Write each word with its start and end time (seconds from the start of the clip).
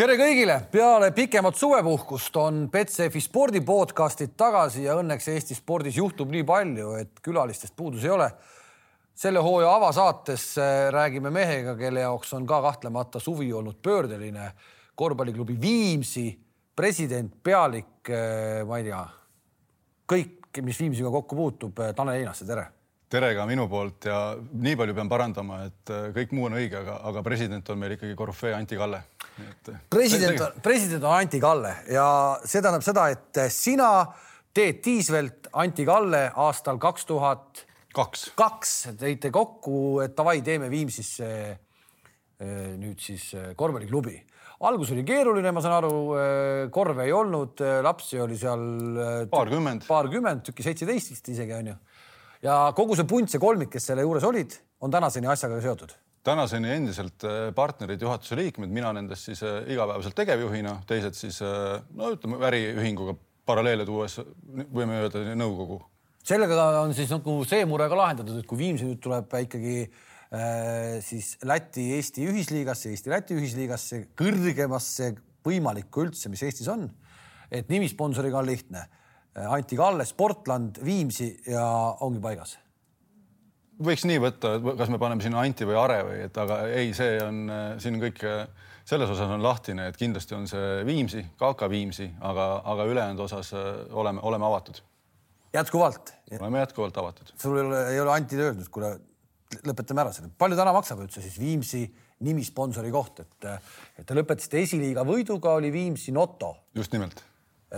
tere 0.00 0.14
kõigile, 0.16 0.54
peale 0.72 1.10
pikemat 1.12 1.58
suvepuhkust 1.60 2.36
on 2.40 2.60
Betsafe 2.72 3.20
spordipodcastid 3.20 4.30
tagasi 4.38 4.86
ja 4.86 4.94
õnneks 4.96 5.26
Eesti 5.28 5.52
spordis 5.58 5.98
juhtub 5.98 6.30
nii 6.32 6.46
palju, 6.48 6.94
et 7.02 7.20
külalistest 7.20 7.74
puudus 7.76 8.06
ei 8.06 8.14
ole. 8.14 8.30
selle 9.20 9.42
hooaja 9.44 9.74
avasaates 9.76 10.44
räägime 10.96 11.30
mehega, 11.30 11.74
kelle 11.76 12.00
jaoks 12.00 12.32
on 12.32 12.46
ka 12.46 12.62
kahtlemata 12.62 13.20
suvi 13.20 13.52
olnud 13.52 13.76
pöördeline. 13.82 14.52
korvpalliklubi 14.94 15.60
Viimsi 15.60 16.38
president, 16.76 17.34
pealik, 17.42 18.08
äh, 18.08 18.64
ma 18.66 18.78
ei 18.78 18.84
tea, 18.84 19.06
kõik, 20.08 20.62
mis 20.62 20.80
Viimsiga 20.80 21.10
kokku 21.10 21.36
puutub. 21.36 21.78
äh, 21.78 21.94
Tanel 21.94 22.22
Einaste, 22.22 22.46
tere 22.46 22.66
tere 23.10 23.34
ka 23.34 23.46
minu 23.46 23.68
poolt 23.68 24.06
ja 24.06 24.36
nii 24.38 24.76
palju 24.76 24.94
pean 24.94 25.08
parandama, 25.08 25.64
et 25.66 25.90
äh, 25.90 26.08
kõik 26.14 26.32
muu 26.32 26.46
on 26.46 26.54
õige, 26.54 26.78
aga, 26.78 27.00
aga 27.10 27.22
president 27.22 27.68
on 27.68 27.78
meil 27.78 27.96
ikkagi 27.96 28.14
korüfee 28.14 28.54
Anti 28.54 28.76
Kalle. 28.78 29.02
Äh, 29.72 29.80
president 29.90 30.40
on, 30.40 30.60
president 30.62 31.04
on 31.04 31.16
Anti 31.16 31.40
Kalle 31.40 31.74
ja 31.90 32.06
see 32.44 32.60
tähendab 32.60 32.84
seda, 32.86 33.08
et 33.12 33.42
sina 33.54 33.90
teed 34.54 34.80
Tiisvelt 34.84 35.50
Anti 35.52 35.86
Kalle 35.88 36.28
aastal 36.34 36.78
kaks 36.82 37.06
tuhat 37.08 37.64
kaks. 37.96 38.30
kaks 38.38 38.74
tõite 38.98 39.30
kokku, 39.34 40.00
et 40.04 40.16
davai, 40.18 40.40
teeme 40.46 40.70
Viimsisse 40.72 41.30
eh, 41.50 42.74
nüüd 42.78 43.00
siis 43.02 43.30
eh, 43.34 43.52
korvpalliklubi. 43.56 44.18
algus 44.68 44.90
oli 44.92 45.04
keeruline, 45.08 45.52
ma 45.56 45.62
saan 45.64 45.78
aru, 45.78 45.94
korve 46.72 47.06
ei 47.06 47.14
olnud, 47.16 47.62
lapsi 47.82 48.20
oli 48.20 48.36
seal 48.38 48.66
eh, 48.92 49.24
paarkümmend, 49.30 49.86
paarkümmend, 49.88 50.44
tükki 50.50 50.66
seitseteist 50.66 51.14
vist 51.14 51.32
isegi 51.32 51.56
onju. 51.56 51.78
ja 52.42 52.60
kogu 52.76 52.98
see 52.98 53.08
punt, 53.08 53.30
see 53.30 53.42
kolmik, 53.42 53.72
kes 53.72 53.90
selle 53.92 54.06
juures 54.06 54.26
olid, 54.28 54.58
on 54.80 54.92
tänaseni 54.92 55.30
asjaga 55.30 55.60
seotud 55.64 55.96
tänaseni 56.26 56.74
endiselt 56.74 57.24
äh, 57.24 57.48
partnerid, 57.56 58.02
juhatuse 58.02 58.36
liikmed, 58.38 58.72
mina 58.72 58.92
nendest 58.96 59.30
siis 59.30 59.42
äh, 59.46 59.62
igapäevaselt 59.72 60.16
tegevjuhina, 60.18 60.76
teised 60.88 61.16
siis 61.16 61.40
äh, 61.44 61.80
no 61.96 62.12
ütleme 62.14 62.40
äriühinguga 62.50 63.16
paralleele 63.48 63.86
tuues 63.88 64.18
võime 64.70 65.00
öelda 65.00 65.24
nõukogu. 65.38 65.80
sellega 66.24 66.68
on 66.82 66.94
siis 66.94 67.10
nagu 67.10 67.40
see 67.48 67.64
mure 67.66 67.88
ka 67.88 67.98
lahendatud, 67.98 68.38
et 68.38 68.48
kui 68.48 68.60
Viimsi 68.60 68.86
nüüd 68.86 69.00
tuleb 69.02 69.32
ikkagi 69.46 69.82
siis 71.02 71.32
Läti-Eesti 71.42 72.22
ühisliigasse, 72.30 72.92
Eesti-Läti 72.94 73.34
ühisliigasse, 73.34 74.04
kõrgemasse 74.14 75.08
võimalikku 75.42 76.04
üldse, 76.04 76.30
mis 76.30 76.44
Eestis 76.46 76.70
on, 76.70 76.86
et 77.50 77.66
nimisponsoriga 77.72 78.38
on 78.38 78.46
lihtne. 78.46 78.84
Anti 79.50 79.74
Kalle, 79.74 80.06
Sportland, 80.06 80.78
Viimsi 80.86 81.32
ja 81.50 81.66
ongi 82.06 82.22
paigas 82.22 82.60
võiks 83.80 84.04
nii 84.08 84.20
võtta, 84.22 84.56
et 84.58 84.66
kas 84.78 84.90
me 84.92 84.98
paneme 85.00 85.24
sinna 85.24 85.42
Anti 85.44 85.68
või 85.68 85.78
Are 85.80 86.00
või, 86.06 86.18
et 86.26 86.36
aga 86.40 86.62
ei, 86.68 86.92
see 86.96 87.18
on 87.24 87.44
siin 87.80 87.98
kõik 88.02 88.24
selles 88.90 89.10
osas 89.12 89.30
on 89.30 89.42
lahtine, 89.42 89.88
et 89.90 89.98
kindlasti 89.98 90.34
on 90.36 90.46
see 90.50 90.80
Viimsi, 90.88 91.22
KK 91.38 91.68
Viimsi, 91.70 92.08
aga, 92.26 92.46
aga 92.72 92.86
ülejäänud 92.90 93.22
osas 93.26 93.52
oleme, 93.54 94.22
oleme 94.26 94.46
avatud. 94.46 94.80
jätkuvalt? 95.54 96.14
oleme 96.40 96.58
jätkuvalt 96.64 96.98
avatud. 96.98 97.32
sul 97.36 97.58
ei 97.58 97.64
ole, 97.64 97.82
ei 97.94 98.00
ole 98.00 98.12
Antile 98.12 98.48
öeldud, 98.48 98.68
kuule, 98.72 98.92
lõpetame 99.66 100.04
ära 100.04 100.14
selle. 100.14 100.30
palju 100.38 100.58
täna 100.58 100.74
maksab 100.76 101.04
üldse 101.04 101.22
siis 101.22 101.38
Viimsi 101.40 101.84
nimisponsori 102.26 102.90
koht, 102.92 103.22
et, 103.22 103.50
et 103.98 104.06
te 104.06 104.16
lõpetasite 104.16 104.60
esiliiga 104.60 105.04
võiduga, 105.08 105.54
oli 105.60 105.72
Viimsi 105.72 106.12
Noto. 106.12 106.56
just 106.74 106.92
nimelt. 106.92 107.22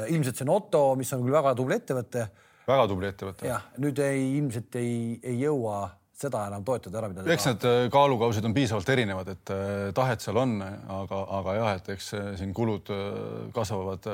ilmselt 0.08 0.40
see 0.40 0.48
Noto, 0.48 0.94
mis 0.96 1.12
on 1.12 1.26
küll 1.26 1.36
väga 1.36 1.54
tubli 1.58 1.76
ettevõte 1.76 2.28
väga 2.68 2.86
tubli 2.90 3.10
ettevõte. 3.10 3.48
jah, 3.48 3.66
nüüd 3.82 3.98
ei, 4.04 4.22
ilmselt 4.38 4.78
ei, 4.80 4.94
ei 5.22 5.40
jõua 5.42 5.82
seda 6.22 6.46
enam 6.50 6.64
toetada 6.66 7.00
ära, 7.00 7.10
mida. 7.10 7.26
eks 7.34 7.48
need 7.48 7.68
kaalukausid 7.92 8.46
on 8.46 8.54
piisavalt 8.56 8.90
erinevad, 8.94 9.30
et 9.32 9.52
tahet 9.96 10.24
seal 10.24 10.38
on, 10.42 10.56
aga, 10.62 11.20
aga 11.40 11.54
jah, 11.58 11.76
et 11.80 11.92
eks 11.96 12.10
siin 12.40 12.54
kulud 12.56 12.90
kasvavad 13.56 14.08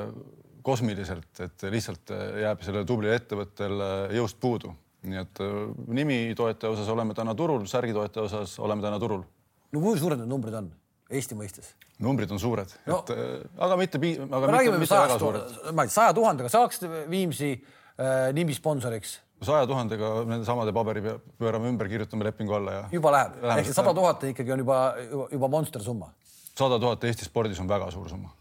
kosmiliselt, 0.64 1.30
et 1.44 1.64
lihtsalt 1.72 2.12
jääb 2.42 2.64
sellel 2.64 2.86
tublil 2.88 3.14
ettevõttel 3.14 3.82
jõust 4.16 4.40
puudu. 4.40 4.74
nii 5.08 5.20
et 5.20 5.40
nimi 5.94 6.34
toetaja 6.36 6.72
osas 6.74 6.88
oleme 6.90 7.14
täna 7.14 7.34
turul, 7.38 7.66
särgi 7.70 7.94
toetaja 7.94 8.24
osas 8.26 8.58
oleme 8.58 8.82
täna 8.82 8.98
turul. 8.98 9.22
no 9.72 9.80
kui 9.80 9.98
suured 9.98 10.18
need 10.18 10.30
numbrid 10.30 10.54
on 10.54 10.72
Eesti 11.08 11.36
mõistes? 11.38 11.72
numbrid 12.04 12.30
on 12.30 12.40
suured 12.40 12.72
no,, 12.86 12.98
et 13.00 13.10
aga 13.58 13.76
mitte, 13.80 13.98
aga 13.98 14.50
mitte, 14.52 14.78
mitte 14.78 14.98
väga 14.98 15.18
suured. 15.18 15.54
ma 15.72 15.84
ei 15.84 15.90
tea, 15.90 15.94
saja 15.94 16.16
tuhandega 16.16 16.50
saaks 16.52 16.82
Viimsi 17.10 17.52
äh, 17.98 18.28
nimisponsoriks 18.36 19.18
saja 19.44 19.66
tuhandega 19.70 20.12
nende 20.26 20.46
samade 20.46 20.72
paberi 20.74 21.02
pöörame 21.38 21.70
ümber, 21.70 21.88
kirjutame 21.90 22.26
lepingu 22.26 22.56
alla 22.58 22.74
ja. 22.74 22.86
juba 22.92 23.12
läheb, 23.14 23.36
ehk 23.58 23.70
sada 23.74 23.94
tuhat 23.94 24.24
ikkagi 24.32 24.54
on 24.54 24.64
juba, 24.64 24.78
juba, 25.04 25.28
juba 25.34 25.50
monster 25.52 25.84
summa. 25.84 26.10
sada 26.58 26.78
tuhat 26.82 27.04
Eesti 27.06 27.28
spordis 27.28 27.60
on 27.62 27.70
väga 27.70 27.90
suur 27.94 28.08
summa. 28.10 28.32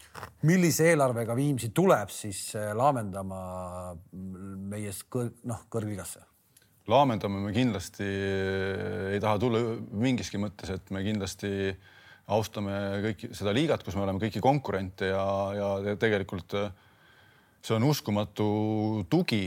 millise 0.50 0.90
eelarvega 0.94 1.36
Viimsi 1.38 1.70
tuleb 1.70 2.10
siis 2.14 2.50
laamendama 2.56 3.42
meie 4.72 4.96
kõr, 5.10 5.30
noh, 5.46 5.68
kõrgligasse? 5.70 6.24
laamendame 6.88 7.44
me 7.46 7.54
kindlasti 7.54 8.08
ei 9.14 9.22
taha 9.22 9.38
tulla 9.44 9.62
mingiski 9.92 10.42
mõttes, 10.42 10.72
et 10.74 10.92
me 10.96 11.04
kindlasti 11.06 11.76
austame 12.34 12.74
kõiki 13.06 13.32
seda 13.38 13.54
liigat, 13.56 13.84
kus 13.86 13.96
me 13.96 14.04
oleme 14.04 14.20
kõiki 14.24 14.42
konkurente 14.44 15.12
ja, 15.14 15.24
ja 15.56 15.96
tegelikult 16.00 16.58
äh, 16.60 16.72
see 17.68 17.76
on 17.76 17.84
uskumatu 17.84 18.48
tugi, 19.12 19.44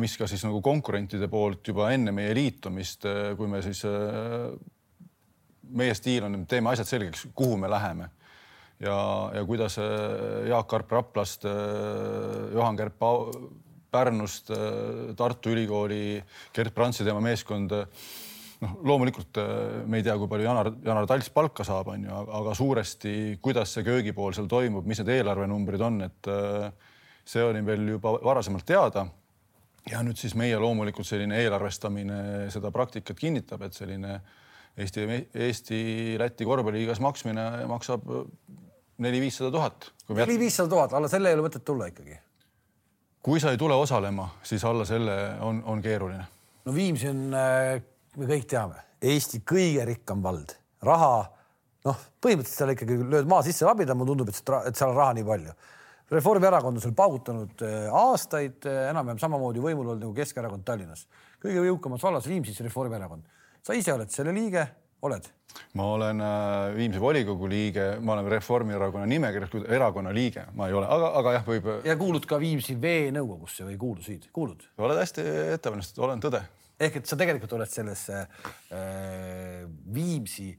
mis 0.00 0.14
ka 0.16 0.28
siis 0.30 0.44
nagu 0.46 0.62
konkurentide 0.64 1.28
poolt 1.28 1.68
juba 1.68 1.90
enne 1.92 2.14
meie 2.16 2.32
liitumist, 2.36 3.04
kui 3.36 3.50
me 3.50 3.60
siis, 3.64 3.82
meie 5.76 5.96
stiil 5.98 6.24
on, 6.28 6.46
teeme 6.48 6.72
asjad 6.72 6.88
selgeks, 6.88 7.26
kuhu 7.36 7.58
me 7.60 7.68
läheme. 7.68 8.08
ja, 8.80 8.96
ja 9.34 9.44
kuidas 9.44 9.76
Jaak 10.48 10.72
Arp 10.72 10.92
Raplast, 10.92 11.44
Juhan 12.54 12.76
Kärp 12.78 13.04
Pärnust, 13.90 14.50
Tartu 15.16 15.52
Ülikooli, 15.52 16.22
Gerd 16.54 16.72
Prantsi 16.76 17.04
tema 17.04 17.20
meeskond 17.24 17.72
noh, 17.72 18.76
loomulikult 18.84 19.40
me 19.86 20.00
ei 20.00 20.04
tea, 20.04 20.16
kui 20.16 20.28
palju 20.28 20.48
Janar, 20.48 20.72
Janar 20.84 21.08
Talts 21.08 21.28
palka 21.34 21.64
saab, 21.68 21.92
on 21.92 22.04
ju, 22.08 22.20
aga 22.40 22.54
suuresti, 22.56 23.14
kuidas 23.44 23.76
see 23.76 23.84
köögipool 23.84 24.36
seal 24.36 24.48
toimub, 24.48 24.88
mis 24.88 25.02
need 25.02 25.18
eelarvenumbrid 25.18 25.84
on, 25.84 26.06
et 26.08 26.30
äh, 26.32 26.87
see 27.28 27.44
oli 27.44 27.62
meil 27.64 27.86
juba 27.96 28.16
varasemalt 28.24 28.66
teada. 28.66 29.06
ja 29.88 30.02
nüüd 30.04 30.18
siis 30.20 30.34
meie 30.36 30.56
loomulikult 30.60 31.06
selline 31.08 31.38
eelarvestamine 31.40 32.48
seda 32.52 32.70
praktikat 32.74 33.16
kinnitab, 33.16 33.62
et 33.64 33.76
selline 33.76 34.20
Eesti, 34.78 35.04
Eesti-Läti 35.34 36.46
korvpalliliigas 36.46 37.00
maksmine 37.02 37.44
maksab 37.66 38.04
neli-viissada 39.02 39.50
tuhat. 39.50 39.88
neli-viissada 40.08 40.68
tuhat, 40.70 40.92
alla 40.92 41.08
selle 41.08 41.32
ei 41.32 41.38
ole 41.38 41.46
mõtet 41.48 41.64
tulla 41.64 41.88
ikkagi. 41.90 42.18
kui 43.22 43.40
sa 43.40 43.50
ei 43.52 43.58
tule 43.58 43.74
osalema, 43.74 44.28
siis 44.42 44.64
alla 44.64 44.84
selle 44.84 45.16
on, 45.40 45.62
on 45.64 45.82
keeruline. 45.82 46.26
no 46.64 46.74
Viimsi 46.74 47.08
on, 47.08 47.24
me 47.32 48.28
kõik 48.34 48.46
teame, 48.50 48.84
Eesti 49.02 49.42
kõige 49.46 49.84
rikkam 49.88 50.22
vald, 50.22 50.54
raha 50.82 51.26
noh, 51.88 52.06
põhimõtteliselt 52.20 52.62
seal 52.62 52.76
ikkagi 52.76 53.00
lööd 53.08 53.28
maa 53.30 53.42
sisse 53.46 53.66
labida, 53.66 53.94
mulle 53.96 54.12
tundub, 54.14 54.30
et, 54.32 54.54
et 54.68 54.78
seal 54.78 54.92
on 54.92 55.00
raha 55.00 55.16
nii 55.18 55.26
palju 55.26 55.58
Reformierakond 56.08 56.78
on 56.78 56.80
seal 56.80 56.94
paugutanud 56.96 57.62
aastaid 57.92 58.64
enam-vähem 58.64 59.18
samamoodi 59.20 59.60
võimul 59.60 59.90
olnud 59.92 60.06
nagu 60.06 60.14
Keskerakond 60.16 60.64
Tallinnas. 60.64 61.04
kõige 61.42 61.64
jõukamas 61.66 62.02
vallas 62.02 62.28
Viimsis 62.28 62.60
Reformierakond. 62.64 63.24
sa 63.62 63.74
ise 63.76 63.92
oled 63.92 64.08
selle 64.08 64.32
liige, 64.32 64.64
oled? 65.02 65.28
ma 65.74 65.84
olen 65.92 66.22
Viimsi 66.76 67.00
volikogu 67.00 67.48
liige, 67.48 67.98
ma 68.00 68.14
olen 68.14 68.30
Reformierakonna 68.32 69.06
nimekirjas 69.06 69.68
erakonna 69.68 70.12
liige, 70.14 70.46
ma 70.56 70.68
ei 70.68 70.76
ole, 70.78 70.86
aga, 70.86 71.10
aga 71.20 71.32
jah, 71.36 71.44
võib. 71.46 71.68
ja 71.84 71.96
kuulud 72.00 72.26
ka 72.28 72.38
Viimsi 72.40 72.78
veenõukogusse 72.80 73.66
või 73.68 73.76
kuulusid, 73.76 74.30
kuulud? 74.32 74.64
oled 74.78 75.00
hästi 75.02 75.24
ettevalmistatud, 75.58 76.04
olen 76.08 76.24
tõde. 76.24 76.40
ehk 76.80 77.02
et 77.02 77.10
sa 77.10 77.20
tegelikult 77.20 77.52
oled 77.58 77.68
selles 77.68 78.06
äh, 78.14 78.24
Viimsi 79.94 80.54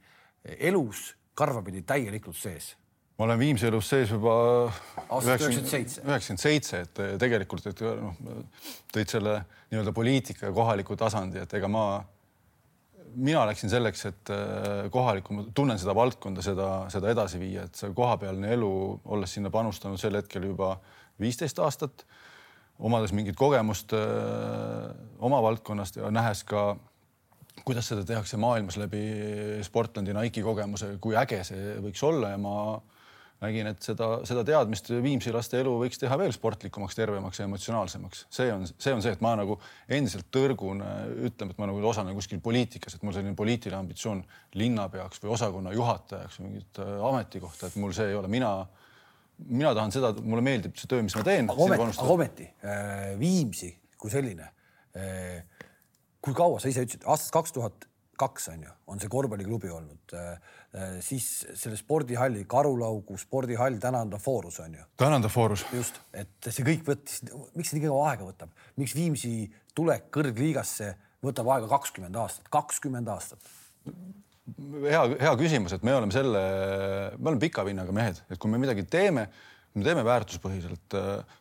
elus 0.69 1.09
karvapidi 1.33 1.81
täielikult 1.87 2.37
sees 2.37 2.75
ma 3.19 3.25
olen 3.25 3.39
Viimsi 3.39 3.67
elus 3.67 3.89
sees 3.91 4.11
juba 4.13 4.33
üheksakümmend 5.11 6.39
seitse, 6.39 6.79
et 6.85 7.01
tegelikult, 7.19 7.65
et 7.67 7.81
noh, 7.83 8.15
tõid 8.95 9.11
selle 9.11 9.33
nii-öelda 9.73 9.91
poliitika 9.95 10.47
ja 10.47 10.55
kohaliku 10.55 10.95
tasandi, 10.99 11.41
et 11.43 11.53
ega 11.59 11.67
ma, 11.67 11.83
mina 13.19 13.41
läksin 13.49 13.73
selleks, 13.73 14.05
et 14.07 14.31
äh, 14.31 14.87
kohalikku, 14.93 15.35
ma 15.35 15.43
tunnen 15.55 15.81
seda 15.81 15.95
valdkonda, 15.97 16.45
seda, 16.45 16.69
seda 16.93 17.11
edasi 17.11 17.41
viia, 17.41 17.65
et 17.67 17.75
see 17.75 17.91
kohapealne 17.95 18.53
elu, 18.55 18.71
olles 19.11 19.35
sinna 19.35 19.51
panustanud 19.51 19.99
sel 19.99 20.15
hetkel 20.15 20.47
juba 20.47 20.77
viisteist 21.19 21.59
aastat, 21.59 22.05
omades 22.79 23.11
mingit 23.11 23.35
kogemust 23.35 23.91
öö, 23.91 24.93
oma 25.27 25.41
valdkonnast 25.43 25.97
ja 25.99 26.07
nähes 26.15 26.45
ka 26.47 26.77
kuidas 27.65 27.89
seda 27.91 28.05
tehakse 28.07 28.37
maailmas 28.39 28.77
läbi 28.79 29.01
Sportlandi 29.67 30.15
Nike'i 30.15 30.45
kogemuse, 30.45 30.93
kui 31.03 31.17
äge 31.19 31.41
see 31.43 31.73
võiks 31.83 32.05
olla 32.07 32.31
ja 32.31 32.39
ma 32.39 32.55
nägin, 33.39 33.69
et 33.71 33.85
seda, 33.85 34.09
seda 34.27 34.43
teadmist 34.47 34.89
Viimsi 35.03 35.31
laste 35.31 35.59
elu 35.61 35.75
võiks 35.81 36.01
teha 36.01 36.17
veel 36.19 36.33
sportlikumaks, 36.35 36.97
tervemaks 36.97 37.39
ja 37.39 37.47
emotsionaalsemaks. 37.47 38.25
see 38.35 38.51
on, 38.53 38.65
see 38.67 38.95
on 38.95 39.03
see, 39.05 39.13
et 39.15 39.23
ma 39.23 39.35
nagu 39.39 39.59
endiselt 39.87 40.27
tõrgun, 40.35 40.83
ütleme, 41.29 41.55
et 41.55 41.61
ma 41.61 41.69
nagu 41.69 41.83
osalen 41.91 42.17
kuskil 42.17 42.41
poliitikas, 42.43 42.97
et 42.97 43.05
mul 43.07 43.15
selline 43.15 43.37
poliitiline 43.39 43.79
ambitsioon 43.79 44.23
linnapeaks 44.59 45.23
või 45.23 45.33
osakonna 45.37 45.73
juhatajaks 45.75 46.41
või 46.41 46.49
mingit 46.49 46.83
äh, 46.83 46.93
ametikohta, 47.11 47.69
et 47.69 47.79
mul 47.79 47.95
see 47.95 48.11
ei 48.11 48.19
ole, 48.19 48.31
mina 48.31 48.53
mina 49.47 49.71
tahan 49.75 49.93
seda, 49.93 50.11
mulle 50.19 50.43
meeldib 50.43 50.75
see 50.75 50.89
töö, 50.91 51.03
mis 51.05 51.15
ma 51.15 51.23
teen. 51.23 51.47
aga 51.47 52.09
ometi, 52.11 52.49
äh, 52.59 53.13
Viimsi 53.19 53.71
kui 53.99 54.11
selline 54.11 54.49
äh,. 54.95 55.43
kui 56.19 56.35
kaua 56.35 56.59
sa 56.59 56.67
ise 56.71 56.83
ütlesid, 56.83 57.05
aastast 57.07 57.31
kaks 57.35 57.55
tuhat 57.55 57.87
kaks 58.19 58.49
on 58.51 58.63
ju, 58.65 58.73
on 58.91 58.99
see 58.99 59.11
korvpalliklubi 59.11 59.71
olnud 59.71 60.15
äh,. 60.17 60.55
Äh 60.75 60.99
siis 61.01 61.47
selle 61.57 61.77
spordihalli, 61.77 62.45
Karulaugu 62.47 63.17
spordihall, 63.17 63.79
täna 63.81 64.03
on 64.05 64.09
ta 64.09 64.17
Foorus 64.21 64.59
on 64.59 64.75
ju. 64.77 64.85
täna 64.97 65.15
on 65.15 65.21
ta 65.25 65.29
Foorus. 65.29 65.65
just, 65.73 66.01
et 66.13 66.49
see 66.49 66.65
kõik 66.65 66.85
võttis, 66.87 67.23
miks 67.55 67.71
see 67.71 67.79
nii 67.79 67.87
kaua 67.87 68.11
aega 68.11 68.27
võtab, 68.27 68.53
miks 68.77 68.95
Viimsi 68.95 69.51
tulek 69.75 70.11
kõrgliigasse 70.13 70.95
võtab 71.25 71.49
aega 71.55 71.67
kakskümmend 71.67 72.15
aastat, 72.15 72.47
kakskümmend 72.53 73.07
aastat 73.07 73.53
hea, 74.85 75.03
hea 75.19 75.35
küsimus, 75.39 75.73
et 75.75 75.85
me 75.85 75.93
oleme 75.95 76.15
selle, 76.15 76.41
me 77.17 77.31
oleme 77.31 77.41
pika 77.41 77.65
vinnaga 77.67 77.93
mehed, 77.95 78.21
et 78.29 78.41
kui 78.41 78.51
me 78.51 78.59
midagi 78.61 78.85
teeme, 78.89 79.27
me 79.75 79.85
teeme 79.85 80.03
väärtuspõhiselt. 80.07 80.97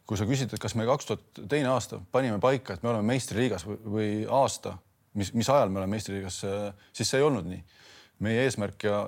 kui 0.07 0.21
sa 0.21 0.27
küsid, 0.29 0.53
et 0.53 0.63
kas 0.63 0.77
me 0.79 0.87
kaks 0.89 1.09
tuhat 1.09 1.43
teine 1.49 1.71
aasta 1.73 2.01
panime 2.13 2.41
paika, 2.43 2.75
et 2.75 2.85
me 2.85 2.93
oleme 2.93 3.15
meistriliigas 3.15 3.67
või, 3.69 3.79
või 3.97 4.11
aasta, 4.41 4.77
mis, 5.19 5.33
mis 5.35 5.49
ajal 5.49 5.73
me 5.73 5.83
oleme 5.83 5.97
meistriliigas, 5.97 6.43
siis 6.93 7.11
see 7.11 7.21
ei 7.21 7.27
olnud 7.27 7.49
nii. 7.49 7.63
Meie 8.25 8.45
eesmärk 8.47 8.85
ja 8.85 9.03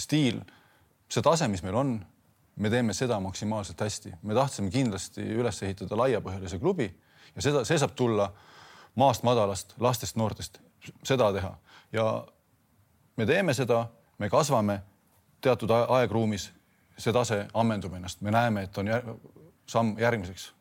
stiil, 0.00 0.40
see 1.10 1.22
tase, 1.24 1.48
mis 1.48 1.62
meil 1.64 1.76
on, 1.80 1.94
me 2.56 2.70
teeme 2.70 2.94
seda 2.94 3.18
maksimaalselt 3.20 3.80
hästi. 3.80 4.12
me 4.22 4.34
tahtsime 4.34 4.70
kindlasti 4.70 5.22
üles 5.22 5.62
ehitada 5.62 5.96
laiapõhjalise 5.96 6.58
klubi 6.58 6.88
ja 7.34 7.42
seda, 7.42 7.64
see 7.64 7.78
saab 7.78 7.94
tulla 7.96 8.30
maast 8.94 9.22
madalast, 9.26 9.74
lastest, 9.78 10.16
noortest, 10.16 10.60
seda 11.02 11.32
teha. 11.32 11.54
Ja 11.92 12.26
me 13.16 13.26
teeme 13.26 13.54
seda, 13.54 13.86
me 14.18 14.30
kasvame 14.30 14.80
teatud 15.40 15.70
aegruumis, 15.74 16.50
see 16.98 17.12
tase 17.12 17.44
ammendub 17.54 17.94
ennast, 17.94 18.20
me 18.20 18.30
näeme, 18.30 18.68
et 18.68 18.78
on 18.78 18.86
jär, 18.86 19.08
samm 19.66 19.96
järgmiseks, 19.98 20.52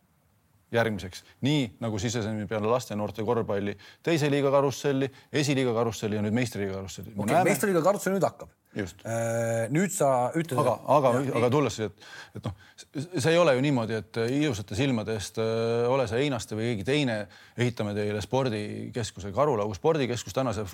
järgmiseks, 0.74 1.24
nii 1.46 1.68
nagu 1.84 2.00
sisesime 2.02 2.48
peale 2.50 2.70
laste 2.70 2.94
ja 2.94 3.00
noorte 3.00 3.26
korvpalli 3.26 3.76
teise 4.04 4.30
liiga 4.32 4.52
karusselli, 4.54 5.10
esiliiga 5.32 5.74
karusselli 5.76 6.20
ja 6.20 6.26
nüüd 6.26 6.36
meistriliiga 6.36 6.80
karusselli. 6.80 7.14
okei 7.16 7.30
okay,, 7.30 7.48
meistriliiga 7.50 7.84
karussell 7.86 8.16
nüüd 8.16 8.28
hakkab 8.28 8.52
just. 8.78 9.06
Äh, 9.06 9.70
nüüd 9.74 9.94
sa 9.94 10.10
ütled. 10.38 10.58
aga, 10.60 10.76
aga, 10.96 11.14
aga 11.40 11.50
tulles 11.54 11.78
et, 11.86 12.06
et 12.38 12.48
noh, 12.48 12.56
see 12.96 13.32
ei 13.32 13.40
ole 13.40 13.56
ju 13.58 13.64
niimoodi, 13.66 14.00
et 14.02 14.22
ilusate 14.26 14.78
silmade 14.78 15.16
eest 15.18 15.40
äh, 15.42 15.86
ole 15.92 16.08
sa 16.10 16.20
Einaste 16.22 16.58
või 16.58 16.72
keegi 16.72 16.88
teine, 16.88 17.18
ehitame 17.58 17.94
teile 17.98 18.22
spordikeskuse, 18.24 19.34
Karulaugu 19.36 19.78
spordikeskus 19.78 20.36
tänase, 20.36 20.66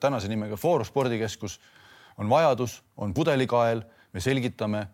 tänase 0.00 0.32
nimega 0.32 0.58
Foorum 0.60 0.88
spordikeskus 0.88 1.58
on 2.18 2.30
vajadus, 2.30 2.80
on 2.96 3.14
pudelikael, 3.14 3.82
me 4.14 4.22
selgitame 4.22 4.86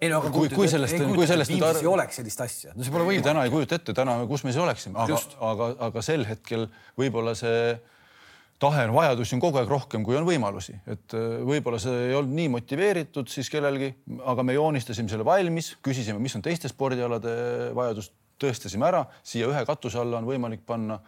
ei 0.00 0.10
no 0.12 0.20
aga 0.20 0.30
kui, 0.34 0.48
kui 0.52 0.68
sellest, 0.70 0.98
kui 1.16 1.28
sellest 1.28 1.52
nüüd 1.54 1.64
ar... 1.64 1.80
ei 1.80 1.88
oleks 1.88 2.18
sellist 2.20 2.40
asja, 2.44 2.74
no 2.76 2.84
see 2.84 2.92
pole 2.92 3.06
võimalik. 3.06 3.26
täna 3.26 3.44
ei 3.46 3.52
kujuta 3.52 3.78
ette, 3.78 3.94
täna, 3.96 4.18
kus 4.28 4.44
me 4.44 4.52
siis 4.52 4.62
oleksime, 4.64 4.98
aga, 5.02 5.20
aga, 5.50 5.68
aga 5.88 6.02
sel 6.04 6.26
hetkel 6.28 6.66
võib-olla 7.00 7.36
see 7.38 7.76
tahe 8.62 8.86
on, 8.86 8.94
vajadusi 8.96 9.36
on 9.36 9.42
kogu 9.44 9.60
aeg 9.60 9.72
rohkem, 9.72 10.04
kui 10.04 10.16
on 10.16 10.26
võimalusi, 10.28 10.76
et 10.88 11.16
äh, 11.16 11.40
võib-olla 11.48 11.80
see 11.82 12.08
ei 12.10 12.16
olnud 12.16 12.36
nii 12.36 12.52
motiveeritud 12.54 13.28
siis 13.32 13.50
kellelgi, 13.52 13.92
aga 14.24 14.44
me 14.46 14.56
joonistasime 14.56 15.12
selle 15.12 15.26
valmis, 15.28 15.74
küsisime, 15.84 16.20
mis 16.22 16.36
on 16.38 16.44
teiste 16.44 16.70
spordialade 16.72 17.36
vajadus, 17.76 18.10
tõestasime 18.40 18.88
ära, 18.88 19.06
siia 19.24 19.48
ühe 19.48 19.64
katuse 19.68 20.00
alla 20.00 20.20
on 20.20 20.28
võimalik 20.28 20.64
panna 20.68 21.00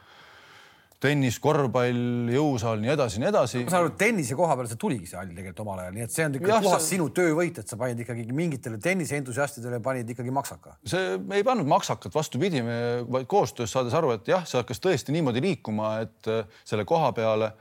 tennis, 1.02 1.36
korvpall, 1.42 2.30
jõusaal, 2.34 2.80
nii 2.82 2.90
edasi, 2.90 3.20
nii 3.22 3.28
edasi. 3.30 3.60
ma 3.62 3.70
saan 3.70 3.84
aru, 3.84 3.92
et 3.92 3.98
tennise 4.00 4.36
koha 4.38 4.56
peal 4.58 4.68
see 4.70 4.80
tuligi 4.82 5.06
see 5.06 5.18
hall 5.18 5.30
tegelikult 5.30 5.62
omal 5.62 5.82
ajal, 5.84 5.94
nii 5.94 6.04
et 6.08 6.14
see 6.14 6.26
on 6.26 6.38
ikka 6.38 6.58
puhas 6.64 6.82
see... 6.82 6.96
sinu 6.96 7.06
töövõit, 7.14 7.60
et 7.62 7.70
sa 7.70 7.78
panid 7.78 8.02
ikkagi 8.02 8.24
mingitele 8.34 8.80
tenniseentusiastidele 8.82 9.78
panid 9.84 10.10
ikkagi 10.14 10.34
maksaka. 10.34 10.74
see, 10.82 11.14
me 11.22 11.38
ei 11.38 11.46
pannud 11.46 11.70
maksakat, 11.70 12.14
vastupidi, 12.14 12.64
me 12.66 12.78
vaid 13.06 13.30
koostöös 13.30 13.76
saades 13.76 13.94
aru, 13.94 14.16
et 14.18 14.32
jah, 14.32 14.42
see 14.48 14.58
hakkas 14.58 14.82
tõesti 14.82 15.14
niimoodi 15.14 15.44
liikuma, 15.44 15.94
et 16.08 16.32
äh, 16.34 16.60
selle 16.66 16.86
koha 16.88 17.12
peale, 17.14 17.52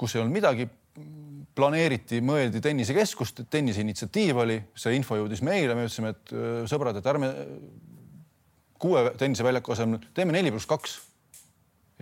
kus 0.00 0.16
ei 0.16 0.24
olnud 0.24 0.34
midagi, 0.34 0.66
planeeriti, 1.54 2.18
mõeldi 2.26 2.58
tennisekeskust, 2.62 3.46
tennise 3.50 3.86
initsiatiiv 3.86 4.42
oli, 4.42 4.58
see 4.74 4.98
info 4.98 5.20
jõudis 5.20 5.46
meile, 5.46 5.78
me 5.78 5.86
ütlesime, 5.86 6.10
et 6.16 6.34
äh, 6.34 6.60
sõbrad, 6.70 6.98
et 6.98 7.10
ärme 7.14 7.30
kuue 8.82 9.12
tenniseväljaku 9.16 9.72
asemel 9.72 10.02
teeme 10.14 10.34
neli 10.34 10.50
pluss 10.52 10.66
kaks 10.68 10.98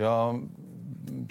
ja 0.01 0.13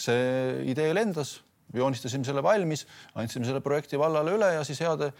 see 0.01 0.25
idee 0.71 0.91
lendas, 0.93 1.39
joonistasime 1.73 2.27
selle 2.27 2.43
valmis, 2.43 2.85
andsime 3.15 3.47
selle 3.47 3.63
projekti 3.63 3.99
vallale 3.99 4.35
üle 4.35 4.51
ja 4.57 4.65
siis 4.67 4.81
heade 4.83 5.11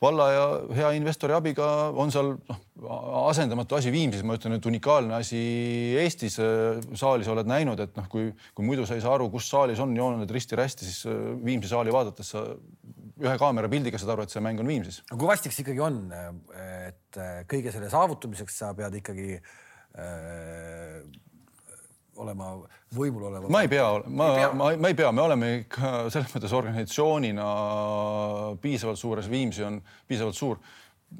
valla 0.00 0.26
ja 0.32 0.44
hea 0.78 0.90
investori 0.96 1.34
abiga 1.36 1.66
on 1.92 2.12
seal 2.12 2.32
noh, 2.48 2.60
asendamatu 3.26 3.76
asi 3.76 3.92
Viimsis, 3.92 4.24
ma 4.24 4.38
ütlen, 4.38 4.56
et 4.56 4.66
unikaalne 4.66 5.18
asi 5.18 5.40
Eestis. 6.00 6.38
saalis 6.96 7.28
oled 7.28 7.48
näinud, 7.48 7.80
et 7.84 7.96
noh, 7.98 8.08
kui, 8.12 8.30
kui 8.56 8.66
muidu 8.66 8.86
sa 8.88 8.96
ei 8.96 9.04
saa 9.04 9.14
aru, 9.18 9.28
kus 9.32 9.50
saalis 9.50 9.82
on 9.84 9.92
jooned 9.96 10.30
risti-rästi, 10.36 10.88
siis 10.88 11.04
Viimsi 11.44 11.68
saali 11.68 11.92
vaadates 11.92 12.32
sa 12.32 12.46
ühe 13.20 13.36
kaamera 13.40 13.68
pildiga 13.68 14.00
saad 14.00 14.14
aru, 14.14 14.24
et 14.24 14.32
see 14.32 14.44
mäng 14.44 14.62
on 14.62 14.70
Viimsis. 14.70 15.02
no 15.10 15.20
kui 15.20 15.28
vastik 15.28 15.52
see 15.52 15.66
ikkagi 15.66 15.84
on, 15.84 16.02
et 16.88 17.20
kõige 17.50 17.74
selle 17.74 17.92
saavutamiseks 17.92 18.62
sa 18.62 18.72
pead 18.78 18.96
ikkagi 19.02 19.34
äh, 19.36 21.02
olema 22.20 22.50
võimul 22.96 23.28
olema. 23.30 23.50
ma 23.52 23.62
ei 23.64 23.70
pea, 23.70 23.86
ma, 24.06 24.28
ma, 24.56 24.68
ma 24.76 24.90
ei 24.90 24.98
pea, 24.98 25.12
me 25.14 25.24
oleme 25.24 25.50
ikka 25.62 25.92
selles 26.12 26.34
mõttes 26.34 26.54
organisatsioonina 26.56 27.48
piisavalt 28.62 29.00
suures, 29.00 29.30
Viimsi 29.30 29.64
on 29.66 29.80
piisavalt 30.08 30.38
suur. 30.38 30.60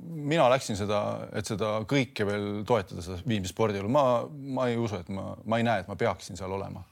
mina 0.00 0.46
läksin 0.50 0.78
seda, 0.78 1.00
et 1.34 1.46
seda 1.46 1.80
kõike 1.90 2.26
veel 2.26 2.62
toetada, 2.66 3.02
seda 3.02 3.18
Viimsi 3.26 3.52
spordielu, 3.54 3.88
ma, 3.88 4.22
ma 4.28 4.68
ei 4.70 4.78
usu, 4.78 5.00
et 5.00 5.08
ma, 5.14 5.34
ma 5.44 5.58
ei 5.58 5.66
näe, 5.66 5.84
et 5.84 5.90
ma 5.90 5.98
peaksin 5.98 6.38
seal 6.38 6.52
olema. 6.52 6.84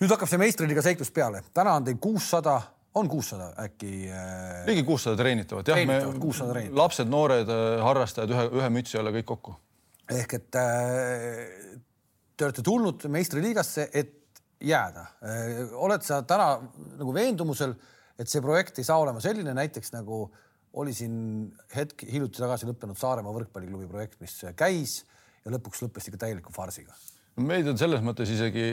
nüüd 0.00 0.10
hakkab 0.10 0.30
see 0.30 0.40
meistriliiga 0.42 0.84
seiklus 0.84 1.12
peale, 1.14 1.44
täna 1.54 1.78
on 1.78 1.90
teil 1.90 2.00
kuussada 2.02 2.60
on 2.94 3.08
kuussada 3.08 3.52
äkki 3.64 4.10
äh...? 4.10 4.66
ligi 4.66 4.82
kuussada 4.82 5.16
treenitavat, 5.16 5.68
jah, 5.68 5.80
me 5.86 6.00
lapsed, 6.70 7.08
noored 7.08 7.48
äh, 7.48 7.80
harrastajad 7.84 8.32
ühe, 8.34 8.48
ühe 8.60 8.68
mütsi 8.74 9.00
alla 9.00 9.12
kõik 9.14 9.28
kokku. 9.32 9.54
ehk 10.12 10.36
et 10.36 10.60
äh, 10.60 11.80
te 12.36 12.46
olete 12.46 12.64
tulnud 12.64 13.06
meistriliigasse, 13.12 13.88
et 13.92 14.42
jääda. 14.62 15.06
oled 15.74 16.04
sa 16.06 16.20
täna 16.26 16.54
nagu 16.98 17.14
veendumusel, 17.14 17.74
et 18.18 18.30
see 18.30 18.42
projekt 18.44 18.78
ei 18.78 18.86
saa 18.86 19.00
olema 19.02 19.20
selline 19.22 19.54
näiteks 19.56 19.92
nagu 19.96 20.24
oli 20.78 20.94
siin 20.96 21.14
hetk 21.74 22.06
hiljuti 22.08 22.40
tagasi 22.40 22.68
lõppenud 22.68 22.96
Saaremaa 22.96 23.34
võrkpalliklubi 23.34 23.88
projekt, 23.90 24.20
mis 24.22 24.38
käis 24.56 25.02
ja 25.44 25.52
lõpuks 25.52 25.82
lõppes 25.84 26.08
ikka 26.08 26.24
täieliku 26.24 26.54
farsiga? 26.54 26.94
meid 27.42 27.66
on 27.68 27.78
selles 27.80 28.02
mõttes 28.04 28.28
isegi 28.28 28.64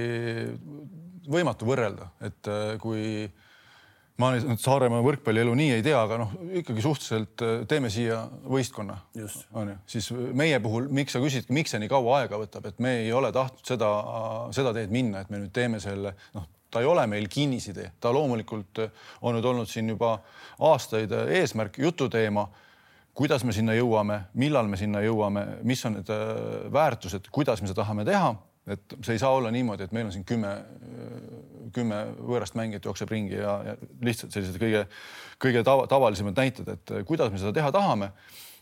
võimatu 1.31 1.67
võrrelda, 1.67 2.09
et 2.27 2.49
kui 2.83 3.03
äh, 3.25 3.48
ma 4.19 4.33
nüüd 4.35 4.59
Saaremaa 4.59 5.01
võrkpallielu 5.03 5.53
nii 5.55 5.73
ei 5.77 5.83
tea, 5.85 5.97
aga 6.01 6.19
noh, 6.19 6.35
ikkagi 6.59 6.83
suhteliselt 6.83 7.43
äh, 7.45 7.55
teeme 7.71 7.91
siia 7.93 8.21
võistkonna, 8.51 8.97
on 9.57 9.73
ju, 9.73 9.79
siis 9.95 10.09
meie 10.37 10.59
puhul, 10.63 10.89
miks 10.95 11.15
sa 11.15 11.21
küsid, 11.23 11.49
miks 11.55 11.73
see 11.73 11.81
nii 11.83 11.91
kaua 11.91 12.21
aega 12.21 12.39
võtab, 12.41 12.67
et 12.69 12.79
me 12.83 12.97
ei 13.05 13.13
ole 13.15 13.31
tahtnud 13.35 13.63
seda, 13.67 13.91
seda 14.55 14.73
teed 14.75 14.91
minna, 14.93 15.23
et 15.23 15.31
me 15.31 15.41
nüüd 15.43 15.53
teeme 15.55 15.79
selle, 15.83 16.15
noh, 16.35 16.47
ta 16.69 16.83
ei 16.83 16.89
ole 16.89 17.05
meil 17.09 17.29
kinnisidee, 17.31 17.93
ta 18.03 18.11
loomulikult 18.15 18.83
äh, 18.83 19.05
on 19.23 19.37
nüüd 19.37 19.47
olnud 19.53 19.71
siin 19.71 19.91
juba 19.95 20.17
aastaid 20.71 21.15
äh, 21.15 21.37
eesmärk, 21.39 21.79
jututeema 21.79 22.49
kuidas 23.19 23.43
me 23.43 23.51
sinna 23.51 23.73
jõuame, 23.75 24.21
millal 24.39 24.67
me 24.71 24.77
sinna 24.79 25.01
jõuame, 25.03 25.41
mis 25.67 25.81
on 25.87 25.97
need 25.97 26.11
väärtused, 26.71 27.25
kuidas 27.35 27.59
me 27.59 27.67
seda 27.67 27.81
tahame 27.81 28.05
teha, 28.07 28.29
et 28.69 28.97
see 29.01 29.15
ei 29.17 29.21
saa 29.21 29.31
olla 29.35 29.51
niimoodi, 29.53 29.87
et 29.87 29.95
meil 29.95 30.09
on 30.09 30.13
siin 30.13 30.25
kümme 30.27 30.53
kümme 31.75 31.99
võõrast 32.17 32.57
mängijat 32.57 32.85
jookseb 32.87 33.11
ringi 33.13 33.37
ja, 33.39 33.55
ja 33.67 33.75
lihtsalt 34.05 34.33
sellised 34.33 34.59
kõige, 34.61 34.85
kõige 35.41 35.63
tava, 35.67 35.87
tavalisemad 35.91 36.37
näited, 36.39 36.71
et 36.73 36.93
kuidas 37.07 37.31
me 37.33 37.41
seda 37.41 37.53
teha 37.55 37.71
tahame. 37.75 38.11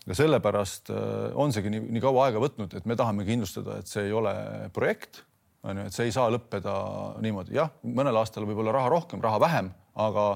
ja 0.08 0.16
sellepärast 0.16 0.92
äh, 0.92 1.00
on 1.36 1.52
seegi 1.52 1.72
nii, 1.74 1.82
nii 1.98 2.04
kaua 2.04 2.28
aega 2.28 2.40
võtnud, 2.40 2.78
et 2.80 2.86
me 2.88 2.96
tahame 2.96 3.26
kindlustada, 3.28 3.80
et 3.80 3.88
see 3.92 4.06
ei 4.08 4.14
ole 4.16 4.34
projekt, 4.74 5.24
on 5.68 5.82
ju, 5.82 5.88
et 5.90 5.96
see 5.96 6.08
ei 6.08 6.16
saa 6.16 6.30
lõppeda 6.32 6.76
niimoodi, 7.24 7.58
jah, 7.58 7.74
mõnel 7.84 8.16
aastal 8.22 8.48
võib-olla 8.48 8.76
raha 8.76 8.94
rohkem, 8.94 9.24
raha 9.24 9.42
vähem, 9.44 9.72
aga 10.00 10.30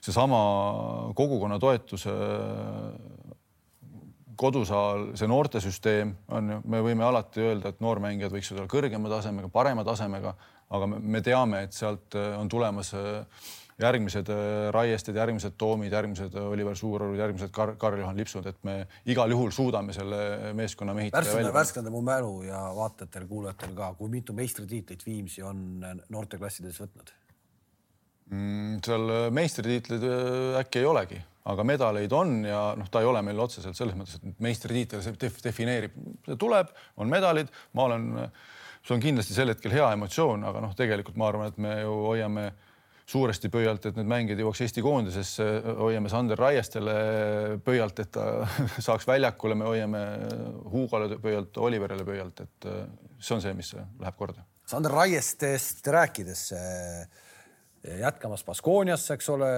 seesama 0.00 0.40
kogukonna 1.18 1.58
toetuse 1.60 2.14
kodusaal, 4.38 5.10
see 5.18 5.28
noortesüsteem 5.30 6.14
on 6.36 6.54
ju, 6.54 6.62
me 6.70 6.80
võime 6.84 7.04
alati 7.06 7.42
öelda, 7.44 7.72
et 7.72 7.82
noormängijad 7.84 8.34
võiksid 8.34 8.58
olla 8.58 8.70
kõrgema 8.70 9.10
tasemega, 9.12 9.50
parema 9.52 9.84
tasemega, 9.86 10.34
aga 10.76 10.88
me 10.90 11.22
teame, 11.24 11.66
et 11.66 11.76
sealt 11.76 12.16
äh, 12.18 12.34
on 12.38 12.50
tulemas 12.50 12.92
äh, 12.96 13.44
järgmised 13.82 14.30
äh, 14.32 14.68
Raiested, 14.74 15.18
järgmised 15.18 15.58
Toomid, 15.60 15.92
järgmised 15.92 16.34
Oliver 16.40 16.76
Suurorud, 16.78 17.18
järgmised 17.20 17.52
Kar 17.54 17.74
Karl-Juhan 17.80 18.18
Lipsud, 18.18 18.48
et 18.50 18.58
me 18.66 18.78
igal 19.12 19.30
juhul 19.34 19.52
suudame 19.54 19.94
selle 19.96 20.54
meeskonna 20.58 20.96
mehitada. 20.96 21.22
värskenda, 21.22 21.52
värskenda 21.54 21.94
mu 21.94 22.02
mälu 22.06 22.40
ja 22.48 22.64
vaatajatel-kuulajatel 22.76 23.76
ka, 23.78 23.92
kui 24.00 24.12
mitu 24.12 24.36
meistritiitlit 24.36 25.06
Viimsi 25.06 25.44
on 25.46 25.62
noorteklassides 26.08 26.82
võtnud 26.82 27.14
mm,? 28.32 28.84
seal 28.86 29.16
meistritiitleid 29.36 30.10
äkki 30.64 30.82
ei 30.82 30.90
olegi, 30.90 31.22
aga 31.46 31.66
medaleid 31.66 32.12
on 32.16 32.36
ja 32.46 32.60
noh, 32.78 32.90
ta 32.90 33.02
ei 33.02 33.08
ole 33.08 33.22
meil 33.26 33.40
otseselt 33.42 33.78
selles 33.78 33.96
mõttes, 33.98 34.18
et 34.18 34.42
meistritiitel 34.42 35.02
see 35.04 35.16
def 35.20 35.40
defineerib, 35.44 35.96
see 36.26 36.38
tuleb, 36.40 36.72
on 37.02 37.10
medalid, 37.10 37.50
ma 37.78 37.86
olen, 37.86 38.06
see 38.82 38.96
on 38.96 39.02
kindlasti 39.02 39.36
sel 39.36 39.52
hetkel 39.52 39.74
hea 39.74 39.92
emotsioon, 39.94 40.46
aga 40.48 40.64
noh, 40.64 40.74
tegelikult 40.78 41.18
ma 41.20 41.30
arvan, 41.30 41.52
et 41.52 41.60
me 41.62 41.76
ju 41.82 41.92
hoiame 42.08 42.48
suuresti 43.06 43.48
pöialt, 43.54 43.84
et 43.86 43.98
need 43.98 44.08
mängijad 44.10 44.40
jõuaks 44.42 44.64
Eesti 44.64 44.82
koondisesse, 44.82 45.44
hoiame 45.78 46.10
Sander 46.10 46.40
Raiestele 46.40 46.96
pöialt, 47.62 48.02
et 48.02 48.10
ta 48.16 48.26
saaks 48.88 49.06
väljakule, 49.06 49.54
me 49.54 49.68
hoiame 49.68 50.02
Hugole 50.72 51.20
pöialt, 51.22 51.62
Oliverile 51.62 52.06
pöialt, 52.06 52.42
et 52.42 52.68
see 53.20 53.36
on 53.38 53.44
see, 53.44 53.54
mis 53.54 53.70
läheb 53.76 54.18
korda. 54.18 54.42
Sander 54.66 54.90
Raiestest 54.90 55.86
rääkides, 55.94 56.48
jätkamas 58.00 58.42
Baskooniasse, 58.42 59.14
eks 59.14 59.30
ole 59.30 59.52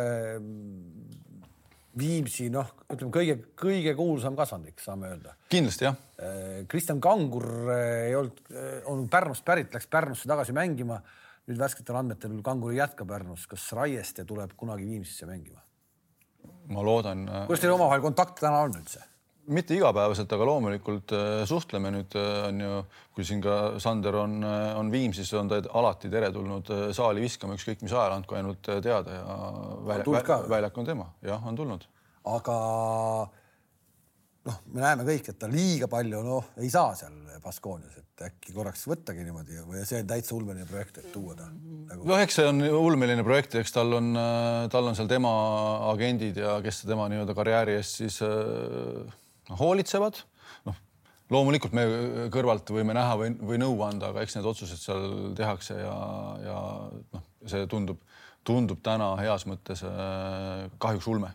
Viimsi 1.98 2.48
noh, 2.52 2.68
ütleme 2.92 3.12
kõige-kõige 3.14 3.94
kuulsam 3.98 4.36
kasvandik, 4.38 4.78
saame 4.82 5.12
öelda. 5.12 5.34
kindlasti 5.50 5.86
jah. 5.86 5.96
Äh, 6.18 6.66
Kristjan 6.70 7.00
Kangur 7.00 7.48
äh, 7.72 8.08
ei 8.08 8.16
olnud, 8.18 8.42
äh, 8.52 8.80
on 8.90 9.06
Pärnust 9.10 9.44
pärit, 9.44 9.72
läks 9.74 9.88
Pärnusse 9.90 10.28
tagasi 10.28 10.54
mängima. 10.56 11.00
nüüd 11.48 11.58
värsketel 11.58 11.96
andmetel 11.96 12.42
Kangur 12.44 12.74
jätkab 12.76 13.08
Pärnus, 13.08 13.46
kas 13.48 13.70
Raieste 13.72 14.24
tuleb 14.28 14.52
kunagi 14.56 14.86
Viimsisse 14.86 15.26
mängima? 15.26 15.64
ma 16.68 16.82
loodan. 16.84 17.24
kuidas 17.46 17.60
teil 17.60 17.72
omavahel 17.72 18.02
kontakt 18.04 18.40
täna 18.40 18.60
on 18.66 18.76
üldse? 18.76 19.00
Mitte 19.54 19.76
igapäevaselt, 19.76 20.32
aga 20.34 20.46
loomulikult 20.48 21.14
suhtleme 21.48 21.92
nüüd 21.94 22.16
on 22.20 22.62
ju, 22.64 22.78
kui 23.16 23.26
siin 23.26 23.42
ka 23.44 23.56
Sander 23.82 24.20
on, 24.20 24.38
on 24.78 24.92
Viimsis, 24.92 25.32
on 25.38 25.50
ta 25.50 25.60
alati 25.80 26.10
teretulnud 26.12 26.70
saali 26.96 27.24
viskama, 27.24 27.56
ükskõik 27.58 27.84
mis 27.84 27.94
ajal, 27.94 28.18
andku 28.18 28.38
ainult 28.38 28.62
teada 28.84 29.18
ja 29.18 29.40
väljak, 29.88 30.32
väljak 30.52 30.80
on 30.80 30.88
tema, 30.88 31.10
jah, 31.26 31.44
on 31.48 31.58
tulnud. 31.58 31.88
Aga 32.28 32.56
noh, 34.48 34.58
me 34.72 34.82
näeme 34.82 35.06
kõik, 35.08 35.30
et 35.32 35.38
ta 35.40 35.48
liiga 35.50 35.88
palju 35.90 36.22
noh, 36.24 36.52
ei 36.60 36.70
saa 36.72 36.94
seal 36.98 37.16
Baskoonias, 37.42 37.98
et 38.00 38.24
äkki 38.28 38.52
korraks 38.52 38.82
võttagi 38.90 39.22
niimoodi 39.24 39.62
või 39.66 39.84
see 39.86 40.02
on 40.02 40.08
täitsa 40.10 40.34
ulmeline 40.36 40.66
projekt, 40.68 40.98
et 41.00 41.12
tuua 41.14 41.36
ta 41.38 41.46
nagu.... 41.48 42.02
noh, 42.02 42.18
eks 42.18 42.40
see 42.40 42.48
on 42.50 42.64
ulmeline 42.66 43.24
projekt, 43.26 43.54
eks 43.60 43.74
tal 43.76 43.94
on, 44.00 44.10
tal 44.72 44.90
on 44.90 44.98
seal 44.98 45.10
tema 45.10 45.30
agendid 45.92 46.40
ja 46.42 46.58
kes 46.64 46.82
tema 46.88 47.06
nii-öelda 47.12 47.36
karjääri 47.38 47.78
eest 47.78 48.02
siis 48.02 48.18
noh, 48.24 49.14
hoolitsevad. 49.56 50.20
noh, 50.68 50.78
loomulikult 51.32 51.74
me 51.76 51.86
kõrvalt 52.34 52.70
võime 52.74 52.96
näha 52.96 53.16
või, 53.20 53.32
või 53.40 53.60
nõu 53.62 53.80
anda, 53.86 54.12
aga 54.12 54.24
eks 54.24 54.38
need 54.38 54.48
otsused 54.48 54.80
seal 54.80 55.34
tehakse 55.38 55.80
ja, 55.80 55.98
ja 56.44 56.60
noh, 57.16 57.26
see 57.46 57.66
tundub, 57.70 58.00
tundub 58.44 58.80
täna 58.84 59.14
heas 59.20 59.46
mõttes 59.48 59.84
kahjuks 60.78 61.10
ulme 61.12 61.34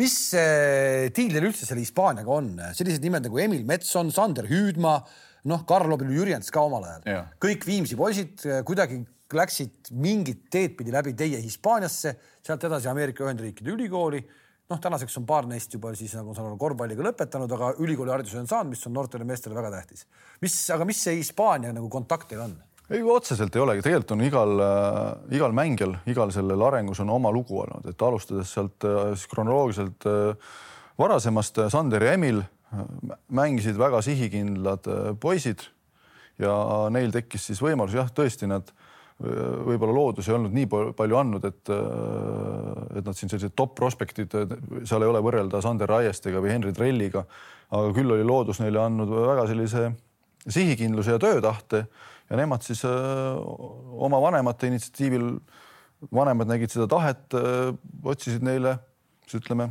mis 0.00 0.14
äh, 0.36 1.08
diil 1.14 1.32
teil 1.32 1.48
üldse 1.48 1.66
selle 1.68 1.82
Hispaaniaga 1.84 2.32
on, 2.32 2.50
sellised 2.76 3.04
nimed 3.04 3.26
nagu 3.26 3.40
Emil 3.40 3.64
Metson, 3.68 4.10
Sander 4.12 4.48
Hüüdma, 4.50 4.98
noh, 5.48 5.64
Karl 5.68 5.96
Obil 5.96 6.12
Jürjens 6.16 6.52
ka 6.52 6.64
omal 6.68 6.86
ajal, 6.88 7.26
kõik 7.42 7.66
Viimsi 7.68 7.98
poisid 7.98 8.44
äh, 8.48 8.60
kuidagi 8.68 9.02
läksid 9.32 9.92
mingit 9.96 10.46
teed 10.52 10.76
pidi 10.76 10.92
läbi 10.92 11.14
teie 11.16 11.40
Hispaaniasse, 11.40 12.14
sealt 12.44 12.64
edasi 12.68 12.90
Ameerika 12.90 13.24
Ühendriikide 13.24 13.72
ülikooli. 13.72 14.20
Noh, 14.70 14.80
tänaseks 14.80 15.18
on 15.20 15.26
paar 15.28 15.48
neist 15.50 15.72
juba 15.74 15.94
siis 15.98 16.14
nagu 16.16 16.34
saan 16.36 16.50
aru 16.50 16.58
korvpalliga 16.60 17.04
lõpetanud, 17.08 17.54
aga 17.56 17.72
ülikoolihariduse 17.82 18.40
on 18.40 18.50
saanud, 18.50 18.72
mis 18.72 18.86
on 18.88 18.94
noortele 18.96 19.26
meestele 19.28 19.56
väga 19.58 19.72
tähtis. 19.74 20.06
mis, 20.40 20.58
aga 20.70 20.86
mis 20.88 21.02
see 21.02 21.18
Hispaania 21.18 21.72
nagu 21.72 21.88
kontakt 21.92 22.28
teil 22.30 22.44
on? 22.46 22.56
ei, 22.90 23.02
otseselt 23.02 23.56
ei 23.56 23.62
olegi, 23.62 23.84
tegelikult 23.84 24.16
on 24.16 24.26
igal 24.26 24.66
äh,, 24.66 25.00
igal 25.38 25.54
mängijal, 25.56 25.96
igal 26.06 26.32
sellel 26.34 26.68
arengus 26.68 27.00
on 27.00 27.10
oma 27.10 27.32
lugu 27.32 27.62
olnud, 27.64 27.86
et 27.88 28.02
alustades 28.02 28.52
sealt 28.52 28.84
äh, 28.88 29.12
siis 29.16 29.30
kronoloogiliselt 29.32 30.08
äh, 30.10 30.52
varasemast 30.98 31.58
äh, 31.58 31.70
Sander 31.70 32.02
ja 32.02 32.12
Emil 32.12 32.42
äh, 32.42 32.84
mängisid 33.28 33.78
väga 33.78 34.02
sihikindlad 34.02 34.86
äh, 34.86 35.14
poisid 35.20 35.68
ja 36.40 36.54
neil 36.90 37.12
tekkis 37.12 37.50
siis 37.50 37.60
võimalus, 37.62 37.94
jah, 37.96 38.08
tõesti 38.10 38.48
nad 38.50 38.72
võib-olla 39.22 39.94
loodus 39.94 40.28
ei 40.28 40.34
olnud 40.36 40.54
nii 40.56 40.68
palju 40.98 41.18
andnud, 41.18 41.44
et, 41.46 41.72
et 41.72 43.06
nad 43.06 43.16
siin 43.16 43.30
sellised 43.30 43.54
top 43.58 43.76
prospektid, 43.78 44.34
seal 44.88 45.04
ei 45.04 45.10
ole 45.10 45.22
võrrelda 45.24 45.62
Sander 45.62 45.90
Raiestega 45.90 46.42
või 46.42 46.52
Henri 46.54 46.72
Trelliga, 46.76 47.24
aga 47.72 47.92
küll 47.96 48.14
oli 48.14 48.26
loodus 48.26 48.60
neile 48.62 48.82
andnud 48.82 49.12
väga 49.14 49.46
sellise 49.50 49.90
sihikindluse 50.50 51.14
ja 51.14 51.22
töötahte 51.22 51.84
ja 52.30 52.38
nemad 52.40 52.64
siis 52.64 52.84
äh, 52.88 52.90
oma 53.92 54.20
vanemate 54.22 54.70
initsiatiivil, 54.70 55.28
vanemad 56.14 56.50
nägid 56.50 56.72
seda 56.72 56.88
tahet, 56.90 57.28
äh, 57.36 57.70
otsisid 58.04 58.44
neile 58.46 58.78
siis 59.26 59.42
ütleme 59.42 59.70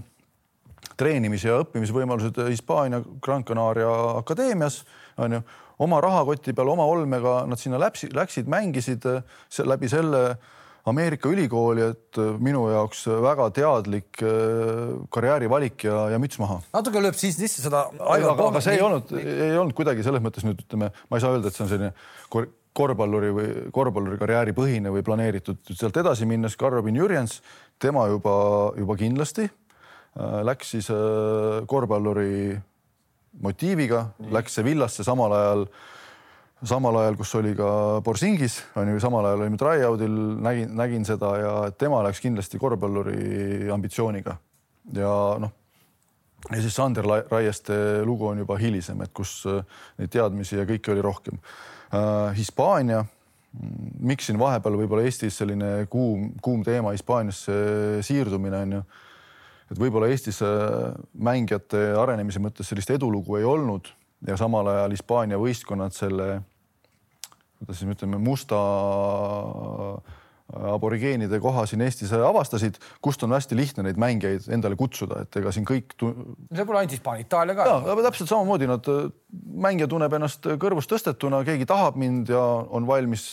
treenimis- 0.97 1.45
ja 1.45 1.59
õppimisvõimalused 1.61 2.37
Hispaania 2.49 3.01
Gran 3.23 3.43
Canaria 3.45 3.91
akadeemias 4.21 4.81
on 5.21 5.37
ju, 5.37 5.41
oma 5.81 6.01
rahakoti 6.03 6.55
peal, 6.57 6.71
oma 6.73 6.87
olmega 6.89 7.41
nad 7.49 7.59
sinna 7.61 7.79
läksid, 7.81 8.15
läksid, 8.17 8.49
mängisid 8.51 9.07
äh, 9.09 9.21
läbi 9.67 9.89
selle 9.91 10.25
Ameerika 10.89 11.29
ülikooli, 11.29 11.83
et 11.91 12.17
minu 12.41 12.63
jaoks 12.71 13.03
väga 13.21 13.51
teadlik 13.53 14.17
karjäärivalik 15.13 15.83
ja, 15.85 16.07
ja 16.09 16.17
müts 16.17 16.39
maha. 16.41 16.57
natuke 16.73 17.03
lööb 17.03 17.19
siis 17.19 17.37
sisse 17.37 17.61
seda. 17.61 17.83
aga, 18.01 18.31
aga 18.47 18.63
see 18.65 18.79
ei 18.79 18.81
olnud, 18.81 19.13
ei 19.21 19.59
olnud 19.61 19.77
kuidagi 19.77 20.01
selles 20.01 20.23
mõttes 20.25 20.47
nüüd 20.47 20.63
ütleme, 20.63 20.89
ma 20.89 21.19
ei 21.19 21.21
saa 21.21 21.35
öelda, 21.35 21.51
et 21.51 21.59
see 21.59 21.67
on 21.67 21.69
selline 21.69 21.91
korvpalluri 22.73 23.31
või 23.35 23.47
korvpalluri 23.77 24.17
karjääri 24.17 24.57
põhine 24.57 24.93
või 24.93 25.05
planeeritud. 25.05 25.61
sealt 25.69 26.01
edasi 26.01 26.25
minnes 26.25 26.57
Karobin 26.57 26.97
Jürjens, 26.97 27.43
tema 27.77 28.07
juba, 28.09 28.33
juba 28.79 28.97
kindlasti 28.97 29.51
läks 30.43 30.73
siis 30.75 30.89
korvpalluri 31.67 32.57
motiiviga, 33.39 34.05
läks 34.31 34.59
Sevillasse 34.59 35.05
samal 35.07 35.33
ajal, 35.37 35.65
samal 36.67 36.99
ajal, 37.01 37.17
kus 37.19 37.33
oli 37.39 37.55
ka 37.57 37.71
Borsingis, 38.05 38.59
on 38.75 38.91
ju, 38.91 38.99
samal 38.99 39.29
ajal 39.29 39.45
olime 39.45 39.59
tryout'il, 39.61 40.19
nägin, 40.43 40.75
nägin 40.77 41.07
seda 41.07 41.31
ja 41.39 41.55
tema 41.71 42.03
läks 42.05 42.21
kindlasti 42.23 42.59
korvpalluri 42.61 43.71
ambitsiooniga 43.73 44.37
ja 44.97 45.15
noh 45.39 45.57
ja 46.49 46.57
siis 46.57 46.73
Sander 46.73 47.05
Raieste 47.05 47.75
lugu 48.05 48.25
on 48.31 48.39
juba 48.41 48.55
hilisem, 48.57 49.03
et 49.05 49.11
kus 49.13 49.43
äh, 49.45 49.61
neid 50.01 50.09
teadmisi 50.09 50.57
ja 50.57 50.65
kõike 50.65 50.89
oli 50.91 51.03
rohkem 51.05 51.37
Äh, 51.91 52.37
Hispaania, 52.37 53.03
miks 53.99 54.29
siin 54.29 54.39
vahepeal 54.39 54.77
võib-olla 54.79 55.03
Eestis 55.03 55.35
selline 55.41 55.85
kuum, 55.91 56.29
kuum 56.43 56.61
teema 56.63 56.93
Hispaaniasse 56.95 57.55
siirdumine 58.07 58.61
on 58.65 58.77
ju. 58.77 58.83
Et 59.71 59.79
võib-olla 59.79 60.11
Eestis 60.11 60.41
äh, 60.45 60.93
mängijate 61.15 61.91
arenemise 61.99 62.41
mõttes 62.43 62.71
sellist 62.71 62.91
edulugu 62.93 63.39
ei 63.39 63.47
olnud 63.47 63.91
ja 64.27 64.37
samal 64.37 64.67
ajal 64.73 64.95
Hispaania 64.95 65.39
võistkonnad 65.41 65.95
selle, 65.95 66.41
kuidas 67.59 67.81
siis 67.81 67.95
ütleme, 67.95 68.19
musta 68.21 68.59
aborigeenide 70.51 71.39
koha 71.39 71.63
siin 71.69 71.81
Eestis 71.85 72.11
avastasid, 72.15 72.77
kust 73.03 73.23
on 73.23 73.31
hästi 73.35 73.55
lihtne 73.55 73.85
neid 73.87 73.99
mängijaid 74.01 74.49
endale 74.51 74.75
kutsuda, 74.79 75.21
et 75.23 75.39
ega 75.39 75.53
siin 75.55 75.65
kõik 75.67 75.95
tu.... 75.99 76.11
see 76.51 76.65
pole 76.67 76.81
ainult 76.81 76.95
Hispaania, 76.95 77.25
Itaalia 77.25 77.55
ka. 77.57 77.67
ja, 77.87 77.95
täpselt 78.07 78.31
samamoodi 78.31 78.67
nad, 78.69 78.89
mängija 79.67 79.87
tunneb 79.91 80.13
ennast 80.17 80.47
kõrvust 80.61 80.91
tõstetuna, 80.91 81.43
keegi 81.47 81.67
tahab 81.69 81.99
mind 81.99 82.33
ja 82.33 82.41
on 82.41 82.87
valmis 82.89 83.25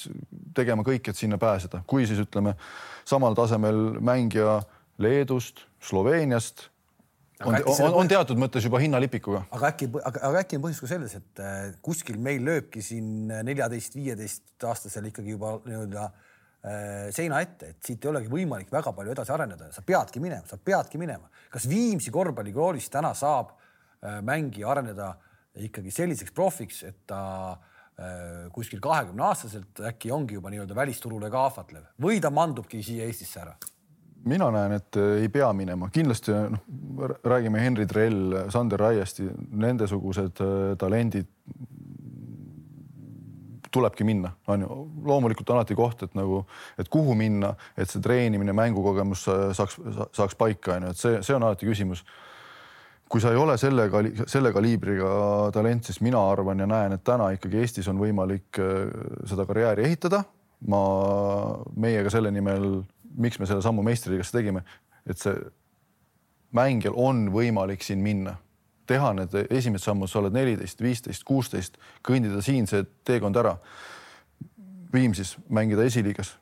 tegema 0.56 0.86
kõik, 0.86 1.10
et 1.10 1.18
sinna 1.18 1.40
pääseda, 1.40 1.82
kui 1.90 2.06
siis 2.06 2.22
ütleme 2.22 2.54
samal 3.08 3.36
tasemel 3.38 3.98
mängija 4.04 4.60
Leedust, 4.98 5.66
Sloveeniast 5.80 6.68
on, 7.44 7.54
on, 7.54 7.94
on 8.00 8.08
teatud 8.10 8.38
mõttes 8.40 8.64
juba 8.66 8.80
hinnalipikuga. 8.82 9.44
aga 9.54 9.70
äkki, 9.70 9.88
aga, 10.00 10.22
aga 10.30 10.40
äkki 10.42 10.58
on 10.58 10.64
põhjus 10.64 10.80
ka 10.82 10.90
selles, 10.90 11.14
et 11.20 11.42
äh, 11.42 11.60
kuskil 11.84 12.18
meil 12.22 12.42
lööbki 12.46 12.82
siin 12.84 13.30
neljateist, 13.46 13.94
viieteist 13.98 14.66
aastasel 14.66 15.06
ikkagi 15.10 15.36
juba 15.36 15.54
nii-öelda 15.66 16.08
äh, 16.08 17.06
seina 17.14 17.42
ette, 17.44 17.72
et 17.74 17.90
siit 17.90 18.04
ei 18.04 18.12
olegi 18.12 18.32
võimalik 18.32 18.74
väga 18.74 18.92
palju 18.96 19.14
edasi 19.14 19.34
areneda, 19.34 19.70
sa 19.74 19.86
peadki 19.86 20.22
minema, 20.24 20.46
sa 20.50 20.58
peadki 20.58 21.00
minema. 21.00 21.30
kas 21.54 21.68
Viimsi 21.70 22.12
korvpallikoolis 22.14 22.90
täna 22.90 23.14
saab 23.18 23.54
äh, 23.54 24.18
mängija 24.26 24.74
areneda 24.74 25.14
ikkagi 25.58 25.94
selliseks 25.94 26.34
profiks, 26.34 26.84
et 26.86 27.02
ta 27.08 27.58
kuskil 28.54 28.78
kahekümne 28.78 29.24
aastaselt 29.26 29.80
äkki 29.88 30.12
ongi 30.14 30.36
juba 30.36 30.52
nii-öelda 30.54 30.76
välisturule 30.78 31.26
ka 31.34 31.40
ahvatlev 31.48 31.88
või 31.98 32.20
ta 32.22 32.30
mandubki 32.30 32.78
siia 32.86 33.08
Eestisse 33.10 33.40
ära? 33.42 33.56
Mina 34.24 34.50
näen, 34.50 34.72
et 34.72 34.96
ei 34.96 35.28
pea 35.32 35.52
minema, 35.56 35.90
kindlasti 35.94 36.34
noh, 36.34 37.16
räägime 37.24 37.60
Henri 37.62 37.86
Trell, 37.86 38.34
Sander 38.50 38.80
Raiesti, 38.80 39.28
nendesugused 39.50 40.42
talendid 40.78 41.28
tulebki 43.70 44.04
minna, 44.04 44.30
on 44.46 44.60
ju. 44.60 44.76
loomulikult 45.04 45.50
alati 45.50 45.76
koht, 45.76 46.02
et 46.02 46.14
nagu, 46.18 46.42
et 46.78 46.88
kuhu 46.92 47.14
minna, 47.18 47.52
et 47.76 47.90
see 47.90 48.02
treenimine, 48.04 48.54
mängukogemus 48.56 49.26
saaks, 49.56 49.78
saaks 50.16 50.38
paika, 50.38 50.78
on 50.78 50.88
ju, 50.88 50.94
et 50.94 51.02
see, 51.02 51.20
see 51.26 51.36
on 51.36 51.46
alati 51.48 51.68
küsimus. 51.68 52.04
kui 53.08 53.22
sa 53.24 53.30
ei 53.32 53.38
ole 53.40 53.54
selle 53.56 53.86
kali-, 53.88 54.12
selle 54.28 54.50
kaliibriga 54.52 55.10
talent, 55.52 55.86
siis 55.88 56.02
mina 56.04 56.20
arvan 56.30 56.60
ja 56.60 56.66
näen, 56.68 56.92
et 56.92 57.04
täna 57.04 57.30
ikkagi 57.32 57.62
Eestis 57.62 57.88
on 57.88 57.96
võimalik 58.00 58.60
seda 59.24 59.46
karjääri 59.48 59.86
ehitada. 59.88 60.24
ma, 60.68 60.82
meie 61.76 62.02
ka 62.04 62.10
selle 62.10 62.30
nimel, 62.34 62.82
miks 63.18 63.38
me 63.38 63.46
selle 63.46 63.62
sammu 63.64 63.82
meistriliigasse 63.86 64.36
tegime, 64.36 64.62
et 65.06 65.18
see 65.18 65.34
mängijal 66.54 66.96
on 66.96 67.26
võimalik 67.34 67.84
siin 67.84 68.00
minna, 68.04 68.38
teha 68.88 69.12
need 69.18 69.34
esimesed 69.50 69.84
sammud, 69.84 70.08
sa 70.08 70.22
oled 70.22 70.36
neliteist, 70.36 70.80
viisteist, 70.82 71.24
kuusteist, 71.28 71.76
kõndida 72.06 72.40
siin 72.44 72.66
see 72.70 72.86
teekond 73.04 73.36
ära. 73.36 73.58
Viimsis 74.92 75.34
mängida 75.52 75.84
esiliigas, 75.84 76.32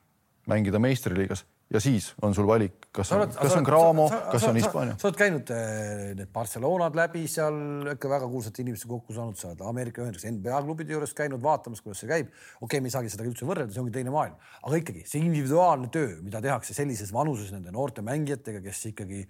mängida 0.46 0.78
meistriliigas 0.78 1.42
ja 1.72 1.80
siis 1.82 2.12
on 2.22 2.34
sul 2.34 2.46
valik, 2.46 2.88
kas 2.94 3.10
on, 3.14 3.24
kas 3.34 3.56
on 3.58 3.66
Cramo, 3.66 4.06
kas 4.30 4.44
on 4.46 4.58
Hispaania. 4.58 4.94
sa 5.00 5.08
oled 5.08 5.18
käinud 5.18 5.50
äh, 5.54 6.12
need 6.18 6.30
Barcelonad 6.34 6.94
läbi 6.98 7.24
seal 7.30 7.58
ikka 7.96 8.10
väga 8.12 8.28
kuulsate 8.30 8.62
inimestega 8.62 8.92
kokku 8.92 9.16
saanud, 9.16 9.38
sa 9.40 9.50
oled 9.50 9.64
Ameerika 9.66 10.04
Ühendriikides 10.04 10.38
NBA 10.38 10.62
klubide 10.68 10.94
juures 10.94 11.16
käinud 11.16 11.42
vaatamas, 11.42 11.82
kuidas 11.82 12.04
see 12.04 12.12
käib. 12.12 12.30
okei 12.30 12.66
okay,, 12.68 12.84
me 12.84 12.92
ei 12.92 12.94
saagi 12.94 13.12
seda 13.12 13.26
üldse 13.26 13.48
võrrelda, 13.48 13.74
see 13.74 13.82
ongi 13.82 13.96
teine 13.98 14.14
maailm, 14.14 14.38
aga 14.62 14.80
ikkagi 14.82 15.02
see 15.10 15.24
individuaalne 15.26 15.90
töö, 15.92 16.16
mida 16.22 16.42
tehakse 16.44 16.76
sellises 16.76 17.12
vanuses 17.14 17.50
nende 17.54 17.74
noorte 17.74 18.04
mängijatega, 18.06 18.62
kes 18.68 18.86
ikkagi 18.92 19.24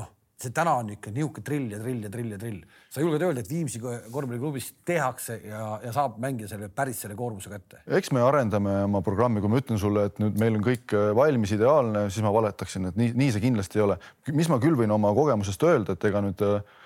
noh 0.00 0.08
see 0.42 0.54
täna 0.54 0.74
on 0.80 0.90
ikka 0.94 1.12
niisugune 1.14 1.44
drill 1.46 1.72
ja 1.72 1.78
drill 1.80 2.06
ja 2.06 2.10
drill 2.12 2.34
ja 2.34 2.38
drill. 2.40 2.60
sa 2.92 3.02
julged 3.02 3.22
öelda, 3.24 3.42
et 3.42 3.50
Viimsi 3.50 3.80
korvpalliklubis 3.82 4.72
tehakse 4.88 5.38
ja, 5.46 5.64
ja 5.84 5.94
saab 5.94 6.18
mängida 6.22 6.50
selle 6.50 6.68
päris 6.72 7.02
selle 7.04 7.16
koormuse 7.18 7.52
kätte? 7.52 7.82
eks 7.98 8.12
me 8.14 8.22
arendame 8.24 8.76
oma 8.86 9.02
programmi, 9.04 9.42
kui 9.42 9.52
ma 9.52 9.60
ütlen 9.62 9.80
sulle, 9.80 10.06
et 10.10 10.22
nüüd 10.22 10.38
meil 10.40 10.58
on 10.58 10.64
kõik 10.66 10.94
äh, 10.98 11.10
valmis, 11.16 11.54
ideaalne, 11.56 12.06
siis 12.10 12.24
ma 12.26 12.34
valetaksin, 12.34 12.90
et 12.90 13.00
nii, 13.00 13.12
nii 13.18 13.34
see 13.34 13.44
kindlasti 13.46 13.80
ei 13.80 13.88
ole. 13.88 13.98
mis 14.32 14.50
ma 14.52 14.60
küll 14.62 14.78
võin 14.78 14.94
oma 14.94 15.12
kogemusest 15.16 15.68
öelda, 15.68 15.96
et 15.96 16.08
ega 16.10 16.22
nüüd 16.24 16.46
äh, 16.46 16.78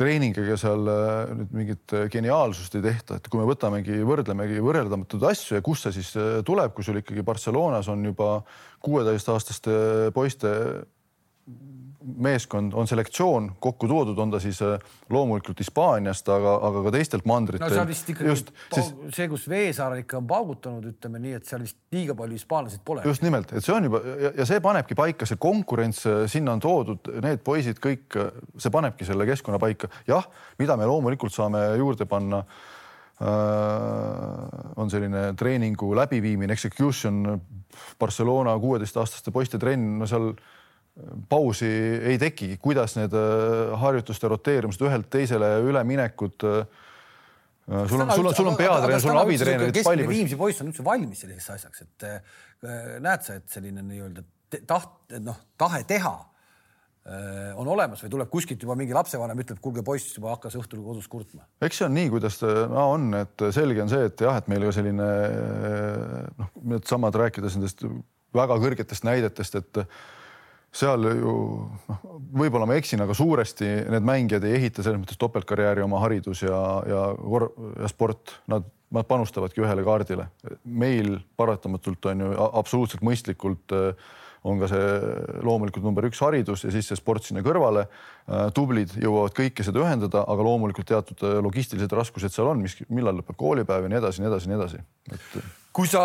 treeningiga 0.00 0.56
seal 0.60 0.86
äh, 0.90 1.34
nüüd 1.42 1.56
mingit 1.56 1.96
geniaalsust 2.12 2.78
ei 2.78 2.86
tehta, 2.86 3.18
et 3.20 3.28
kui 3.32 3.42
me 3.42 3.48
võtamegi, 3.50 4.00
võrdlemegi 4.06 4.62
võrreldamatud 4.64 5.26
asju 5.32 5.58
ja 5.58 5.66
kust 5.66 5.88
see 5.88 6.00
siis 6.00 6.14
tuleb, 6.46 6.72
kui 6.76 6.86
sul 6.86 7.02
ikkagi 7.02 7.26
Barcelonas 7.26 7.90
on 7.92 8.08
juba 8.08 8.38
kuueteistaastaste 8.80 9.74
poiste 10.16 10.54
meeskond 12.16 12.72
on 12.74 12.88
selektsioon 12.88 13.50
kokku 13.60 13.88
toodud, 13.88 14.18
on 14.18 14.30
ta 14.30 14.40
siis 14.40 14.62
äh, 14.62 14.80
loomulikult 15.10 15.58
Hispaaniast, 15.60 16.28
aga, 16.32 16.54
aga 16.68 16.82
ka 16.86 16.92
teistelt 16.94 17.26
mandritelt. 17.28 17.68
no 17.68 17.76
seal 17.76 17.88
vist 17.88 18.08
ikkagi 18.12 18.30
just, 18.30 18.52
siis... 18.74 18.88
see, 19.16 19.28
kus 19.28 19.44
Veesaar 19.50 19.98
ikka 20.00 20.18
on 20.20 20.28
paugutanud, 20.30 20.86
ütleme 20.94 21.20
nii, 21.22 21.36
et 21.40 21.48
seal 21.48 21.62
vist 21.64 21.76
liiga 21.92 22.16
palju 22.16 22.38
hispaanlaseid 22.38 22.84
pole. 22.86 23.04
just 23.08 23.24
nimelt, 23.26 23.52
et 23.52 23.64
see 23.64 23.74
on 23.76 23.88
juba 23.90 24.00
ja, 24.08 24.32
ja 24.40 24.48
see 24.48 24.62
panebki 24.64 24.96
paika, 24.98 25.28
see 25.28 25.40
konkurents, 25.40 26.02
äh, 26.08 26.24
sinna 26.30 26.56
on 26.56 26.64
toodud 26.64 27.12
need 27.20 27.44
poisid 27.46 27.82
kõik, 27.84 28.08
äh, 28.16 28.32
see 28.56 28.72
panebki 28.72 29.08
selle 29.08 29.28
keskkonna 29.28 29.60
paika. 29.62 29.92
jah, 30.08 30.28
mida 30.58 30.78
me 30.80 30.88
loomulikult 30.88 31.36
saame 31.36 31.66
juurde 31.80 32.08
panna 32.10 32.44
on 33.20 34.88
selline 34.88 35.34
treeningu 35.36 35.90
läbiviimine, 35.92 36.54
execution, 36.56 37.34
Barcelona 38.00 38.54
kuueteistaastaste 38.56 39.28
poiste 39.34 39.60
trenn, 39.60 39.98
no 40.00 40.08
seal 40.08 40.30
pausi 41.28 41.68
ei 42.12 42.18
tekigi, 42.20 42.58
kuidas 42.62 42.96
need 42.98 43.14
äh, 43.16 43.74
harjutuste 43.80 44.30
roteerumised 44.30 44.84
ühelt 44.86 45.10
teisele 45.12 45.52
üleminekud. 45.66 46.46
Äh, 46.50 47.84
sul 47.88 48.02
on, 48.02 48.12
sul 48.14 48.26
on, 48.26 48.34
sul 48.34 48.50
on 48.50 48.58
peatreener, 48.58 49.02
sul 49.02 49.14
on 49.14 49.22
abitreener. 49.22 49.72
keskmine 49.74 50.08
Viimsi 50.10 50.38
poiss 50.40 50.62
on 50.64 50.72
üldse 50.72 50.86
valmis 50.86 51.22
selliseks 51.24 51.54
asjaks, 51.56 51.86
et 51.86 52.08
äh, 52.08 52.18
näed 53.02 53.26
sa, 53.26 53.38
et 53.40 53.48
selline 53.52 53.84
nii-öelda 53.86 54.26
taht, 54.66 55.14
noh, 55.22 55.38
tahe 55.60 55.84
teha 55.88 56.16
on 57.56 57.66
olemas 57.72 58.02
või 58.04 58.10
tuleb 58.12 58.28
kuskilt 58.30 58.60
juba 58.60 58.74
mingi 58.76 58.92
lapsevanem 58.94 59.38
ütleb, 59.40 59.56
kuulge 59.64 59.80
poiss 59.82 60.12
juba 60.12 60.34
hakkas 60.34 60.58
õhtul 60.60 60.82
kodus 60.84 61.06
kurtma? 61.10 61.46
eks 61.64 61.80
see 61.80 61.86
on 61.86 61.94
nii, 61.96 62.10
kuidas 62.12 62.36
ta 62.38 62.50
no, 62.68 62.82
on, 62.92 63.06
et 63.16 63.44
selge 63.56 63.80
on 63.82 63.88
see, 63.90 64.04
et 64.10 64.20
jah, 64.20 64.36
et 64.36 64.50
meil 64.52 64.66
ka 64.68 64.74
selline 64.76 65.06
noh, 66.42 66.50
needsamad 66.74 67.16
rääkides 67.22 67.56
nendest 67.56 67.86
väga 68.36 68.60
kõrgetest 68.60 69.08
näidetest, 69.08 69.56
et 69.62 69.80
seal 70.70 71.06
ju 71.10 71.34
noh, 71.90 72.02
võib-olla 72.42 72.68
ma 72.68 72.76
eksin, 72.78 73.02
aga 73.02 73.16
suuresti 73.16 73.68
need 73.90 74.06
mängijad 74.06 74.46
ei 74.46 74.58
ehita 74.60 74.84
selles 74.84 75.00
mõttes 75.02 75.18
topeltkarjääri 75.20 75.82
oma 75.82 76.02
haridus 76.04 76.44
ja, 76.44 76.60
ja, 76.86 77.02
ja 77.82 77.90
sport, 77.90 78.36
nad, 78.50 78.68
nad 78.94 79.08
panustavadki 79.10 79.64
ühele 79.64 79.84
kaardile. 79.86 80.28
meil 80.64 81.18
paratamatult 81.36 82.12
on 82.12 82.26
ju 82.26 82.32
absoluutselt 82.50 83.06
mõistlikult 83.06 83.74
äh, 83.74 84.10
on 84.48 84.60
ka 84.60 84.70
see 84.70 84.84
loomulikult 85.44 85.84
number 85.84 86.06
üks 86.08 86.20
haridus 86.24 86.64
ja 86.64 86.72
siis 86.72 86.88
see 86.88 86.98
sport 86.98 87.26
sinna 87.26 87.42
kõrvale. 87.44 87.86
Äh, 88.30 88.48
tublid 88.56 88.94
jõuavad 88.96 89.34
kõike 89.36 89.66
seda 89.66 89.82
ühendada, 89.82 90.24
aga 90.24 90.46
loomulikult 90.46 90.88
teatud 90.88 91.24
äh, 91.26 91.40
logistilised 91.44 91.92
raskused 91.96 92.32
seal 92.32 92.52
on, 92.52 92.62
mis, 92.64 92.78
millal 92.88 93.20
lõpeb 93.20 93.36
koolipäev 93.40 93.86
ja 93.86 93.92
nii 93.92 94.00
edasi, 94.00 94.22
nii 94.22 94.30
edasi, 94.32 94.52
nii 94.52 94.60
edasi 94.60 94.84
et.... 95.12 95.58
kui 95.72 95.86
sa 95.86 96.02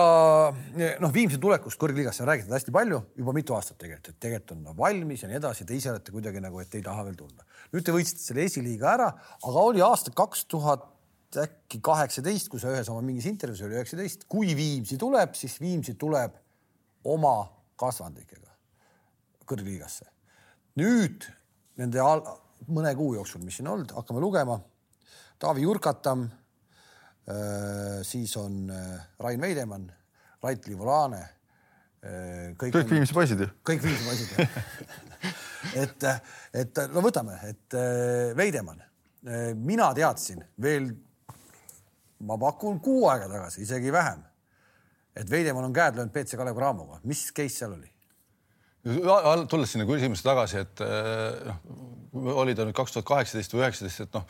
noh, 0.51 1.13
Viimsi 1.13 1.39
tulekust 1.41 1.79
kõrgliigasse 1.81 2.23
on 2.23 2.29
räägitud 2.29 2.53
hästi 2.53 2.73
palju 2.75 2.99
juba 3.17 3.33
mitu 3.35 3.55
aastat 3.57 3.79
tegelikult, 3.81 4.11
et 4.13 4.19
tegelikult 4.21 4.57
on 4.57 4.77
valmis 4.77 5.23
ja 5.23 5.29
nii 5.29 5.39
edasi, 5.39 5.65
te 5.65 5.77
ise 5.77 5.89
olete 5.93 6.13
kuidagi 6.13 6.43
nagu, 6.43 6.59
et 6.61 6.75
ei 6.77 6.83
taha 6.85 7.05
veel 7.07 7.17
tulla. 7.17 7.45
nüüd 7.73 7.85
te 7.85 7.95
võitsite 7.95 8.21
selle 8.21 8.45
esiliiga 8.45 8.91
ära, 8.93 9.07
aga 9.41 9.63
oli 9.71 9.81
aasta 9.85 10.13
kaks 10.15 10.45
tuhat 10.51 10.91
äkki 11.41 11.81
kaheksateist, 11.83 12.49
kui 12.51 12.61
sa 12.61 12.71
ühes 12.71 12.89
oma 12.91 13.01
mingis 13.03 13.25
intervjuus 13.27 13.65
oli 13.65 13.75
üheksateist, 13.79 14.27
kui 14.31 14.53
Viimsi 14.55 14.97
tuleb, 15.01 15.33
siis 15.35 15.57
Viimsi 15.61 15.97
tuleb 15.99 16.37
oma 17.11 17.37
kasvandikega 17.79 18.53
kõrgliigasse. 19.49 20.07
nüüd 20.79 21.25
nende 21.79 22.03
mõne 22.67 22.93
kuu 22.95 23.13
jooksul, 23.15 23.43
mis 23.43 23.59
siin 23.59 23.69
olnud, 23.69 23.91
hakkame 23.95 24.21
lugema. 24.23 24.57
Taavi 25.39 25.65
Jurkatam, 25.65 26.25
siis 28.05 28.35
on 28.37 28.69
äh, 28.69 29.05
Rain 29.19 29.41
Veidemann, 29.41 29.87
Rait 30.43 30.67
Liivulane. 30.67 31.21
Äh, 32.05 32.51
kõik, 32.59 32.75
kõik 32.75 32.91
Viimsi 32.93 33.17
poisid 33.17 33.41
ju. 33.41 33.49
kõik 33.65 33.81
Viimsi 33.85 34.05
poisid 34.05 34.35
jah 34.35 34.59
et, 35.85 36.05
et 36.53 36.83
no 36.93 37.01
võtame, 37.01 37.39
et 37.49 37.75
Veidemann, 38.37 38.83
mina 39.57 39.87
teadsin 39.97 40.43
veel, 40.61 40.91
ma 42.29 42.37
pakun 42.37 42.77
kuu 42.83 43.07
aega 43.09 43.25
tagasi, 43.31 43.63
isegi 43.65 43.93
vähem 43.93 44.21
et 45.15 45.31
Veidemann 45.31 45.69
on 45.69 45.75
käed 45.75 45.95
löönud 45.95 46.13
BC 46.13 46.37
Kalev 46.37 46.57
Cramoga, 46.57 46.99
mis 47.07 47.29
case 47.35 47.55
seal 47.55 47.75
oli? 47.75 47.91
tulles 49.49 49.71
sinna 49.73 49.87
küsimusse 49.89 50.21
tagasi, 50.21 50.61
et 50.61 50.81
noh, 50.83 51.61
oli 52.35 52.53
ta 52.53 52.67
nüüd 52.67 52.75
kaks 52.77 52.93
tuhat 52.93 53.07
kaheksateist 53.07 53.55
või 53.55 53.63
üheksateist, 53.63 54.03
et 54.05 54.13
noh, 54.13 54.27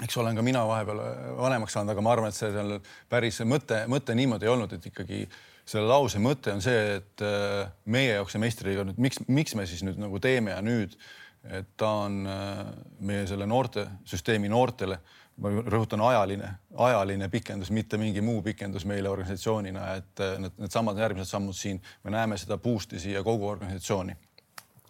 eks 0.00 0.16
olen 0.16 0.36
ka 0.36 0.44
mina 0.44 0.64
vahepeal 0.68 1.00
vanemaks 1.36 1.76
saanud, 1.76 1.92
aga 1.92 2.04
ma 2.04 2.12
arvan, 2.14 2.32
et 2.32 2.38
see 2.38 2.52
seal 2.54 2.78
päris 3.12 3.42
mõte, 3.48 3.82
mõte 3.92 4.16
niimoodi 4.16 4.48
ei 4.48 4.52
olnud, 4.52 4.72
et 4.72 4.86
ikkagi 4.88 5.26
selle 5.68 5.86
lause 5.86 6.20
mõte 6.22 6.54
on 6.54 6.62
see, 6.64 6.96
et 6.98 7.24
eh, 7.26 7.66
meie 7.92 8.14
jaoks 8.16 8.34
see 8.34 8.42
meistriliiga 8.42 8.86
nüüd, 8.88 9.02
miks, 9.02 9.20
miks 9.28 9.56
me 9.58 9.66
siis 9.68 9.84
nüüd 9.86 10.00
nagu 10.00 10.20
teeme 10.22 10.56
ja 10.56 10.62
nüüd, 10.64 10.96
et 11.44 11.74
ta 11.76 11.90
on 12.06 12.22
eh, 12.26 12.62
meie 13.04 13.26
selle 13.30 13.46
noortesüsteemi 13.50 14.50
noortele 14.52 14.98
ma 15.40 15.52
rõhutan 15.64 16.02
ajaline, 16.04 16.50
ajaline 16.84 17.28
pikendus, 17.32 17.70
mitte 17.74 17.98
mingi 18.00 18.20
muu 18.24 18.42
pikendus 18.44 18.84
meile 18.88 19.10
organisatsioonina, 19.10 19.86
et 19.98 20.22
äh, 20.22 20.36
need, 20.42 20.58
needsamad 20.60 20.98
järgmised 21.00 21.32
sammud 21.32 21.56
siin, 21.56 21.80
me 22.04 22.12
näeme 22.14 22.38
seda 22.40 22.58
boost'i 22.60 23.00
siia 23.00 23.22
kogu 23.24 23.48
organisatsiooni. 23.48 24.16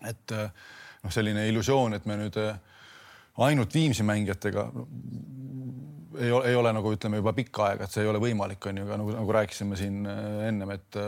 et 0.09 0.33
äh, 0.35 0.51
noh, 1.03 1.12
selline 1.15 1.47
illusioon, 1.49 1.95
et 1.95 2.07
me 2.11 2.19
nüüd 2.19 2.38
äh, 2.43 2.57
ainult 3.38 3.75
Viimsi 3.75 4.05
mängijatega 4.05 4.66
ei 6.21 6.33
ole, 6.33 6.49
ei 6.51 6.57
ole 6.57 6.73
nagu 6.77 6.92
ütleme 6.92 7.23
juba 7.23 7.33
pikka 7.33 7.71
aega, 7.71 7.87
et 7.87 7.95
see 7.95 8.05
ei 8.05 8.11
ole 8.11 8.21
võimalik, 8.21 8.61
on 8.68 8.83
ju, 8.83 8.85
aga 8.85 8.99
nagu, 9.01 9.14
nagu 9.16 9.37
rääkisime 9.38 9.79
siin 9.81 10.03
ennem, 10.05 10.75
et 10.75 10.99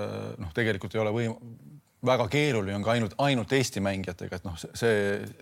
noh, 0.40 0.52
tegelikult 0.56 0.96
ei 0.96 1.02
ole 1.02 1.12
võim-, 1.12 1.37
väga 2.04 2.28
keeruline 2.32 2.76
on 2.78 2.84
ka 2.84 2.94
ainult, 2.94 3.16
ainult 3.24 3.52
Eesti 3.56 3.82
mängijatega, 3.84 4.38
et 4.40 4.46
noh, 4.46 4.56
see, 4.60 4.94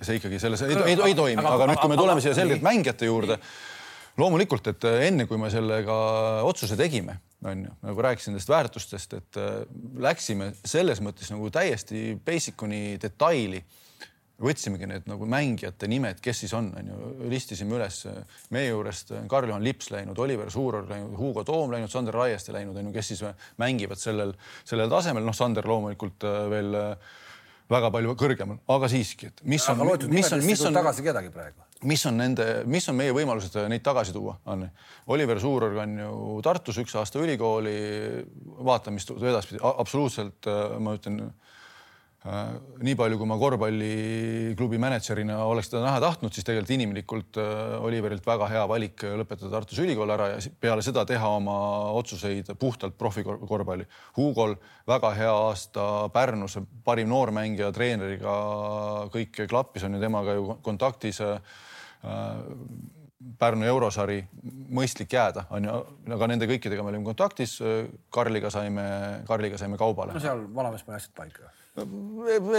see 0.02 0.18
ikkagi 0.18 0.40
selles 0.42 0.64
ei, 0.66 0.74
ei, 0.74 0.96
ei 1.10 1.14
toimi, 1.18 1.44
aga 1.46 1.68
nüüd, 1.70 1.80
kui 1.82 1.92
me 1.92 1.98
tuleme 2.00 2.24
siia 2.24 2.34
selgelt 2.38 2.64
mängijate 2.64 3.08
juurde 3.08 3.38
loomulikult, 4.20 4.66
et 4.72 4.86
äh, 4.88 5.06
enne 5.08 5.26
kui 5.28 5.40
me 5.40 5.50
sellega 5.52 5.94
otsuse 6.46 6.76
tegime, 6.78 7.18
on 7.48 7.64
ju, 7.66 7.76
nagu 7.86 8.04
rääkisin 8.06 8.34
nendest 8.34 8.50
väärtustest, 8.52 9.16
et 9.18 9.40
äh, 9.40 9.62
läksime 10.04 10.52
selles 10.64 11.02
mõttes 11.04 11.32
nagu 11.32 11.50
täiesti 11.52 12.12
basic 12.24 12.62
uni 12.66 12.98
detaili. 13.02 13.62
Võtsimegi 14.42 14.88
need 14.90 15.08
nagu 15.10 15.26
mängijate 15.30 15.88
nimed, 15.90 16.20
kes 16.22 16.44
siis 16.44 16.52
on, 16.58 16.70
on 16.78 16.92
ju, 16.92 17.10
listisime 17.30 17.76
üles 17.78 18.02
meie 18.54 18.70
juurest 18.70 19.14
Karl-Juhan 19.30 19.64
Lips 19.64 19.90
läinud, 19.94 20.18
Oliver 20.22 20.50
Suuror 20.52 20.86
läinud, 20.90 21.14
Hugo 21.18 21.44
Toom 21.48 21.74
läinud, 21.74 21.90
Sander 21.92 22.16
Raieste 22.16 22.54
läinud, 22.54 22.76
on 22.78 22.90
ju, 22.90 22.94
kes 22.96 23.12
siis 23.12 23.24
mängivad 23.62 24.00
sellel, 24.02 24.34
sellel 24.68 24.92
tasemel, 24.92 25.26
noh, 25.26 25.36
Sander 25.36 25.66
loomulikult 25.68 26.26
äh, 26.28 26.38
veel 26.52 26.78
väga 27.72 27.90
palju 27.94 28.16
kõrgemal, 28.20 28.58
aga 28.74 28.88
siiski, 28.90 29.30
et 29.30 29.44
mis 29.48 29.64
on, 29.72 29.84
mis 30.12 30.32
on, 30.34 30.42
mis 30.44 30.64
on 30.68 30.74
tagasi 30.76 31.04
kedagi 31.06 31.30
praegu. 31.32 31.62
mis 31.88 32.02
on 32.06 32.18
nende, 32.20 32.48
mis 32.68 32.88
on 32.90 32.98
meie 32.98 33.14
võimalused 33.16 33.56
neid 33.70 33.84
tagasi 33.86 34.12
tuua, 34.12 34.36
Anne? 34.52 34.72
Oliver 35.14 35.40
Suurorg 35.40 35.78
on 35.82 35.94
ju 36.02 36.40
Tartus 36.44 36.82
üks 36.82 36.94
aasta 36.98 37.22
ülikooli, 37.22 37.78
vaatame, 38.66 38.98
mis 39.00 39.08
edaspidi, 39.14 39.62
absoluutselt 39.62 40.50
ma 40.82 40.98
ütlen 40.98 41.22
Äh, 41.22 41.52
nii 42.22 42.94
palju, 42.94 43.16
kui 43.18 43.26
ma 43.26 43.34
korvpalliklubi 43.38 44.78
mänedžerina 44.78 45.40
oleks 45.42 45.72
teda 45.72 45.82
näha 45.82 45.98
tahtnud, 46.04 46.30
siis 46.34 46.46
tegelikult 46.46 46.70
inimlikult 46.76 47.38
äh, 47.42 47.72
Oliverilt 47.82 48.26
väga 48.26 48.46
hea 48.52 48.62
valik 48.70 49.02
lõpetada 49.18 49.50
Tartus 49.56 49.80
Ülikool 49.82 50.12
ära 50.14 50.28
ja 50.36 50.52
peale 50.62 50.84
seda 50.86 51.02
teha 51.08 51.32
oma 51.40 51.56
otsuseid 51.98 52.52
puhtalt 52.60 52.94
profikorvpalli. 52.98 53.88
Hugol 54.18 54.54
väga 54.86 55.10
hea 55.18 55.32
aasta 55.34 55.86
Pärnus, 56.14 56.60
parim 56.86 57.10
noormängija, 57.10 57.72
treeneriga 57.74 58.34
kõik 59.14 59.42
klappis, 59.50 59.88
on 59.88 59.98
ju 59.98 60.02
temaga 60.02 60.36
ju 60.38 60.58
kontaktis 60.62 61.18
Pärnu 63.38 63.66
eurosari, 63.66 64.16
mõistlik 64.74 65.14
jääda, 65.14 65.44
on 65.54 65.66
ju, 65.66 65.74
aga 66.14 66.26
nende 66.30 66.46
kõikidega 66.50 66.82
me 66.82 66.90
olime 66.90 67.06
kontaktis. 67.06 67.56
Karliga 68.14 68.50
saime, 68.50 68.84
Karliga 69.26 69.58
saime 69.58 69.78
kaubale. 69.78 70.14
no 70.14 70.22
seal 70.22 70.42
vanamees 70.54 70.82
pani 70.86 70.98
asjad 70.98 71.14
paika. 71.18 71.50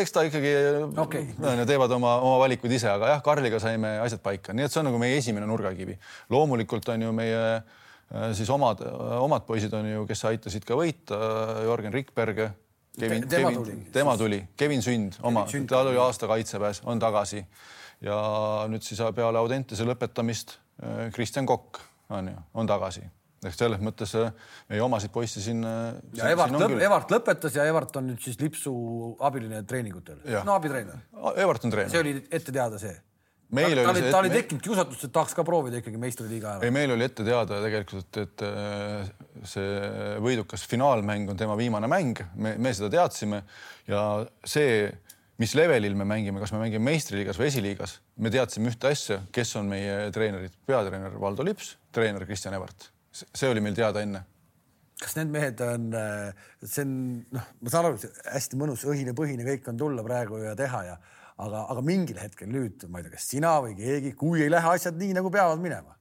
Eks 0.01 0.13
ta 0.13 0.23
ikkagi 0.25 0.51
okay., 0.97 1.27
teevad 1.69 1.91
oma, 1.93 2.15
oma 2.25 2.39
valikuid 2.41 2.73
ise, 2.79 2.89
aga 2.89 3.11
jah, 3.13 3.21
Karliga 3.25 3.59
saime 3.61 3.97
asjad 4.01 4.23
paika, 4.25 4.55
nii 4.57 4.65
et 4.65 4.73
see 4.73 4.81
on 4.81 4.89
nagu 4.89 5.01
meie 5.01 5.19
esimene 5.19 5.45
nurgakivi. 5.49 5.99
loomulikult 6.33 6.89
on 6.95 7.05
ju 7.05 7.13
meie 7.13 7.43
äh, 7.53 8.27
siis 8.33 8.49
omad, 8.53 8.81
omad 9.21 9.45
poisid 9.45 9.73
on 9.77 9.91
ju, 9.91 10.07
kes 10.09 10.25
aitasid 10.31 10.65
ka 10.65 10.77
võita, 10.79 11.19
Jörgen 11.67 11.93
Rikberg. 11.93 12.43
Kevin, 12.93 13.23
tema 13.25 13.49
Kevin, 13.49 13.57
tuli, 13.57 13.77
tema 13.93 14.17
tuli, 14.17 14.43
Kevin 14.57 14.83
Sünd, 14.85 15.17
oma, 15.25 15.47
ta 15.69 15.79
oli 15.81 15.97
aasta 15.97 16.29
kaitseväes, 16.29 16.83
on 16.85 17.01
tagasi 17.01 17.41
ja 18.05 18.17
nüüd 18.69 18.85
siis 18.85 19.01
peale 19.17 19.41
Audentese 19.41 19.85
lõpetamist 19.87 20.57
äh, 20.57 21.09
Kristjan 21.13 21.49
Kokk 21.49 21.81
on 22.13 22.33
ju, 22.33 22.47
on 22.53 22.69
tagasi 22.69 23.05
ehk 23.49 23.57
selles 23.57 23.81
mõttes 23.83 24.13
äh, 24.19 24.33
meie 24.71 24.83
omasid 24.85 25.13
poisse 25.13 25.43
siin. 25.43 25.63
Äh, 25.67 26.01
ja 26.19 26.33
Evart, 26.33 26.55
lõp, 26.57 26.75
Evart 26.81 27.13
lõpetas 27.13 27.57
ja 27.57 27.65
Evart 27.69 27.95
on 27.99 28.11
nüüd 28.11 28.21
siis 28.23 28.39
Lipsu 28.41 28.73
abiline 29.23 29.63
treeningutel, 29.69 30.21
no 30.47 30.57
abitreener. 30.57 31.01
Evart 31.33 31.65
on 31.67 31.73
treener. 31.73 31.93
see 31.93 32.03
oli 32.03 32.15
ette 32.23 32.51
teada 32.51 32.81
see? 32.81 32.95
meil 33.53 33.75
ta, 33.77 33.89
oli 33.91 34.01
see. 34.01 34.11
ta 34.13 34.19
oli 34.23 34.31
tekkinud 34.33 34.63
kiusatust, 34.65 35.05
et 35.05 35.13
tahaks 35.13 35.35
ka 35.37 35.45
proovida 35.45 35.77
ikkagi 35.77 35.99
meistriliiga 36.01 36.55
ära. 36.55 36.65
ei, 36.65 36.73
meil 36.73 36.95
oli 36.95 37.05
ette 37.05 37.25
teada 37.27 37.59
tegelikult, 37.61 38.21
et 38.23 38.45
see 39.51 40.17
võidukas 40.25 40.65
finaalmäng 40.69 41.29
on 41.29 41.37
tema 41.37 41.57
viimane 41.59 41.89
mäng, 41.91 42.23
me, 42.33 42.55
me 42.57 42.73
seda 42.73 42.89
teadsime 42.95 43.43
ja 43.89 44.01
see 44.41 44.87
mis 45.41 45.55
levelil 45.57 45.95
me 45.97 46.05
mängime, 46.07 46.41
kas 46.43 46.53
me 46.53 46.61
mängime 46.61 46.85
meistriliigas 46.91 47.39
või 47.39 47.49
esiliigas, 47.49 47.97
me 48.21 48.31
teadsime 48.33 48.71
ühte 48.71 48.91
asja, 48.91 49.19
kes 49.33 49.55
on 49.59 49.69
meie 49.71 50.09
treenerid, 50.13 50.55
peatreener 50.67 51.15
Valdo 51.19 51.45
Lips, 51.45 51.75
treener 51.95 52.25
Kristjan 52.29 52.55
Evert. 52.57 52.92
See 53.13 53.49
oli 53.49 53.63
meil 53.63 53.75
teada 53.77 54.03
enne. 54.03 54.23
kas 55.03 55.17
need 55.17 55.33
mehed 55.33 55.59
on, 55.65 55.89
äh, 55.97 56.45
see 56.61 56.85
on 56.85 56.93
noh, 57.35 57.49
ma 57.59 57.73
saan 57.73 57.89
aru, 57.89 58.11
hästi 58.29 58.59
mõnus 58.59 58.85
õhine-põhine 58.87 59.45
kõik 59.47 59.67
on 59.71 59.79
tulla 59.81 60.05
praegu 60.05 60.39
ja 60.43 60.53
teha 60.57 60.83
ja 60.87 60.95
aga, 61.43 61.65
aga 61.73 61.83
mingil 61.85 62.19
hetkel 62.21 62.51
nüüd 62.53 62.85
ma 62.89 63.01
ei 63.01 63.07
tea, 63.07 63.15
kas 63.17 63.27
sina 63.33 63.55
või 63.65 63.75
keegi, 63.77 64.13
kui 64.17 64.45
ei 64.45 64.51
lähe 64.53 64.73
asjad 64.77 64.97
nii 64.99 65.17
nagu 65.17 65.31
peavad 65.33 65.61
minema, 65.63 65.97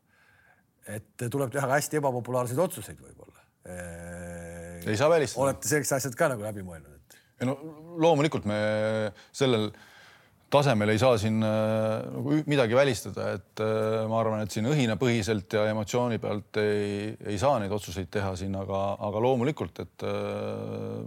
et 0.86 1.26
tuleb 1.32 1.52
teha 1.54 1.66
ka 1.66 1.80
hästi 1.80 1.98
ebapopulaarseid 2.02 2.62
otsuseid 2.62 3.00
võib-olla. 3.00 3.40
ei 4.86 4.98
saa 4.98 5.10
välistada. 5.10 5.48
olete 5.48 5.70
sellised 5.70 5.98
asjad 5.98 6.18
ka 6.18 6.30
nagu 6.34 6.44
läbi 6.44 6.64
mõelnud? 6.66 7.18
ja 7.40 7.48
no 7.48 7.56
loomulikult 8.02 8.46
me 8.46 8.60
sellel 9.34 9.72
tasemel 10.52 10.92
ei 10.92 11.00
saa 11.00 11.16
siin 11.20 11.40
nagu 11.40 12.36
midagi 12.50 12.76
välistada, 12.76 13.30
et 13.38 13.62
äh, 13.64 14.02
ma 14.10 14.20
arvan, 14.20 14.44
et 14.44 14.52
siin 14.52 14.68
õhinapõhiselt 14.68 15.56
ja 15.56 15.66
emotsiooni 15.72 16.20
pealt 16.22 16.60
ei, 16.62 17.12
ei 17.32 17.38
saa 17.40 17.58
neid 17.62 17.72
otsuseid 17.72 18.10
teha 18.12 18.34
siin, 18.38 18.56
aga, 18.60 18.82
aga 19.08 19.22
loomulikult, 19.24 19.82
et 19.84 20.06
äh, 20.08 21.04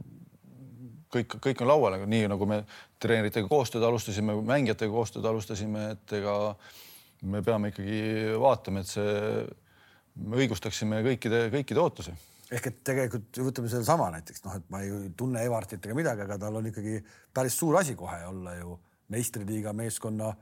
kõik, 1.15 1.37
kõik 1.47 1.63
on 1.63 1.71
laual, 1.71 1.97
aga 1.99 2.07
nii 2.09 2.29
nagu 2.31 2.47
me 2.49 2.63
treeneritega 3.01 3.49
koostööd 3.51 3.85
alustasime, 3.85 4.37
mängijatega 4.45 4.91
koostööd 4.91 5.27
alustasime, 5.29 5.91
et 5.95 6.15
ega 6.19 6.37
me 7.25 7.41
peame 7.45 7.71
ikkagi 7.73 7.99
vaatama, 8.41 8.81
et 8.81 8.91
see, 8.91 9.43
me 10.25 10.41
õigustaksime 10.41 11.03
kõikide, 11.05 11.45
kõikide 11.53 11.83
ootusi. 11.83 12.15
Ehk 12.53 12.67
et 12.69 12.81
tegelikult 12.85 13.39
võtame 13.41 13.69
sedasama 13.71 14.11
näiteks 14.13 14.43
noh, 14.45 14.57
et 14.59 14.67
ma 14.69 14.83
ei 14.85 15.09
tunne 15.17 15.41
Evartit 15.45 15.85
ega 15.85 15.95
midagi, 15.97 16.25
aga 16.27 16.37
tal 16.41 16.59
on 16.59 16.67
ikkagi 16.69 16.99
päris 17.33 17.57
suur 17.57 17.79
asi 17.79 17.95
kohe 17.97 18.19
olla 18.29 18.53
ju 18.59 18.75
meistriliiga 19.13 19.73
meeskonna 19.75 20.33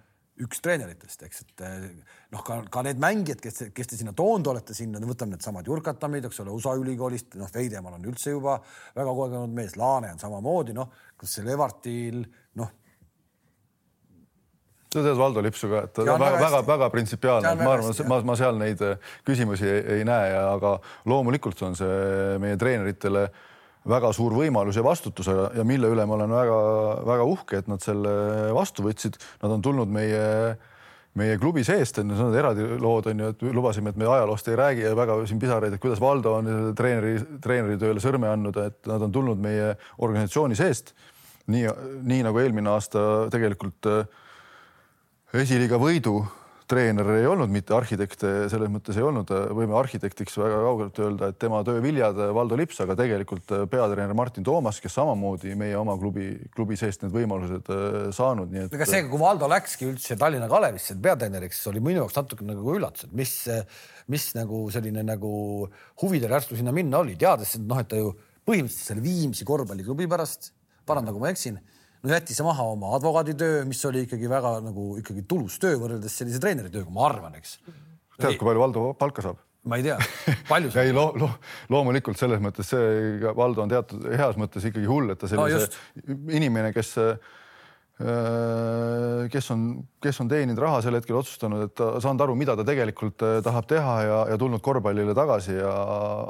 üks 0.41 0.63
treeneritest, 0.65 1.23
eks, 1.27 1.43
et 1.45 1.63
eh, 1.65 1.89
noh, 2.33 2.41
ka, 2.45 2.63
ka 2.73 2.81
need 2.87 3.01
mängijad, 3.01 3.41
kes, 3.41 3.67
kes 3.75 3.91
te 3.91 3.99
sinna 3.99 4.15
toonud 4.17 4.49
olete 4.49 4.73
sinna, 4.73 5.01
võtame 5.05 5.35
needsamad 5.35 5.67
Jurkatamid, 5.69 6.25
eks 6.25 6.41
ole, 6.41 6.55
USA 6.57 6.73
ülikoolist, 6.79 7.35
noh, 7.37 7.51
Veidemal 7.53 7.99
on 7.99 8.07
üldse 8.09 8.33
juba 8.33 8.57
väga 8.95 9.13
kogenud 9.13 9.53
mees, 9.53 9.77
Laane 9.77 10.09
on 10.15 10.21
samamoodi, 10.21 10.73
noh, 10.77 10.89
kas 11.19 11.37
seal 11.37 11.51
Evartil, 11.53 12.23
noh, 12.57 12.73
sa 14.93 15.01
tead 15.01 15.17
Valdo 15.17 15.41
Lipsu 15.41 15.69
ka, 15.69 15.85
et 15.87 15.93
ta 15.97 16.05
on 16.15 16.21
väga-väga 16.21 16.89
printsipiaalne, 16.93 17.53
ma 17.61 17.71
arvan, 17.77 18.03
ma, 18.09 18.19
ma 18.29 18.35
seal 18.37 18.59
neid 18.61 18.81
äh, 18.85 19.13
küsimusi 19.25 19.69
ei, 19.69 19.81
ei 19.99 20.05
näe, 20.07 20.33
aga 20.37 20.75
loomulikult 21.09 21.61
on 21.65 21.77
see 21.77 22.37
meie 22.41 22.57
treeneritele 22.61 23.27
väga 23.89 24.11
suur 24.15 24.35
võimalus 24.37 24.77
ja 24.79 24.83
vastutus 24.85 25.27
ja 25.27 25.63
mille 25.67 25.89
üle 25.91 26.05
ma 26.07 26.15
olen 26.17 26.31
väga-väga 26.31 27.25
uhke, 27.27 27.59
et 27.59 27.71
nad 27.71 27.83
selle 27.83 28.13
vastu 28.55 28.85
võtsid. 28.85 29.17
Nad 29.43 29.57
on 29.57 29.63
tulnud 29.65 29.91
meie, 29.91 30.23
meie 31.19 31.37
klubi 31.41 31.65
seest, 31.67 31.99
on 31.99 32.13
ju, 32.13 32.19
need 32.19 32.39
eraldi 32.39 32.67
lood, 32.81 33.09
on 33.11 33.23
ju, 33.25 33.31
et 33.33 33.43
lubasime, 33.55 33.91
et 33.91 33.99
me 33.99 34.07
ajaloost 34.07 34.47
ei 34.51 34.59
räägi 34.59 34.85
ja 34.87 34.93
väga 34.97 35.17
siin 35.29 35.41
pisaraid, 35.41 35.75
et 35.75 35.83
kuidas 35.83 36.01
Valdo 36.03 36.37
on 36.39 36.51
treeneri, 36.77 37.17
treeneri 37.43 37.79
tööle 37.81 38.03
sõrme 38.03 38.31
andnud, 38.31 38.59
et 38.63 38.79
nad 38.89 39.03
on 39.03 39.15
tulnud 39.15 39.41
meie 39.43 39.73
organisatsiooni 39.99 40.59
seest. 40.59 40.95
nii, 41.51 41.67
nii 42.07 42.23
nagu 42.23 42.39
eelmine 42.39 42.69
aasta 42.71 43.27
tegelikult 43.31 43.89
äh, 43.91 44.05
esiliiga 45.33 45.75
võidu 45.81 46.21
treener 46.69 47.07
ei 47.15 47.27
olnud 47.27 47.51
mitte 47.51 47.75
arhitekt, 47.75 48.23
selles 48.51 48.71
mõttes 48.71 48.97
ei 48.97 49.05
olnud, 49.05 49.29
võime 49.55 49.75
arhitektiks 49.79 50.37
väga 50.39 50.59
kaugelt 50.63 50.99
öelda, 51.03 51.29
et 51.31 51.39
tema 51.41 51.61
töö 51.65 51.81
viljad 51.83 52.17
Valdo 52.35 52.57
Lips, 52.59 52.79
aga 52.83 52.95
tegelikult 52.99 53.53
peatreener 53.71 54.15
Martin 54.17 54.45
Toomas, 54.47 54.79
kes 54.83 54.95
samamoodi 54.97 55.55
meie 55.59 55.77
oma 55.79 55.95
klubi, 55.99 56.31
klubi 56.55 56.77
seest 56.79 57.05
need 57.05 57.13
võimalused 57.15 57.71
äh, 57.73 57.97
saanud, 58.15 58.51
nii 58.53 58.65
et. 58.65 58.77
ega 58.77 58.87
seega, 58.89 59.09
kui 59.11 59.21
Valdo 59.21 59.49
läkski 59.51 59.89
üldse 59.91 60.17
Tallinna 60.19 60.49
Kalevisse 60.51 60.97
peatreeneriks, 61.03 61.61
oli 61.71 61.83
minu 61.83 62.03
jaoks 62.03 62.17
natuke 62.19 62.47
nagu 62.47 62.77
üllatus, 62.77 63.07
et 63.09 63.17
mis, 63.17 63.35
mis 64.13 64.29
nagu 64.37 64.65
selline 64.73 65.05
nagu 65.07 65.33
huvi 66.03 66.23
tal 66.23 66.37
järsku 66.37 66.59
sinna 66.59 66.75
minna 66.75 67.03
oli, 67.03 67.17
teades, 67.19 67.57
et 67.59 67.67
noh, 67.67 67.81
et 67.83 67.91
ta 67.91 67.99
ju 67.99 68.13
põhimõtteliselt 68.47 68.91
selle 68.93 69.03
Viimsi 69.05 69.47
korvpalliklubi 69.47 70.09
pärast, 70.11 70.51
parandagu 70.87 71.21
ma 71.21 71.31
eksin 71.31 71.59
no 72.03 72.13
jättis 72.13 72.41
maha 72.45 72.67
oma 72.75 72.93
advokaaditöö, 72.97 73.63
mis 73.69 73.81
oli 73.89 74.05
ikkagi 74.07 74.29
väga 74.31 74.57
nagu 74.65 74.93
ikkagi 75.01 75.25
tulus 75.29 75.57
töö 75.63 75.79
võrreldes 75.81 76.19
sellise 76.19 76.41
treeneri 76.43 76.71
tööga, 76.73 76.91
ma 76.93 77.07
arvan, 77.09 77.39
eks. 77.39 77.57
tead, 78.19 78.37
kui 78.37 78.47
palju 78.47 78.65
Valdo 78.65 78.87
palka 78.99 79.25
saab? 79.25 79.41
ma 79.67 79.79
ei 79.79 79.85
tea, 79.85 79.95
palju 80.49 80.73
ei 80.83 80.91
lo, 80.95 81.09
lo, 81.19 81.29
loomulikult 81.71 82.19
selles 82.19 82.41
mõttes 82.43 82.73
see 82.73 83.31
Valdo 83.35 83.63
on 83.63 83.71
teatud 83.71 84.09
heas 84.11 84.39
mõttes 84.39 84.67
ikkagi 84.67 84.89
hull, 84.89 85.13
et 85.13 85.21
ta 85.21 85.31
sellise 85.31 85.69
no, 85.69 86.19
inimene, 86.35 86.73
kes 86.75 86.97
Äh, 86.99 87.41
kes 89.29 89.51
on, 89.53 89.65
kes 90.01 90.17
on 90.23 90.29
teeninud 90.29 90.57
raha 90.57 90.79
sel 90.81 90.95
hetkel, 90.97 91.19
otsustanud, 91.19 91.67
et 91.67 91.73
ta 91.77 91.91
saanud 92.01 92.23
aru, 92.25 92.33
mida 92.37 92.55
ta 92.57 92.65
tegelikult 92.65 93.21
äh, 93.21 93.35
tahab 93.45 93.67
teha 93.69 93.93
ja, 94.01 94.15
ja 94.33 94.37
tulnud 94.41 94.63
korvpallile 94.65 95.13
tagasi 95.17 95.59
ja 95.59 95.73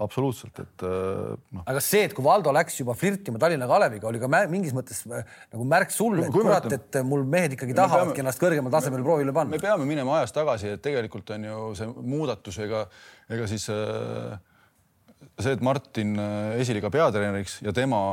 absoluutselt, 0.04 0.60
et 0.60 0.84
äh, 0.84 1.32
noh. 1.56 1.64
aga 1.64 1.84
see, 1.84 2.04
et 2.10 2.16
kui 2.18 2.26
Valdo 2.26 2.52
läks 2.56 2.82
juba 2.82 2.98
flirtima 3.00 3.40
Tallinna 3.40 3.70
Kaleviga, 3.70 4.10
oli 4.12 4.20
ka 4.20 4.28
mingis 4.52 4.76
mõttes 4.76 5.06
nagu 5.08 5.70
märk 5.72 5.96
sulle, 5.96 6.28
et 6.28 6.36
kurat, 6.36 6.68
et 6.76 7.00
mul 7.08 7.24
mehed 7.24 7.56
ikkagi 7.56 7.78
tahavadki 7.80 8.12
peame, 8.12 8.26
ennast 8.26 8.44
kõrgemal 8.44 8.76
tasemel 8.76 9.08
proovile 9.08 9.36
panna. 9.36 9.56
me 9.56 9.64
peame 9.64 9.88
minema 9.88 10.20
ajas 10.20 10.36
tagasi, 10.36 10.76
et 10.76 10.84
tegelikult 10.84 11.32
on 11.38 11.48
ju 11.48 11.64
see 11.80 11.90
muudatus, 11.96 12.60
ega, 12.68 12.86
ega 13.32 13.48
siis 13.48 13.70
see, 13.72 15.56
et 15.56 15.64
Martin 15.64 16.18
esiliiga 16.60 16.92
peatreeneriks 16.92 17.62
ja 17.64 17.72
tema 17.72 18.04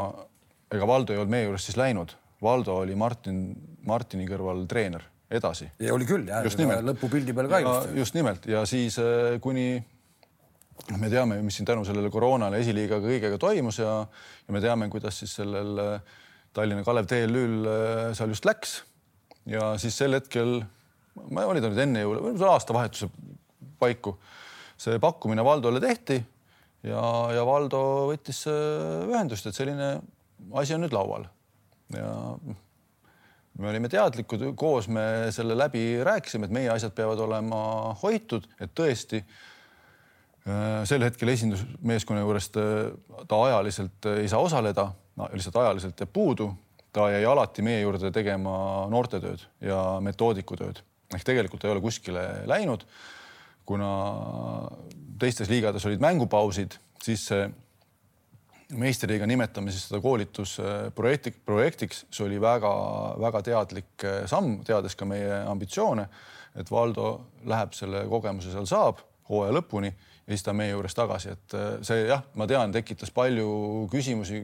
ega 0.71 0.87
Valdo 0.87 1.13
ei 1.13 1.19
olnud 1.19 1.35
meie 1.35 1.51
juurest 1.51 1.73
siis 1.73 1.83
läinud 1.83 2.15
Valdo 2.43 2.81
oli 2.83 2.97
Martin, 2.97 3.41
Martini 3.87 4.27
kõrval 4.29 4.65
treener 4.69 5.05
edasi. 5.31 5.69
ja 5.79 5.95
oli 5.95 6.07
küll 6.09 6.27
jah, 6.29 6.45
lõpupildi 6.85 7.35
peal 7.37 7.49
ka 7.51 7.61
just. 7.63 7.95
just 8.01 8.17
nimelt 8.19 8.47
ja 8.51 8.65
siis 8.69 8.99
äh, 9.03 9.37
kuni 9.43 9.79
me 10.99 11.11
teame, 11.13 11.39
mis 11.45 11.61
siin 11.61 11.69
tänu 11.69 11.85
sellele 11.87 12.11
koroonale 12.11 12.59
esiliigaga 12.63 13.05
kõigega 13.05 13.39
toimus 13.41 13.79
ja, 13.83 14.01
ja 14.47 14.57
me 14.57 14.63
teame, 14.65 14.89
kuidas 14.93 15.21
siis 15.23 15.37
sellel 15.39 15.79
äh, 15.85 16.19
Tallinna 16.57 16.83
Kalev 16.87 17.07
TLÜ-l 17.11 17.71
äh, 17.71 18.05
seal 18.19 18.35
just 18.35 18.49
läks. 18.49 18.81
ja 19.47 19.75
siis 19.79 19.97
sel 19.97 20.17
hetkel, 20.19 20.63
ma 21.31 21.47
oli 21.47 21.63
ta 21.63 21.71
nüüd 21.71 21.85
enne 21.85 22.05
võib-olla 22.09 22.57
aastavahetuse 22.57 23.11
paiku, 23.81 24.17
see 24.81 24.99
pakkumine 25.01 25.45
Valdole 25.45 25.81
tehti 25.81 26.19
ja, 26.89 27.03
ja 27.37 27.45
Valdo 27.47 27.85
võttis 28.11 28.47
ühendust, 28.49 29.47
et 29.47 29.57
selline 29.57 29.99
asi 30.59 30.75
on 30.75 30.83
nüüd 30.85 30.97
laual 30.97 31.29
ja 31.97 32.15
me 33.59 33.71
olime 33.71 33.91
teadlikud, 33.93 34.45
koos 34.57 34.89
me 34.89 35.31
selle 35.35 35.57
läbi 35.59 36.01
rääkisime, 36.05 36.49
et 36.49 36.55
meie 36.55 36.71
asjad 36.73 36.95
peavad 36.97 37.21
olema 37.25 37.63
hoitud, 38.03 38.47
et 38.61 38.73
tõesti 38.77 39.21
äh, 39.23 40.83
sel 40.89 41.05
hetkel 41.07 41.33
esindusmeeskonna 41.35 42.25
juurest 42.25 42.59
äh, 42.61 42.91
ta 43.29 43.43
ajaliselt 43.49 44.11
ei 44.17 44.29
saa 44.31 44.43
osaleda 44.45 44.91
no,, 45.17 45.31
lihtsalt 45.33 45.63
ajaliselt 45.65 46.01
jääb 46.01 46.13
puudu. 46.13 46.53
ta 46.93 47.11
jäi 47.11 47.25
alati 47.25 47.63
meie 47.63 47.81
juurde 47.81 48.11
tegema 48.11 48.87
noortetööd 48.91 49.45
ja 49.63 50.01
metoodikutööd 50.03 50.81
ehk 51.15 51.27
tegelikult 51.27 51.65
ei 51.65 51.71
ole 51.71 51.81
kuskile 51.81 52.25
läinud. 52.51 52.87
kuna 53.67 53.91
teistes 55.21 55.51
liigades 55.51 55.85
olid 55.87 56.01
mängupausid, 56.03 56.75
siis 57.03 57.27
see 57.29 57.45
meistriliiga 58.79 59.27
nimetame 59.27 59.73
siis 59.75 59.89
seda 59.89 60.01
koolitusprojekti, 60.05 61.33
projektiks, 61.47 62.05
see 62.11 62.27
oli 62.27 62.41
väga-väga 62.43 63.43
teadlik 63.51 64.07
eh, 64.07 64.23
samm, 64.31 64.61
teades 64.67 64.97
ka 64.99 65.09
meie 65.09 65.43
ambitsioone, 65.51 66.07
et 66.61 66.71
Valdo 66.71 67.13
läheb 67.49 67.75
selle 67.77 68.05
kogemuse 68.11 68.53
seal 68.53 68.69
saab 68.71 69.03
hooaja 69.31 69.55
lõpuni 69.55 69.91
ja 70.31 70.37
siis 70.37 70.45
ta 70.47 70.55
meie 70.55 70.71
juures 70.71 70.95
tagasi, 70.95 71.35
et 71.35 71.55
äh, 71.59 71.69
see 71.87 72.05
jah, 72.07 72.23
ma 72.39 72.47
tean, 72.51 72.73
tekitas 72.75 73.11
palju 73.15 73.51
küsimusi, 73.91 74.41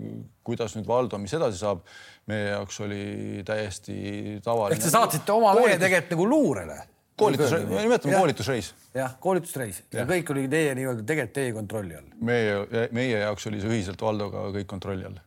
kuidas 0.47 0.75
nüüd 0.79 0.87
Valdo, 0.89 1.19
mis 1.23 1.35
edasi 1.37 1.63
saab. 1.63 1.87
meie 2.27 2.49
jaoks 2.49 2.81
oli 2.83 3.43
täiesti 3.47 4.41
tavaline. 4.43 4.75
ehk 4.75 4.83
te 4.83 4.91
saatsite 4.91 5.33
oma 5.33 5.55
mehe 5.55 5.79
tegelikult 5.79 6.17
nagu 6.17 6.27
luurele? 6.27 6.79
Koolitus, 7.17 7.53
nimetame 7.71 8.17
koolitusreis. 8.17 8.73
jah, 8.95 9.17
koolitusreis 9.21 9.83
ja. 9.91 10.03
ja 10.03 10.07
kõik 10.09 10.33
oli 10.35 10.47
teie 10.53 10.75
nii-öelda 10.79 11.05
tegelikult 11.07 11.37
teie 11.41 11.53
kontrolli 11.57 11.99
all. 11.99 12.09
meie, 12.21 12.89
meie 12.97 13.21
jaoks 13.25 13.49
oli 13.51 13.63
see 13.63 13.73
ühiselt 13.73 14.03
Valdoga 14.03 14.49
kõik 14.57 14.69
kontrolli 14.77 15.09
all. 15.09 15.21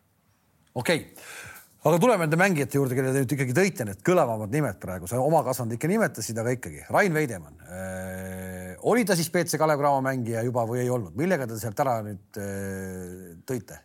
okei 0.75 1.05
okay 1.05 1.47
aga 1.79 1.99
tuleme 1.99 2.25
nende 2.25 2.39
mängijate 2.39 2.75
juurde, 2.75 2.95
kelle 2.97 3.11
te 3.15 3.23
nüüd 3.23 3.33
ikkagi 3.35 3.55
tõite, 3.55 3.85
need 3.87 4.01
kõlavamad 4.05 4.51
nimed 4.51 4.79
praegu, 4.81 5.07
sa 5.07 5.21
oma 5.23 5.41
kasvanud 5.47 5.77
ikka 5.77 5.87
nimetasid, 5.91 6.39
aga 6.41 6.55
ikkagi 6.57 6.83
Rain 6.91 7.15
Veidemann 7.15 7.61
äh,. 7.69 8.73
oli 8.91 9.05
ta 9.07 9.15
siis 9.15 9.31
BC 9.31 9.59
Kalev 9.59 9.79
Cramo 9.79 10.01
mängija 10.03 10.43
juba 10.47 10.65
või 10.67 10.83
ei 10.83 10.91
olnud, 10.91 11.15
millega 11.19 11.47
te 11.47 11.59
sealt 11.61 11.79
ära 11.79 11.99
nüüd 12.05 12.41
äh, 12.41 13.37
tõite? 13.47 13.79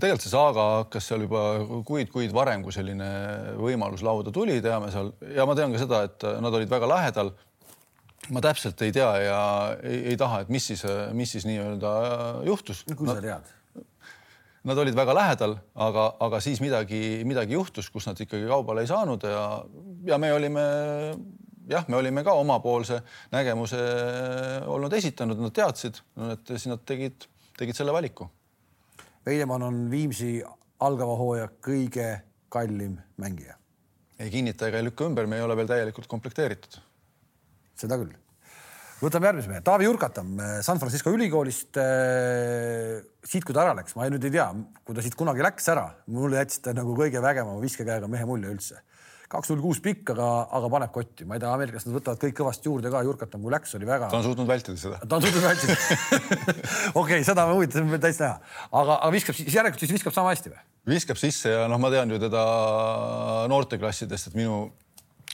Tegelikult 0.00 0.24
see 0.24 0.32
saaga 0.32 0.64
hakkas 0.80 1.06
seal 1.10 1.24
juba 1.26 1.42
kuid-kuid 1.86 2.34
varem, 2.36 2.64
kui 2.64 2.74
selline 2.74 3.10
võimalus 3.60 4.04
lauda 4.06 4.32
tuli, 4.34 4.58
teame 4.64 4.90
seal 4.94 5.12
ja 5.36 5.46
ma 5.48 5.56
tean 5.58 5.74
ka 5.74 5.82
seda, 5.82 6.02
et 6.08 6.26
nad 6.42 6.58
olid 6.58 6.70
väga 6.70 6.90
lähedal. 6.90 7.32
ma 8.30 8.40
täpselt 8.44 8.82
ei 8.86 8.92
tea 8.92 9.10
ja 9.24 9.40
ei, 9.82 10.12
ei 10.12 10.16
taha, 10.16 10.42
et 10.44 10.50
mis 10.52 10.66
siis, 10.72 10.84
mis 11.16 11.32
siis 11.32 11.46
nii-öelda 11.48 11.94
juhtus. 12.46 12.84
kui 12.94 13.08
sa 13.08 13.20
tead 13.20 13.56
Nad 14.60 14.76
olid 14.76 14.92
väga 14.92 15.14
lähedal, 15.16 15.54
aga, 15.80 16.02
aga 16.20 16.38
siis 16.44 16.58
midagi, 16.60 17.22
midagi 17.24 17.54
juhtus, 17.56 17.86
kus 17.88 18.04
nad 18.04 18.18
ikkagi 18.20 18.44
kaubale 18.44 18.82
ei 18.84 18.90
saanud 18.90 19.24
ja, 19.24 19.44
ja 20.04 20.18
me 20.20 20.34
olime 20.36 20.64
jah, 21.70 21.86
me 21.88 21.96
olime 21.96 22.24
ka 22.26 22.34
omapoolse 22.38 23.00
nägemuse 23.32 23.80
olnud 24.70 24.92
esitanud, 24.98 25.40
nad 25.40 25.54
teadsid, 25.54 26.02
et 26.32 26.52
siis 26.52 26.68
nad 26.70 26.84
tegid, 26.86 27.26
tegid 27.58 27.78
selle 27.78 27.94
valiku. 27.94 28.28
Veidemann 29.26 29.66
on 29.66 29.82
Viimsi 29.92 30.38
algava 30.80 31.16
hooaja 31.18 31.50
kõige 31.62 32.08
kallim 32.48 32.96
mängija. 33.20 33.56
ei 34.20 34.30
kinnita 34.30 34.68
ega 34.68 34.80
ei 34.80 34.84
lükka 34.84 35.06
ümber, 35.08 35.26
me 35.26 35.36
ei 35.36 35.42
ole 35.42 35.56
veel 35.56 35.68
täielikult 35.68 36.08
komplekteeritud. 36.08 36.80
seda 37.76 37.96
küll 38.00 38.16
võtame 39.00 39.30
järgmise 39.30 39.48
mehe, 39.48 39.62
Taavi 39.64 39.86
Jurkatam 39.86 40.34
San 40.64 40.80
Francisco 40.80 41.12
ülikoolist. 41.14 41.76
Äh, 41.80 43.00
siit, 43.24 43.44
kui 43.44 43.56
ta 43.56 43.64
ära 43.64 43.76
läks, 43.78 43.96
ma 43.96 44.08
nüüd 44.12 44.24
ei 44.28 44.34
tea, 44.34 44.50
kui 44.84 44.96
ta 44.96 45.04
siit 45.04 45.16
kunagi 45.16 45.44
läks 45.44 45.68
ära, 45.72 45.86
mulle 46.12 46.40
jättis 46.42 46.60
ta 46.64 46.74
nagu 46.76 46.96
kõige 46.96 47.22
vägevama 47.24 47.60
viskekäega 47.62 48.10
mehe 48.12 48.28
mulje 48.28 48.52
üldse. 48.52 48.82
Kaks 49.30 49.52
null 49.52 49.62
kuus 49.62 49.78
pikk, 49.82 50.10
aga, 50.14 50.26
aga 50.58 50.70
paneb 50.72 50.92
kotti, 50.94 51.26
ma 51.28 51.36
ei 51.36 51.42
tea, 51.42 51.52
Ameerikas 51.54 51.86
nad 51.86 51.94
võtavad 51.94 52.18
kõik 52.24 52.36
kõvasti 52.40 52.66
juurde 52.66 52.90
ka, 52.90 53.04
Jurkatam 53.06 53.44
kui 53.44 53.54
läks, 53.54 53.76
oli 53.78 53.86
väga. 53.86 54.10
ta 54.10 54.18
on 54.18 54.26
suutnud 54.26 54.50
vältida 54.50 54.80
seda. 54.80 54.98
ta 55.06 55.20
on 55.20 55.26
suutnud 55.26 55.46
vältida 55.46 55.76
okei 57.00 57.20
okay,, 57.20 57.24
seda 57.26 57.46
on 57.46 57.54
huvitav 57.60 57.94
täitsa 58.02 58.26
näha, 58.26 58.52
aga, 58.72 58.98
aga 58.98 59.14
viskab 59.14 59.38
siis 59.38 59.54
järelikult 59.54 59.86
siis 59.86 59.94
viskab 59.94 60.16
sama 60.16 60.34
hästi 60.34 60.54
või? 60.54 60.62
viskab 60.96 61.20
sisse 61.20 61.54
ja 61.54 61.64
noh, 61.70 61.78
ma 61.82 61.92
tean 61.94 62.10
ju 62.10 62.18
teda 62.22 62.44
noorteklassidest, 63.52 64.32
et 64.32 64.38
minu 64.40 64.64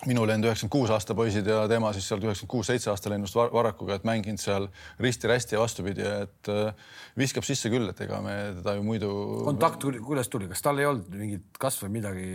minu 0.05 0.27
lend 0.29 0.45
üheksakümmend 0.45 0.75
kuus 0.75 0.91
aasta 0.93 1.15
poisid 1.17 1.47
ja 1.49 1.63
tema 1.71 1.89
siis 1.97 2.05
sealt 2.11 2.21
üheksakümmend 2.21 2.53
kuus, 2.53 2.69
seitse 2.69 2.91
aasta 2.93 3.09
lennust 3.09 3.37
Varrakuga, 3.39 3.97
et 3.97 4.05
mänginud 4.05 4.43
seal 4.43 4.69
risti-rästi 5.01 5.57
ja 5.57 5.63
vastupidi, 5.63 6.05
et 6.05 6.51
äh, 6.53 6.91
viskab 7.17 7.47
sisse 7.49 7.73
küll, 7.73 7.89
et 7.89 8.03
ega 8.05 8.21
me 8.21 8.35
teda 8.59 8.77
ju 8.77 8.85
muidu. 8.85 9.13
kontakt 9.47 9.89
kuidas 10.05 10.29
tuli, 10.29 10.51
kas 10.53 10.61
tal 10.61 10.85
ei 10.85 10.91
olnud 10.91 11.09
mingit 11.17 11.57
kasvõi 11.63 11.95
midagi 11.97 12.27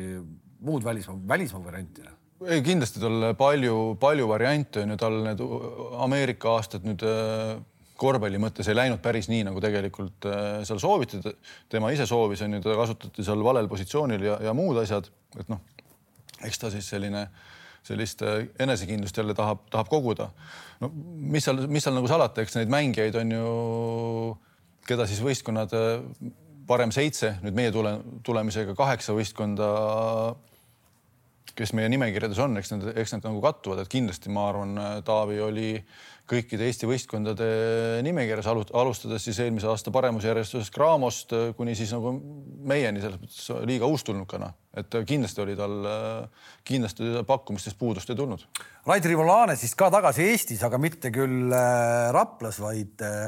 muud 0.62 0.84
välismaa, 0.86 1.19
välismaa 1.28 1.63
varianti? 1.65 2.08
ei, 2.47 2.62
kindlasti 2.65 3.02
tal 3.02 3.32
palju, 3.38 3.76
palju 4.02 4.28
variante 4.30 4.82
on 4.86 4.93
ju, 4.93 4.97
tal 5.02 5.19
need 5.26 5.43
Ameerika 6.02 6.56
aastad 6.56 6.86
nüüd 6.88 7.04
äh, 7.06 7.60
korvpalli 8.02 8.39
mõttes 8.41 8.69
ei 8.69 8.78
läinud 8.78 9.02
päris 9.04 9.30
nii, 9.30 9.45
nagu 9.45 9.62
tegelikult 9.62 10.26
äh, 10.30 10.50
seal 10.67 10.82
sooviti. 10.82 11.21
tema 11.69 11.91
ise 11.93 12.08
soovis, 12.10 12.41
on 12.45 12.58
ju, 12.58 12.63
teda 12.65 12.78
kasutati 12.80 13.26
seal 13.26 13.45
valel 13.45 13.69
positsioonil 13.69 14.26
ja, 14.26 14.39
ja 14.47 14.56
muud 14.58 14.82
asjad, 14.82 15.12
et 15.38 15.50
noh, 15.52 15.62
eks 16.41 16.62
ta 16.62 16.74
siis 16.74 16.89
selline 16.95 17.28
sellist 17.86 18.21
äh, 18.26 18.45
enesekindlust 18.62 19.17
jälle 19.17 19.38
tahab, 19.38 19.65
tahab 19.74 19.89
koguda. 19.89 20.32
no 20.82 20.89
mis 20.93 21.45
seal, 21.45 21.65
mis 21.69 21.86
seal 21.86 21.97
nagu 21.97 22.10
salata, 22.10 22.41
eks 22.41 22.58
neid 22.58 22.74
mängijaid 22.74 23.17
on 23.21 23.36
ju, 23.38 23.50
keda 24.89 25.06
siis 25.10 25.21
võistkonnad 25.21 25.74
varem 26.71 26.93
seitse, 26.93 27.36
nüüd 27.45 27.58
meie 27.58 27.74
tule, 27.74 27.97
tulemisega 28.26 28.74
kaheksa 28.78 29.13
võistkonda, 29.17 29.67
kes 31.57 31.73
meie 31.77 31.89
nimekirjades 31.91 32.39
on, 32.43 32.57
eks 32.59 32.73
need, 32.73 32.87
eks 33.01 33.15
need 33.15 33.27
nagu 33.27 33.41
kattuvad, 33.43 33.83
et 33.83 33.91
kindlasti 33.91 34.31
ma 34.33 34.47
arvan, 34.51 34.79
Taavi 35.07 35.39
oli 35.43 35.69
kõikide 36.31 36.67
Eesti 36.67 36.87
võistkondade 36.87 37.47
nimekirjas, 38.05 38.47
alustades 38.47 39.25
siis 39.25 39.39
eelmise 39.43 39.67
aasta 39.67 39.91
paremusjärjestusest 39.93 40.73
Craamost 40.73 41.35
kuni 41.57 41.75
siis 41.75 41.91
nagu 41.95 42.13
meieni 42.71 43.03
selles 43.03 43.19
mõttes 43.19 43.49
liiga 43.67 43.89
uustulnukana, 43.91 44.51
et 44.79 44.99
kindlasti 45.07 45.43
oli 45.43 45.57
tal, 45.59 45.75
kindlasti 46.67 47.25
pakkumistest 47.27 47.79
puudust 47.79 48.13
ei 48.13 48.19
tulnud. 48.19 48.45
Raid 48.87 49.07
Rivolane 49.11 49.57
siis 49.59 49.75
ka 49.77 49.91
tagasi 49.93 50.29
Eestis, 50.31 50.63
aga 50.67 50.79
mitte 50.81 51.11
küll 51.13 51.51
äh, 51.51 52.11
Raplas, 52.15 52.61
vaid 52.63 53.03
äh, 53.05 53.27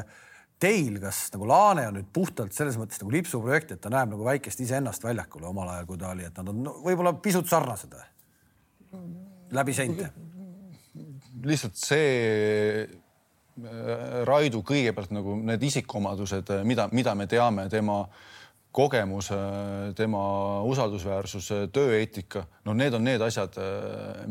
teil, 0.64 0.96
kas 1.02 1.26
nagu 1.34 1.48
Laane 1.50 1.86
on 1.90 1.98
nüüd 1.98 2.08
puhtalt 2.14 2.56
selles 2.56 2.78
mõttes 2.80 3.02
nagu 3.02 3.12
lipsuprojekt, 3.12 3.74
et 3.74 3.84
ta 3.84 3.92
näeb 3.92 4.14
nagu 4.14 4.26
väikest 4.26 4.64
iseennast 4.64 5.04
väljakule 5.04 5.50
omal 5.50 5.74
ajal, 5.74 5.88
kui 5.90 6.00
ta 6.00 6.14
oli, 6.14 6.26
et 6.28 6.40
nad 6.40 6.50
on 6.50 6.64
no, 6.64 6.76
võib-olla 6.86 7.14
pisut 7.24 7.50
sarnased 7.50 7.92
läbi 9.54 9.74
seinte. 9.74 10.10
Lihtsalt 11.44 11.76
see 11.76 12.84
äh, 12.84 14.22
Raidu 14.24 14.62
kõigepealt 14.66 15.12
nagu 15.14 15.36
need 15.42 15.66
isikuomadused, 15.68 16.54
äh, 16.54 16.62
mida, 16.66 16.88
mida 16.92 17.14
me 17.18 17.26
teame, 17.30 17.66
tema 17.72 18.04
kogemus, 18.74 19.28
äh, 19.34 19.92
tema 19.98 20.22
usaldusväärsus, 20.66 21.50
tööeetika, 21.74 22.46
no 22.66 22.74
need 22.74 22.96
on 22.96 23.04
need 23.06 23.22
asjad, 23.22 23.58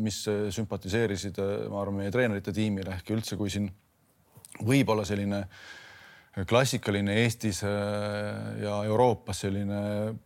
mis 0.00 0.24
sümpatiseerisid, 0.56 1.40
ma 1.70 1.80
arvan, 1.80 2.02
meie 2.02 2.12
treenerite 2.12 2.52
tiimile. 2.56 2.98
Ehk 2.98 3.14
üldse, 3.14 3.38
kui 3.40 3.52
siin 3.52 3.70
võib-olla 4.64 5.06
selline 5.08 5.44
klassikaline 6.50 7.14
Eestis 7.22 7.60
ja 7.62 8.74
Euroopas 8.88 9.44
selline 9.44 9.78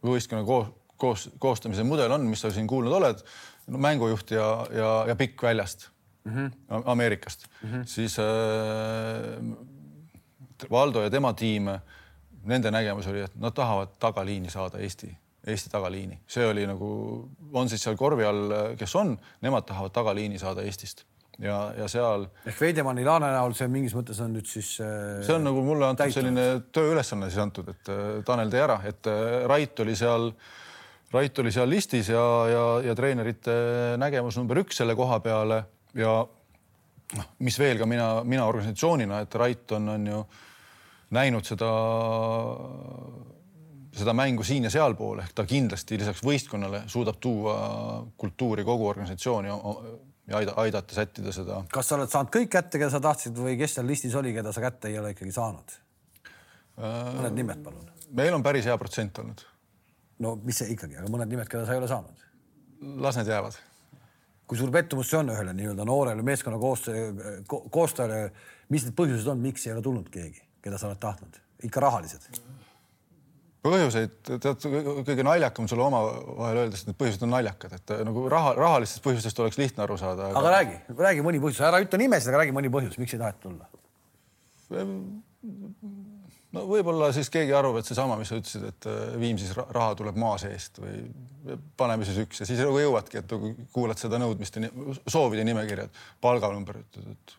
võistkonna 0.05 0.45
koos, 0.49 0.71
koos, 0.97 1.29
koostamise 1.39 1.85
mudel 1.85 2.13
on, 2.17 2.27
mis 2.29 2.43
sa 2.43 2.51
siin 2.53 2.69
kuulnud 2.69 2.97
oled, 2.97 3.23
no 3.69 3.79
mängujuht 3.79 4.31
ja, 4.35 4.49
ja, 4.75 4.91
ja 5.09 5.17
pikk 5.17 5.43
väljast 5.43 5.89
mm 6.25 6.35
-hmm. 6.35 6.83
Ameerikast 6.85 7.47
mm, 7.63 7.71
-hmm. 7.71 7.85
siis 7.85 8.19
äh, 8.19 8.27
Valdo 10.71 11.03
ja 11.03 11.11
tema 11.11 11.33
tiim, 11.33 11.69
nende 12.45 12.71
nägemus 12.71 13.07
oli, 13.07 13.21
et 13.21 13.37
nad 13.37 13.53
tahavad 13.53 13.89
tagaliini 13.99 14.51
saada 14.51 14.79
Eesti, 14.79 15.17
Eesti 15.47 15.71
tagaliini, 15.71 16.19
see 16.27 16.47
oli 16.47 16.67
nagu, 16.67 17.29
on 17.53 17.69
siis 17.69 17.83
seal 17.83 17.97
korvi 17.97 18.25
all, 18.25 18.51
kes 18.77 18.97
on, 18.97 19.19
nemad 19.41 19.63
tahavad 19.63 19.91
tagaliini 19.91 20.39
saada 20.39 20.63
Eestist 20.63 21.05
ja, 21.39 21.73
ja 21.79 21.89
seal. 21.89 22.27
ehk 22.47 22.61
Veidemanni 22.61 23.05
Laane 23.07 23.31
näol 23.33 23.55
see 23.55 23.69
mingis 23.71 23.95
mõttes 23.97 24.21
on 24.25 24.35
nüüd 24.37 24.49
siis 24.51 24.75
äh,. 24.83 25.21
see 25.27 25.37
on 25.37 25.47
nagu 25.47 25.63
mulle 25.63 25.87
antud 25.87 26.05
täitnud. 26.05 26.19
selline 26.19 26.47
tööülesanne 26.75 27.31
siis 27.31 27.43
antud, 27.43 27.69
et 27.75 27.93
äh, 27.95 28.07
Tanel 28.27 28.51
tee 28.51 28.65
ära, 28.65 28.81
et 28.89 29.11
äh, 29.11 29.45
Rait 29.51 29.85
oli 29.85 29.97
seal 29.99 30.33
Rait 31.13 31.39
oli 31.41 31.53
seal 31.53 31.71
listis 31.71 32.11
ja, 32.13 32.25
ja, 32.53 32.65
ja 32.85 32.95
treenerite 32.97 33.55
nägemus 34.01 34.37
number 34.37 34.61
üks 34.61 34.83
selle 34.83 34.97
koha 34.99 35.21
peale 35.25 35.63
ja 35.97 36.19
noh, 37.17 37.31
mis 37.45 37.57
veel 37.61 37.81
ka 37.81 37.89
mina, 37.89 38.09
mina 38.29 38.45
organisatsioonina, 38.49 39.23
et 39.25 39.39
Rait 39.41 39.73
on, 39.79 39.89
on 39.95 40.07
ju 40.11 40.21
näinud 41.17 41.49
seda, 41.49 41.71
seda 43.97 44.15
mängu 44.17 44.45
siin 44.45 44.69
ja 44.69 44.73
sealpool 44.73 45.23
ehk 45.25 45.33
ta 45.37 45.47
kindlasti 45.49 45.99
lisaks 46.01 46.21
võistkonnale 46.25 46.85
suudab 46.93 47.17
tuua 47.23 47.57
kultuuri 48.21 48.67
kogu 48.69 48.91
organisatsiooni 48.91 49.49
ja 49.49 50.39
aida, 50.43 50.55
aidata 50.61 50.95
sättida 50.95 51.33
seda. 51.33 51.63
kas 51.73 51.89
sa 51.89 51.97
oled 51.97 52.13
saanud 52.13 52.33
kõik 52.35 52.51
kätte, 52.53 52.77
keda 52.77 52.93
sa 52.93 53.01
tahtsid 53.01 53.39
või 53.41 53.57
kes 53.61 53.79
seal 53.79 53.89
listis 53.89 54.17
oli, 54.19 54.35
keda 54.37 54.53
sa 54.53 54.65
kätte 54.65 54.93
ei 54.93 54.99
ole 55.01 55.15
ikkagi 55.17 55.33
saanud? 55.33 55.79
mõned 56.79 57.35
nimed, 57.35 57.63
palun. 57.65 57.89
meil 58.15 58.37
on 58.37 58.45
päris 58.45 58.69
hea 58.69 58.77
protsent 58.79 59.25
olnud. 59.25 59.47
No 60.25 60.37
mis 60.43 60.61
see 60.63 60.75
ikkagi, 60.75 60.99
aga 60.99 61.11
mõned 61.13 61.31
nimed, 61.31 61.51
keda 61.51 61.67
sa 61.67 61.77
ei 61.77 61.83
ole 61.83 61.91
saanud? 61.91 62.29
las 63.03 63.19
need 63.19 63.31
jäävad 63.31 63.59
kui 64.49 64.57
suur 64.57 64.71
pettumus 64.73 65.11
see 65.11 65.19
on 65.21 65.33
ühele 65.35 65.53
nii-öelda 65.57 65.85
noorele 65.85 66.25
meeskonna 66.25 66.59
koostöö 66.61 67.11
ko,, 67.47 67.61
koostajale, 67.73 68.31
mis 68.73 68.87
need 68.87 68.97
põhjused 68.97 69.29
on, 69.29 69.43
miks 69.45 69.67
ei 69.67 69.75
ole 69.75 69.83
tulnud 69.85 70.09
keegi, 70.13 70.41
keda 70.65 70.81
sa 70.81 70.89
oled 70.89 71.01
tahtnud, 71.03 71.37
ikka 71.69 71.85
rahalised? 71.85 72.41
põhjuseid, 73.69 74.13
tead, 74.41 74.65
kõige 75.05 75.25
naljakam 75.27 75.67
sulle 75.69 75.83
omavahel 75.85 76.63
öeldes, 76.63 76.85
et 76.85 76.93
need 76.93 76.99
põhjused 77.01 77.25
on 77.27 77.35
naljakad, 77.35 77.75
et 77.77 77.93
nagu 78.07 78.23
raha, 78.33 78.55
rahalistest 78.57 79.03
põhjustest 79.05 79.43
oleks 79.43 79.59
lihtne 79.61 79.85
aru 79.85 79.99
saada 80.01 80.31
aga.... 80.31 80.41
aga 80.41 80.53
räägi, 80.55 80.77
räägi 80.97 81.25
mõni 81.27 81.43
põhjus, 81.43 81.61
ära 81.69 81.83
ütle 81.85 82.01
nimesid, 82.01 82.31
aga 82.31 82.45
räägi 82.45 82.55
mõni 82.57 82.71
põhjus, 82.73 82.97
miks 83.03 83.17
ei 83.17 83.21
taheta 83.21 83.43
tulla. 83.43 83.69
No 86.57 86.65
võib-olla 86.69 87.11
siis 87.15 87.31
keegi 87.33 87.55
arvab, 87.57 87.81
et 87.81 87.89
seesama, 87.89 88.17
mis 88.21 88.31
sa 88.31 88.39
ütlesid, 88.41 88.65
et 88.71 88.89
äh, 88.89 89.17
Viimsis 89.21 89.53
raha 89.59 89.91
tuleb 89.99 90.19
maa 90.21 90.37
seest 90.41 90.81
või 90.83 91.03
paneme 91.81 92.07
siis 92.09 92.21
üks 92.25 92.43
ja 92.43 92.49
siis 92.49 92.63
nagu 92.63 92.79
jõuadki, 92.81 93.21
et 93.21 93.35
nagu 93.35 93.53
kuulad 93.75 94.01
seda 94.01 94.21
nõudmiste, 94.21 94.63
soovide 95.09 95.45
nimekirja, 95.49 95.89
et 95.89 96.01
palganumber, 96.25 96.81
ütled, 96.85 97.13
et 97.15 97.37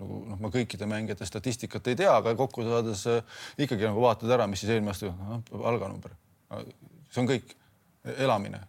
nagu 0.00 0.22
noh, 0.30 0.40
ma 0.40 0.52
kõikide 0.52 0.88
mängijate 0.88 1.28
statistikat 1.28 1.92
ei 1.92 1.98
tea, 2.02 2.12
aga 2.16 2.34
kokku 2.38 2.64
saades 2.66 3.06
äh, 3.12 3.38
ikkagi 3.66 3.88
nagu 3.88 4.02
vaatad 4.04 4.32
ära, 4.38 4.48
mis 4.50 4.64
siis 4.64 4.74
eelmine 4.74 4.94
aasta 4.94 5.12
no,, 5.12 5.40
palganumber. 5.52 6.16
see 7.12 7.22
on 7.22 7.30
kõik, 7.30 7.56
elamine. 8.16 8.60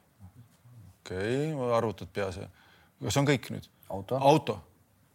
okei 1.02 1.52
okay,, 1.54 1.76
arvutad 1.78 2.12
peas 2.14 2.42
ja 2.42 2.48
kas 3.04 3.14
see 3.14 3.24
on 3.24 3.30
kõik 3.30 3.52
nüüd? 3.54 3.68
auto, 3.94 4.18
auto 4.20 4.62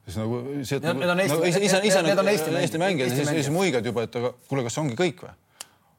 siis 0.06 0.18
nagu 0.18 0.40
see, 0.66 0.78
et 0.78 0.88
need 0.88 1.12
on 1.14 1.22
Eesti, 1.22 1.38
ise, 1.68 1.80
ise, 1.86 2.02
need 2.06 2.18
on 2.18 2.32
Eesti, 2.32 2.56
Eesti 2.62 2.82
mängijad, 2.82 3.14
siis, 3.14 3.30
siis 3.38 3.52
muigad 3.54 3.86
juba, 3.86 4.06
et 4.08 4.18
aga 4.18 4.32
kuule, 4.48 4.64
kas 4.66 4.76
see 4.76 4.84
ongi 4.84 4.98
kõik 4.98 5.24
või? 5.26 5.34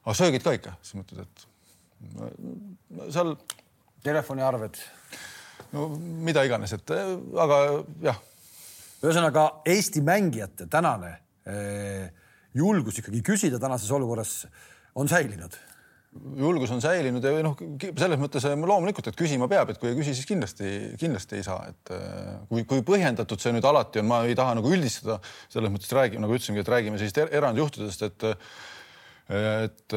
aga 0.04 0.16
söögid 0.20 0.44
ka 0.44 0.56
ikka, 0.58 0.76
siis 0.84 1.00
mõtled, 1.00 1.24
et 1.24 1.48
seal. 3.16 3.36
telefoniarved. 4.04 4.80
no 5.72 5.88
mida 6.28 6.44
iganes, 6.44 6.74
et 6.76 6.92
aga 6.92 7.60
jah 8.04 8.20
ühesõnaga 9.04 9.46
Eesti 9.68 10.04
mängijate 10.06 10.68
tänane 10.72 11.12
eh, 11.48 12.08
julgus 12.56 13.00
ikkagi 13.02 13.24
küsida 13.26 13.60
tänases 13.60 13.92
olukorras 13.92 14.44
on 14.96 15.10
säilinud 15.12 15.56
julgus 16.38 16.72
on 16.74 16.82
säilinud 16.84 17.24
ja 17.26 17.32
noh, 17.46 17.56
selles 17.82 18.20
mõttes 18.22 18.46
eh, 18.48 18.56
loomulikult, 18.58 19.10
et 19.10 19.18
küsima 19.18 19.48
peab, 19.52 19.72
et 19.74 19.80
kui 19.82 19.92
ei 19.92 19.98
küsi, 19.98 20.14
siis 20.18 20.30
kindlasti, 20.30 20.70
kindlasti 21.02 21.40
ei 21.40 21.46
saa, 21.46 21.66
et 21.72 21.94
eh, 21.96 22.30
kui, 22.50 22.66
kui 22.70 22.84
põhjendatud 22.86 23.42
see 23.42 23.54
nüüd 23.56 23.66
alati 23.68 24.02
on, 24.02 24.10
ma 24.12 24.22
ei 24.28 24.38
taha 24.38 24.58
nagu 24.60 24.72
üldistada, 24.74 25.20
selles 25.54 25.74
mõttes 25.74 25.92
räägime, 25.96 26.26
nagu 26.26 26.38
ütlesingi, 26.38 26.64
et 26.64 26.72
räägime 26.74 27.02
sellist 27.02 27.20
er-, 27.24 27.34
erandjuhtudest, 27.42 28.08
et 28.10 28.30
et 29.34 29.94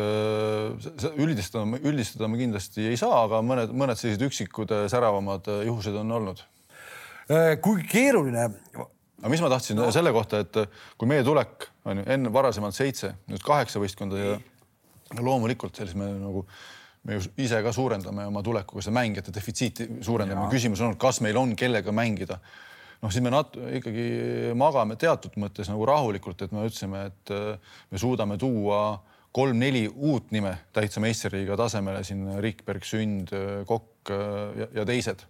üldistada, 1.18 1.64
üldistada 1.82 2.28
me 2.30 2.38
kindlasti 2.38 2.84
ei 2.92 2.96
saa, 2.96 3.24
aga 3.24 3.40
mõned, 3.42 3.72
mõned 3.74 3.98
sellised 3.98 4.22
üksikud 4.22 4.70
säravamad 4.86 5.50
juhused 5.66 5.98
on 5.98 6.14
olnud. 6.14 6.44
kui 7.60 7.82
keeruline 7.90 8.46
aga 8.46 9.32
mis 9.32 9.42
ma 9.42 9.50
tahtsin 9.50 9.80
no. 9.80 9.88
selle 9.90 10.12
kohta, 10.14 10.44
et 10.46 10.60
kui 10.94 11.10
meie 11.10 11.26
tulek 11.26 11.66
on 11.90 12.00
ju 12.00 12.06
enne 12.14 12.32
varasemalt 12.32 12.76
seitse, 12.76 13.16
nüüd 13.26 13.42
kaheksa 13.44 13.82
võistkonda 13.82 14.20
ja 14.20 14.36
loomulikult 15.14 15.76
siis 15.76 15.94
me 15.98 16.10
nagu 16.18 16.46
me 17.06 17.18
ju 17.18 17.26
ise 17.38 17.60
ka 17.62 17.72
suurendame 17.72 18.26
oma 18.26 18.42
tulekuga 18.42 18.82
seda 18.82 18.96
mängijate 18.98 19.34
defitsiiti 19.34 19.88
suurendame. 20.02 20.48
küsimus 20.50 20.82
on, 20.82 20.96
kas 20.98 21.20
meil 21.22 21.36
on 21.38 21.54
kellega 21.56 21.92
mängida. 21.94 22.38
noh, 23.02 23.12
siis 23.12 23.22
me 23.22 23.30
nat-, 23.30 23.58
ikkagi 23.78 24.06
magame 24.56 24.96
teatud 24.96 25.36
mõttes 25.38 25.68
nagu 25.70 25.86
rahulikult, 25.86 26.42
et 26.42 26.52
me 26.52 26.64
ütlesime, 26.66 27.06
et 27.12 27.34
me 27.90 28.00
suudame 28.00 28.38
tuua 28.40 28.98
kolm-neli 29.36 29.84
uut 29.86 30.32
nime 30.32 30.54
täitsa 30.72 31.00
meistriliiga 31.04 31.58
tasemele 31.60 32.02
siin 32.04 32.24
Rikberg, 32.40 32.84
Sünd, 32.88 33.34
Kokk 33.68 34.10
ja, 34.56 34.70
ja 34.80 34.86
teised 34.88 35.26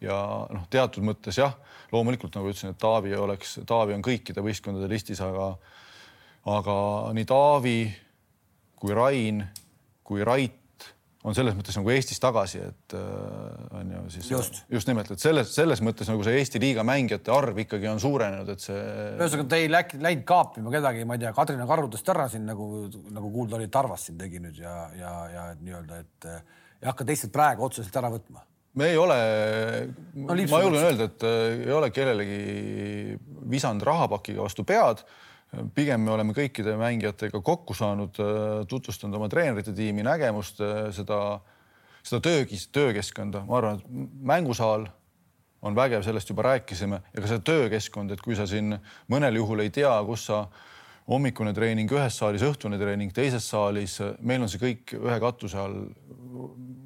ja 0.00 0.16
noh, 0.48 0.64
teatud 0.72 1.04
mõttes 1.04 1.38
jah, 1.40 1.56
loomulikult 1.92 2.36
nagu 2.38 2.48
ütlesin, 2.48 2.72
et 2.72 2.80
Taavi 2.80 3.12
oleks, 3.18 3.58
Taavi 3.68 3.96
on 3.96 4.04
kõikide 4.04 4.44
võistkondade 4.44 4.88
listis, 4.90 5.20
aga 5.24 5.52
aga 6.48 6.76
nii 7.16 7.26
Taavi 7.28 7.76
kui 8.80 8.96
Rain 8.96 9.44
kui 10.10 10.26
Rait 10.26 10.56
on 11.20 11.36
selles 11.36 11.52
mõttes 11.52 11.76
nagu 11.76 11.90
Eestis 11.92 12.20
tagasi, 12.22 12.62
et 12.64 12.94
äh, 12.96 13.00
on 13.76 13.90
ju 13.92 14.02
siis 14.14 14.30
just, 14.30 14.62
just 14.72 14.88
nimelt, 14.88 15.10
et 15.12 15.20
selles, 15.20 15.50
selles 15.52 15.82
mõttes 15.84 16.08
nagu 16.08 16.24
see 16.24 16.38
Eesti 16.40 16.62
liiga 16.62 16.84
mängijate 16.86 17.32
arv 17.34 17.60
ikkagi 17.60 17.90
on 17.90 18.00
suurenenud, 18.00 18.48
et 18.48 18.64
see. 18.64 18.78
ühesõnaga, 19.18 19.48
te 19.52 19.60
ei 19.60 19.68
läinud, 19.68 19.98
läinud 20.06 20.24
kaapima 20.30 20.72
kedagi, 20.72 21.04
ma 21.04 21.18
ei 21.18 21.26
tea, 21.26 21.34
Kadrina 21.36 21.68
karudest 21.68 22.08
ära 22.14 22.24
siin 22.32 22.48
nagu, 22.48 22.86
nagu 23.12 23.32
kuulda 23.34 23.58
oli, 23.60 23.68
Tarvas 23.72 24.08
siin 24.08 24.16
tegi 24.20 24.40
nüüd 24.40 24.62
ja, 24.62 24.76
ja, 24.96 25.12
ja 25.34 25.44
nii-öelda, 25.60 26.00
et 26.00 26.30
ei 26.80 26.88
hakka 26.88 27.04
teistelt 27.12 27.36
praegu 27.36 27.68
otseselt 27.68 28.00
ära 28.00 28.14
võtma 28.16 28.46
me 28.80 28.86
ei 28.94 28.96
ole 28.96 29.16
no,, 30.14 30.32
ma 30.32 30.62
julgen 30.62 30.84
öelda, 30.86 31.10
et 31.10 31.26
äh, 31.26 31.40
ei 31.66 31.74
ole 31.74 31.90
kellelegi 31.92 33.18
visanud 33.50 33.84
rahapakiga 33.84 34.46
vastu 34.46 34.64
pead. 34.64 35.02
Pigem 35.74 36.04
me 36.04 36.14
oleme 36.14 36.34
kõikide 36.36 36.76
mängijatega 36.78 37.40
kokku 37.44 37.74
saanud, 37.74 38.18
äh, 38.22 38.62
tutvustanud 38.70 39.18
oma 39.18 39.28
treenerite 39.32 39.74
tiimi 39.76 40.04
nägemust, 40.06 40.60
äh, 40.62 40.88
seda, 40.94 41.40
seda 42.02 42.22
töö, 42.24 42.46
töökeskkonda, 42.72 43.44
ma 43.48 43.58
arvan, 43.58 43.80
et 43.80 44.18
mängusaal 44.32 44.86
on 45.62 45.76
vägev, 45.76 46.02
sellest 46.06 46.30
juba 46.30 46.46
rääkisime. 46.46 47.02
Ja 47.14 47.22
ka 47.22 47.28
see 47.28 47.42
töökeskkond, 47.44 48.14
et 48.14 48.22
kui 48.24 48.36
sa 48.36 48.46
siin 48.48 48.78
mõnel 49.12 49.36
juhul 49.36 49.60
ei 49.66 49.70
tea, 49.74 49.92
kus 50.06 50.24
sa 50.30 50.46
hommikune 51.10 51.52
treening 51.52 51.90
ühes 51.92 52.16
saalis, 52.16 52.44
õhtune 52.46 52.78
treening 52.80 53.12
teises 53.12 53.44
saalis, 53.50 53.98
meil 54.22 54.44
on 54.44 54.48
see 54.48 54.62
kõik 54.62 54.94
ühe 54.96 55.18
katuse 55.20 55.58
all 55.58 55.82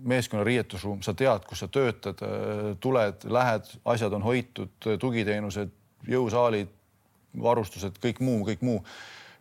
meeskonna 0.04 0.44
riietusruum, 0.44 1.04
sa 1.04 1.14
tead, 1.16 1.44
kus 1.48 1.62
sa 1.62 1.68
töötad, 1.72 2.18
tuled, 2.80 3.28
lähed, 3.30 3.70
asjad 3.94 4.16
on 4.16 4.24
hoitud, 4.26 4.74
tugiteenused, 5.00 5.70
jõusaalid, 6.08 6.73
varustused, 7.42 7.98
kõik 8.02 8.20
muu, 8.24 8.42
kõik 8.46 8.62
muu. 8.66 8.80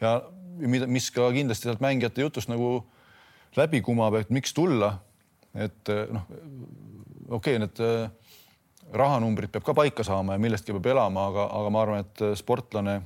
ja 0.02 0.18
mida, 0.58 0.88
mis 0.88 1.10
ka 1.14 1.30
kindlasti 1.34 1.70
sealt 1.70 1.84
mängijate 1.84 2.26
jutust 2.26 2.52
nagu 2.52 2.84
läbi 3.58 3.82
kumab, 3.86 4.18
et 4.20 4.30
miks 4.34 4.54
tulla. 4.54 4.98
et 5.54 5.90
noh, 6.10 6.28
okei 7.30 7.58
okay,, 7.58 7.60
need 7.62 7.82
äh, 7.86 8.10
rahanumbrid 8.94 9.52
peab 9.54 9.66
ka 9.66 9.76
paika 9.78 10.06
saama 10.06 10.38
ja 10.38 10.42
millestki 10.42 10.74
peab 10.76 10.92
elama, 10.96 11.28
aga, 11.30 11.48
aga 11.60 11.74
ma 11.74 11.84
arvan, 11.86 12.06
et 12.06 12.24
sportlane 12.40 13.02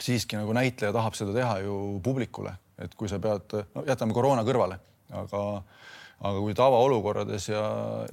siiski 0.00 0.38
nagu 0.38 0.52
näitleja 0.56 0.92
tahab 0.94 1.16
seda 1.16 1.34
teha 1.36 1.58
ju 1.64 1.76
publikule, 2.04 2.52
et 2.80 2.94
kui 2.96 3.08
sa 3.10 3.20
pead, 3.22 3.56
no 3.74 3.84
jätame 3.88 4.16
koroona 4.16 4.44
kõrvale, 4.46 4.78
aga 5.16 5.42
aga 6.18 6.42
kui 6.42 6.54
tavaolukordades 6.58 7.48
ja, 7.50 7.62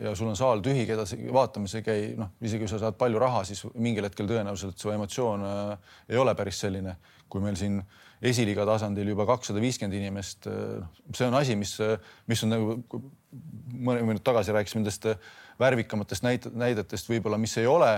ja 0.01 0.13
sul 0.17 0.29
on 0.29 0.37
saal 0.37 0.61
tühi, 0.65 0.85
keda 0.85 1.07
vaatamas 1.33 1.73
ei 1.79 1.85
käi, 1.85 2.01
noh, 2.19 2.35
isegi 2.45 2.65
kui 2.65 2.69
sa 2.69 2.79
saad 2.81 2.97
palju 2.99 3.21
raha, 3.21 3.41
siis 3.47 3.63
mingil 3.73 4.05
hetkel 4.05 4.29
tõenäoliselt 4.29 4.81
su 4.81 4.93
emotsioon 4.93 5.45
äh, 5.49 5.93
ei 6.13 6.19
ole 6.21 6.35
päris 6.37 6.59
selline, 6.61 6.97
kui 7.29 7.41
meil 7.41 7.57
siin 7.57 7.79
esiliiga 8.25 8.65
tasandil 8.67 9.09
juba 9.09 9.25
kakssada 9.29 9.61
viiskümmend 9.63 9.97
inimest 9.97 10.49
äh,. 10.51 10.85
see 11.13 11.27
on 11.27 11.37
asi, 11.41 11.57
mis, 11.57 11.73
mis 12.29 12.45
on 12.45 12.53
nagu 12.53 12.77
mõni 13.73 14.05
minut 14.05 14.23
tagasi 14.25 14.53
rääkisime 14.55 14.83
nendest 14.83 15.09
värvikamatest 15.59 16.25
näit 16.25 16.45
näidetest, 16.53 17.09
võib-olla, 17.09 17.39
mis 17.41 17.57
ei 17.57 17.67
ole 17.67 17.89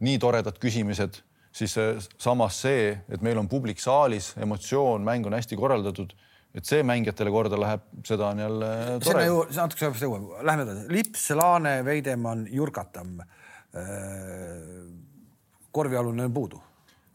nii 0.00 0.18
toredad 0.22 0.56
küsimised, 0.60 1.20
siis 1.52 1.76
samas 2.16 2.62
see, 2.64 2.94
et 3.12 3.22
meil 3.24 3.38
on 3.38 3.48
publik 3.50 3.82
saalis, 3.82 4.32
emotsioon, 4.40 5.04
mäng 5.04 5.26
on 5.28 5.36
hästi 5.36 5.58
korraldatud 5.58 6.14
et 6.54 6.66
see 6.66 6.82
mängijatele 6.86 7.30
korda 7.32 7.58
läheb, 7.60 7.84
seda 8.06 8.30
on 8.32 8.40
jälle 8.42 8.70
tore. 9.04 9.26
natuke 9.54 9.84
sellest 9.84 10.06
jõuame, 10.06 10.40
lähme 10.46 10.66
edasi. 10.66 10.88
Lips, 10.90 11.28
Laane, 11.38 11.76
Veidemann, 11.86 12.48
Jurkatam. 12.50 13.20
Äh, 13.70 14.88
korvialune 15.70 16.26
on 16.26 16.34
puudu. 16.34 16.58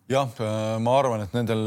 jah, 0.07 0.29
äh, 0.39 0.77
ma 0.79 0.93
arvan, 0.99 1.25
et 1.25 1.33
nendel 1.35 1.63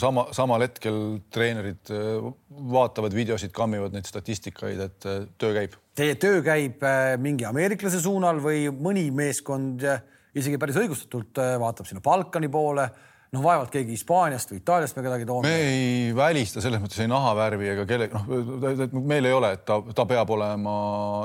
sama, 0.00 0.28
samal 0.32 0.62
hetkel 0.64 1.18
treenerid 1.34 1.90
äh, 1.92 2.30
vaatavad 2.72 3.12
videosid, 3.12 3.52
kammivad 3.52 3.92
neid 3.92 4.08
statistikaid, 4.08 4.80
et 4.86 5.08
töö 5.36 5.52
käib. 5.58 5.76
Teie 5.98 6.14
töö 6.22 6.40
käib 6.46 6.80
mingi 7.20 7.44
ameeriklase 7.44 8.00
suunal 8.00 8.40
või 8.40 8.70
mõni 8.72 9.10
meeskond 9.12 9.84
isegi 10.32 10.56
päris 10.62 10.78
õigustatult 10.80 11.42
vaatab 11.60 11.90
sinna 11.90 12.00
Balkani 12.00 12.48
poole 12.48 12.86
noh, 13.30 13.42
vaevalt 13.44 13.70
keegi 13.72 13.94
Hispaaniast 13.94 14.50
või 14.50 14.58
Itaaliast 14.60 14.96
me 14.98 15.04
kedagi 15.04 15.26
toome. 15.28 15.50
me 15.50 15.68
ei 15.70 16.10
välista 16.16 16.62
selles 16.62 16.82
mõttes 16.82 16.98
ei 17.02 17.10
nahavärvi 17.10 17.70
ega 17.74 17.86
kelle, 17.88 18.08
noh, 18.10 18.98
meil 19.06 19.28
ei 19.28 19.36
ole, 19.36 19.52
et 19.56 19.62
ta, 19.68 19.78
ta 19.96 20.06
peab 20.10 20.32
olema 20.34 20.74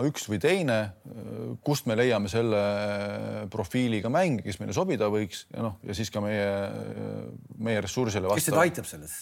üks 0.05 0.27
või 0.29 0.39
teine. 0.41 0.79
kust 1.65 1.89
me 1.89 1.97
leiame 1.97 2.29
selle 2.31 2.61
profiiliga 3.53 4.11
mänge, 4.13 4.43
kes 4.45 4.61
meile 4.61 4.75
sobida 4.77 5.09
võiks 5.11 5.45
ja 5.49 5.65
noh, 5.65 5.79
ja 5.85 5.97
siis 5.97 6.13
ka 6.13 6.21
meie, 6.23 6.47
meie 7.57 7.81
ressursile 7.85 8.29
vastav. 8.29 8.41
kes 8.41 8.51
teid 8.51 8.61
aitab 8.67 8.89
selles? 8.89 9.19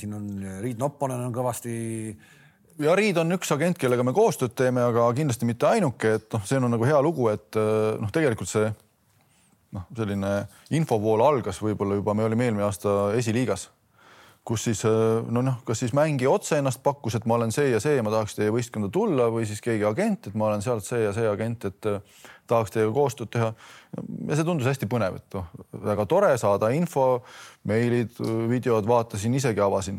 siin 0.00 0.16
on 0.16 0.32
Riit 0.62 0.78
Nopponen 0.78 1.26
on 1.26 1.34
kõvasti 1.34 1.76
ja 2.86 2.94
Riid 2.98 3.18
on 3.18 3.34
üks 3.34 3.50
agent, 3.54 3.80
kellega 3.82 4.06
me 4.06 4.14
koostööd 4.14 4.54
teeme, 4.54 4.84
aga 4.84 5.08
kindlasti 5.16 5.48
mitte 5.48 5.66
ainuke, 5.70 6.18
et 6.20 6.34
noh, 6.36 6.46
see 6.46 6.60
on 6.60 6.70
nagu 6.70 6.86
hea 6.86 6.98
lugu, 7.02 7.30
et 7.34 7.58
noh, 7.58 8.12
tegelikult 8.14 8.52
see 8.52 8.70
noh, 9.74 9.86
selline 9.96 10.34
infovool 10.76 11.24
algas 11.24 11.58
võib-olla 11.62 11.98
juba, 11.98 12.14
me 12.14 12.26
olime 12.26 12.46
eelmine 12.48 12.66
aasta 12.66 12.94
esiliigas, 13.18 13.68
kus 14.46 14.68
siis 14.68 14.84
no 14.86 15.42
noh, 15.42 15.58
kas 15.66 15.82
siis 15.82 15.94
mängija 15.96 16.30
otse 16.30 16.60
ennast 16.60 16.82
pakkus, 16.84 17.16
et 17.18 17.26
ma 17.26 17.34
olen 17.38 17.52
see 17.54 17.72
ja 17.72 17.80
see 17.82 17.98
ma 18.04 18.12
tahaks 18.14 18.36
teie 18.38 18.52
võistkonda 18.54 18.90
tulla 18.94 19.26
või 19.34 19.46
siis 19.48 19.62
keegi 19.64 19.86
agent, 19.88 20.30
et 20.30 20.38
ma 20.38 20.50
olen 20.50 20.62
sealt 20.62 20.86
see 20.86 21.02
ja 21.02 21.12
see 21.16 21.26
agent, 21.28 21.66
et 21.66 21.88
tahaks 22.46 22.74
teiega 22.74 22.92
koostööd 22.94 23.32
teha. 23.34 23.52
ja 24.28 24.38
see 24.38 24.46
tundus 24.46 24.68
hästi 24.70 24.88
põnev, 24.90 25.18
et 25.18 25.38
noh, 25.38 25.48
väga 25.88 26.06
tore 26.06 26.34
saada 26.38 26.70
info, 26.76 27.24
meilid, 27.66 28.14
videod 28.52 28.86
vaatasin, 28.86 29.34
isegi 29.34 29.64
avasin 29.64 29.98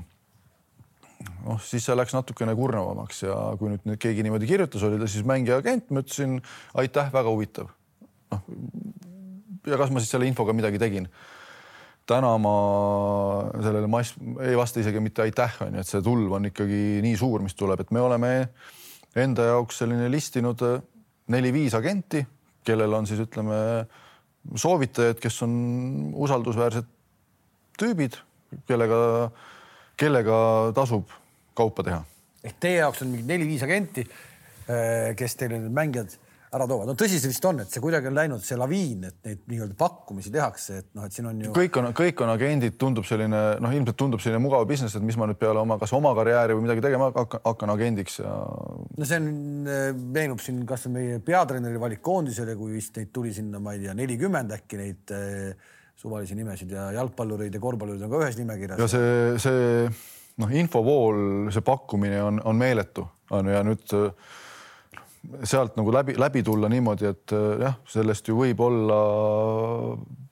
noh, 1.44 1.60
siis 1.64 1.84
see 1.84 1.96
läks 1.98 2.16
natukene 2.16 2.56
kurnavamaks 2.56 3.26
ja 3.26 3.36
kui 3.60 3.74
nüüd 3.74 4.00
keegi 4.00 4.24
niimoodi 4.24 4.48
kirjutas, 4.48 4.86
oli 4.88 5.00
ta 5.02 5.10
siis 5.12 5.28
mängija 5.28 5.60
agent, 5.60 5.92
ma 5.92 6.04
ütlesin 6.06 6.40
aitäh, 6.78 7.12
väga 7.12 7.36
huvitav. 7.36 7.74
noh 8.32 8.48
ja 9.68 9.80
kas 9.80 9.92
ma 9.92 10.04
siis 10.04 10.14
selle 10.16 10.30
infoga 10.30 10.56
midagi 10.56 10.80
tegin? 10.82 11.10
täna 12.08 12.30
ma 12.40 12.54
sellele 13.60 13.88
mass 13.92 14.16
ei 14.40 14.56
vasta 14.56 14.80
isegi 14.80 15.02
mitte 15.04 15.26
aitäh, 15.26 15.58
on 15.66 15.76
ju, 15.76 15.84
et 15.84 15.90
see 15.90 16.04
tulv 16.04 16.38
on 16.38 16.48
ikkagi 16.48 17.02
nii 17.04 17.18
suur, 17.20 17.44
mis 17.44 17.56
tuleb, 17.58 17.84
et 17.84 17.92
me 17.92 18.00
oleme 18.00 18.30
enda 19.18 19.50
jaoks 19.50 19.82
selline 19.82 20.08
listinud 20.12 20.64
neli-viis 21.34 21.76
agenti, 21.76 22.22
kellel 22.64 22.96
on 22.96 23.08
siis 23.10 23.20
ütleme 23.26 23.58
soovitajad, 24.56 25.20
kes 25.20 25.42
on 25.44 25.58
usaldusväärsed 26.16 26.88
tüübid, 27.78 28.16
kellega, 28.70 29.00
kellega 30.00 30.38
tasub 30.78 31.12
kaupa 31.58 31.84
teha. 31.84 32.00
ehk 32.48 32.64
teie 32.64 32.80
jaoks 32.80 33.04
on 33.04 33.12
mingi 33.12 33.28
neli-viis 33.28 33.68
agenti, 33.68 34.08
eh, 34.70 35.12
kes 35.20 35.36
teile 35.36 35.60
need 35.60 35.76
mängijad 35.76 36.16
ära 36.56 36.68
toovad. 36.68 36.88
no 36.88 36.96
tõsi 36.98 37.20
see 37.20 37.32
vist 37.32 37.46
on, 37.48 37.60
et 37.64 37.72
see 37.72 37.82
kuidagi 37.84 38.08
on 38.08 38.16
läinud 38.16 38.44
see 38.44 38.58
laviin, 38.60 39.04
et 39.10 39.18
neid 39.28 39.42
nii-öelda 39.52 39.76
pakkumisi 39.80 40.32
tehakse, 40.32 40.80
et 40.82 40.88
noh, 40.96 41.08
et 41.08 41.16
siin 41.16 41.28
on 41.28 41.42
ju. 41.44 41.52
kõik 41.56 41.80
on, 41.82 41.90
kõik 41.98 42.24
on 42.24 42.32
agendid, 42.32 42.78
tundub 42.80 43.08
selline 43.08 43.42
noh, 43.64 43.76
ilmselt 43.76 44.00
tundub 44.00 44.24
selline 44.24 44.40
mugav 44.44 44.64
business, 44.70 44.96
et 44.96 45.04
mis 45.04 45.18
ma 45.20 45.28
nüüd 45.28 45.40
peale 45.42 45.60
oma, 45.60 45.80
kas 45.82 45.92
oma 45.98 46.14
karjääri 46.18 46.56
või 46.56 46.68
midagi 46.70 46.86
tegema 46.88 47.12
hakkan, 47.12 47.44
hakkan 47.44 47.74
agendiks 47.76 48.22
ja. 48.24 48.36
no 48.98 49.10
see 49.10 49.20
on, 49.20 49.30
meenub 50.16 50.44
siin 50.44 50.64
kasvõi 50.70 50.96
meie 50.96 51.20
peatreeneri 51.28 51.84
valik 51.84 52.04
koondisele, 52.06 52.56
kui 52.60 52.78
vist 52.78 52.96
neid 53.00 53.12
tuli 53.16 53.36
sinna, 53.36 53.60
ma 53.64 53.76
ei 53.76 53.84
tea, 53.84 53.98
nelikümmend 53.98 54.56
äkki 54.56 54.80
neid 54.80 55.16
äh, 55.18 55.70
suvalisi 56.00 56.38
nimesid 56.38 56.72
ja 56.72 56.92
jalgpallureid 56.96 57.54
ja 57.54 57.60
korvpallureid 57.60 58.08
on 58.08 58.16
ka 58.16 58.24
ühes 58.24 58.40
nimekirjas. 58.40 58.80
ja 58.80 58.92
see, 58.92 59.38
see 59.44 59.88
noh, 60.40 60.58
infovool, 60.64 61.52
see 61.52 61.66
pakkumine 61.66 62.24
on, 62.24 62.42
on 62.48 62.60
meeletu, 62.60 63.04
on 63.36 63.50
ju, 63.50 63.58
ja 63.58 63.64
nüüd 63.68 63.98
sealt 65.44 65.76
nagu 65.78 65.92
läbi, 65.94 66.16
läbi 66.20 66.44
tulla 66.44 66.70
niimoodi, 66.72 67.10
et 67.10 67.34
jah, 67.62 67.78
sellest 67.90 68.28
ju 68.30 68.38
võib 68.40 68.62
olla, 68.64 69.00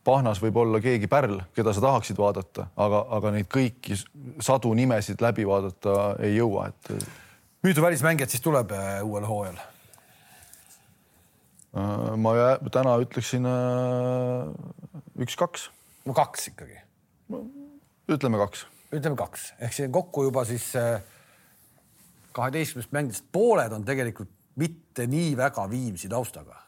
pahnas 0.06 0.42
võib 0.44 0.58
olla 0.62 0.82
keegi 0.84 1.10
pärl, 1.12 1.40
keda 1.56 1.74
sa 1.74 1.84
tahaksid 1.84 2.20
vaadata, 2.20 2.70
aga, 2.82 3.02
aga 3.18 3.32
neid 3.36 3.50
kõiki 3.52 3.98
sadu 4.44 4.74
nimesid 4.78 5.24
läbi 5.24 5.48
vaadata 5.48 6.16
ei 6.26 6.36
jõua, 6.38 6.70
et. 6.70 7.08
mitu 7.66 7.84
välismängijat 7.84 8.36
siis 8.36 8.44
tuleb 8.46 8.72
äh, 8.76 9.00
uuel 9.06 9.26
hooajal? 9.30 9.58
Äh, 11.76 12.06
ma 12.22 12.36
täna 12.72 12.96
ütleksin 13.04 13.50
äh, 13.50 14.54
üks-kaks. 15.26 15.70
no 16.06 16.14
kaks 16.14 16.48
ikkagi. 16.54 16.80
ütleme 18.12 18.40
kaks. 18.46 18.68
ütleme 18.94 19.18
kaks, 19.20 19.52
ehk 19.60 19.84
on 19.88 20.00
kokku 20.00 20.30
juba 20.30 20.46
siis 20.46 20.72
kaheteistkümnest 22.36 22.92
mängijast 22.92 23.26
pooled 23.32 23.74
on 23.74 23.86
tegelikult 23.88 24.35
mitte 24.62 25.08
nii 25.08 25.36
väga 25.38 25.68
Viimsi 25.70 26.10
taustaga. 26.10 26.62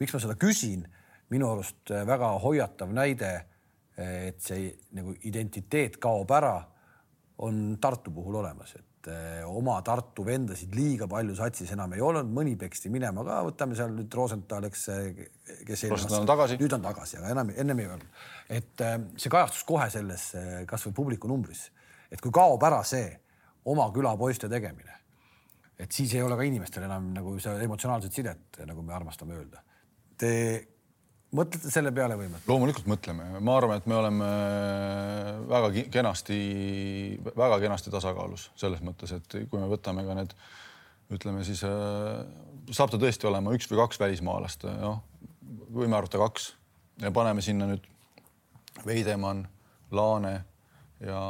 miks 0.00 0.14
ma 0.14 0.20
seda 0.20 0.36
küsin? 0.38 0.86
minu 1.30 1.46
arust 1.52 1.92
väga 2.06 2.32
hoiatav 2.42 2.90
näide, 2.90 3.30
et 4.00 4.40
see 4.42 4.70
nagu 4.96 5.14
identiteet 5.28 6.00
kaob 6.02 6.30
ära, 6.34 6.56
on 7.46 7.78
Tartu 7.80 8.10
puhul 8.12 8.40
olemas, 8.40 8.74
et 8.74 9.10
oma 9.48 9.78
Tartu 9.86 10.24
vendasid 10.26 10.74
liiga 10.76 11.06
palju 11.08 11.36
satsis 11.38 11.70
enam 11.72 11.94
ei 11.96 12.02
olnud, 12.04 12.28
mõni 12.34 12.56
peksti 12.60 12.90
minema 12.92 13.24
ka, 13.24 13.38
võtame 13.46 13.78
seal 13.78 13.94
nüüd 13.94 14.12
Rosenthal, 14.18 14.66
eks, 14.68 14.84
kes 15.68 15.86
eelmine 15.86 15.96
aasta, 15.96 16.58
nüüd 16.60 16.76
on 16.76 16.84
tagasi, 16.84 17.20
aga 17.20 17.32
enam, 17.36 17.54
ennem 17.64 17.80
ei 17.80 17.90
olnud. 17.94 18.20
et 18.58 18.84
see 19.16 19.32
kajastus 19.32 19.64
kohe 19.68 19.88
selles 19.92 20.30
kasvõi 20.68 20.96
publiku 20.96 21.30
numbris, 21.30 21.68
et 22.10 22.20
kui 22.20 22.34
kaob 22.34 22.62
ära 22.66 22.82
see 22.84 23.08
oma 23.70 23.88
küla 23.94 24.16
poiste 24.20 24.50
tegemine, 24.52 24.99
et 25.80 25.92
siis 25.94 26.12
ei 26.16 26.22
ole 26.24 26.36
ka 26.36 26.46
inimestel 26.46 26.84
enam 26.86 27.10
nagu 27.14 27.32
seda 27.40 27.62
emotsionaalset 27.64 28.16
sidet, 28.20 28.60
nagu 28.68 28.84
me 28.84 28.94
armastame 28.96 29.36
öelda. 29.38 29.62
Te 30.20 30.32
mõtlete 31.36 31.70
selle 31.72 31.92
peale 31.94 32.16
või 32.18 32.28
mitte? 32.30 32.44
loomulikult 32.50 32.88
mõtleme, 32.90 33.28
ma 33.38 33.56
arvan, 33.56 33.80
et 33.80 33.88
me 33.90 33.96
oleme 33.96 34.30
väga 35.50 35.86
kenasti, 35.94 36.40
väga 37.28 37.60
kenasti 37.62 37.92
tasakaalus 37.94 38.50
selles 38.60 38.82
mõttes, 38.84 39.14
et 39.16 39.38
kui 39.50 39.60
me 39.60 39.70
võtame 39.70 40.04
ka 40.06 40.18
need, 40.18 40.34
ütleme 41.14 41.46
siis 41.46 41.62
äh, 41.66 42.20
saab 42.74 42.92
ta 42.92 43.00
tõesti 43.00 43.30
olema 43.30 43.54
üks 43.56 43.70
või 43.70 43.80
kaks 43.84 44.02
välismaalast, 44.02 44.68
noh, 44.82 45.00
võime 45.70 45.98
arvata 45.98 46.20
kaks 46.20 46.52
ja 47.02 47.14
paneme 47.14 47.42
sinna 47.44 47.70
nüüd 47.70 47.86
Veidemann, 48.86 49.46
Laane 49.94 50.36
ja 51.02 51.20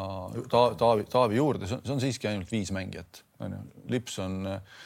Taavi, 0.50 1.06
Taavi 1.08 1.38
juurde, 1.38 1.68
see 1.70 1.92
on 1.94 2.02
siiski 2.02 2.28
ainult 2.28 2.50
viis 2.52 2.72
mängijat 2.74 3.22
on 3.40 3.52
ju, 3.56 3.60
Lips 3.90 4.18
on. 4.22 4.40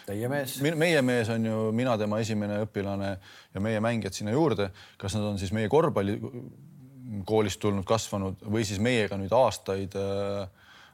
Teie 0.06 0.28
mees. 0.30 0.56
meie 0.62 1.02
mees 1.02 1.28
on 1.34 1.46
ju, 1.46 1.60
mina 1.76 1.96
tema 2.00 2.20
esimene 2.22 2.62
õpilane 2.64 3.10
ja 3.54 3.62
meie 3.62 3.80
mängijad 3.84 4.16
sinna 4.16 4.34
juurde. 4.34 4.70
kas 5.00 5.14
nad 5.18 5.24
on 5.28 5.38
siis 5.38 5.52
meie 5.52 5.68
korvpallikoolist 5.72 7.60
tulnud, 7.60 7.84
kasvanud 7.88 8.44
või 8.46 8.64
siis 8.66 8.80
meiega 8.82 9.18
nüüd 9.20 9.32
aastaid 9.34 9.96
äh,, 9.98 10.48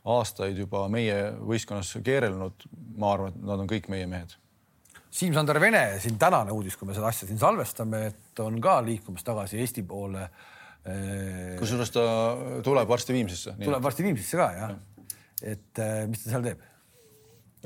aastaid 0.05 0.59
juba 0.59 0.87
meie 0.89 1.33
võistkonnas 1.39 1.97
keerelnud. 2.05 2.69
ma 2.97 3.15
arvan, 3.15 3.35
et 3.35 3.43
nad 3.45 3.61
on 3.61 3.69
kõik 3.69 3.91
meie 3.93 4.07
mehed. 4.11 4.37
Siim-Sander 5.11 5.59
Vene, 5.59 5.83
siin 5.99 6.19
tänane 6.19 6.53
uudis, 6.55 6.77
kui 6.79 6.87
me 6.87 6.95
seda 6.95 7.09
asja 7.11 7.27
siin 7.27 7.39
salvestame, 7.41 8.05
et 8.13 8.43
on 8.45 8.61
ka 8.63 8.77
liikumas 8.87 9.25
tagasi 9.27 9.59
Eesti 9.59 9.83
poole. 9.83 10.29
Äh, 10.87 11.57
kusjuures 11.59 11.91
ta 11.93 12.03
tuleb 12.65 12.89
varsti 12.89 13.13
Viimsisse. 13.13 13.57
tuleb 13.61 13.83
varsti 13.85 14.07
Viimsisse 14.07 14.39
ka 14.39 14.47
jah 14.55 14.71
ja.. 14.71 15.09
et 15.53 15.81
äh, 15.83 16.07
mis 16.09 16.23
ta 16.23 16.31
seal 16.33 16.47
teeb? 16.47 16.63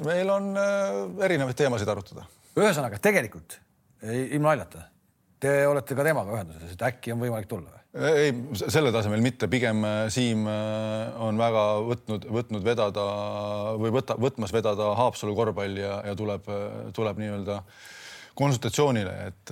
Meil 0.02 0.30
on 0.30 0.50
äh, 0.58 0.98
erinevaid 1.26 1.58
teemasid 1.58 1.90
arutada. 1.90 2.26
ühesõnaga 2.58 2.98
tegelikult 3.02 3.58
ilma 4.04 4.52
naljata, 4.52 4.84
te 5.40 5.54
olete 5.66 5.96
ka 5.96 6.04
temaga 6.06 6.34
ühenduses, 6.36 6.74
et 6.74 6.84
äkki 6.88 7.14
on 7.14 7.22
võimalik 7.22 7.48
tulla 7.50 7.70
või? 7.70 7.80
ei, 8.10 8.32
selle 8.66 8.90
tasemel 8.94 9.22
mitte, 9.22 9.48
pigem 9.50 9.84
äh, 9.86 9.98
Siim 10.12 10.48
äh, 10.50 11.20
on 11.22 11.38
väga 11.38 11.64
võtnud, 11.90 12.26
võtnud 12.38 12.66
vedada 12.66 13.04
või 13.80 13.94
võta, 13.94 14.18
võtmas 14.20 14.54
vedada 14.54 14.94
Haapsalu 14.98 15.36
korvpalli 15.38 15.84
ja, 15.84 16.00
ja 16.10 16.16
tuleb, 16.18 16.50
tuleb 16.96 17.22
nii-öelda 17.22 17.60
konsultatsioonile, 18.34 19.12
et, 19.28 19.50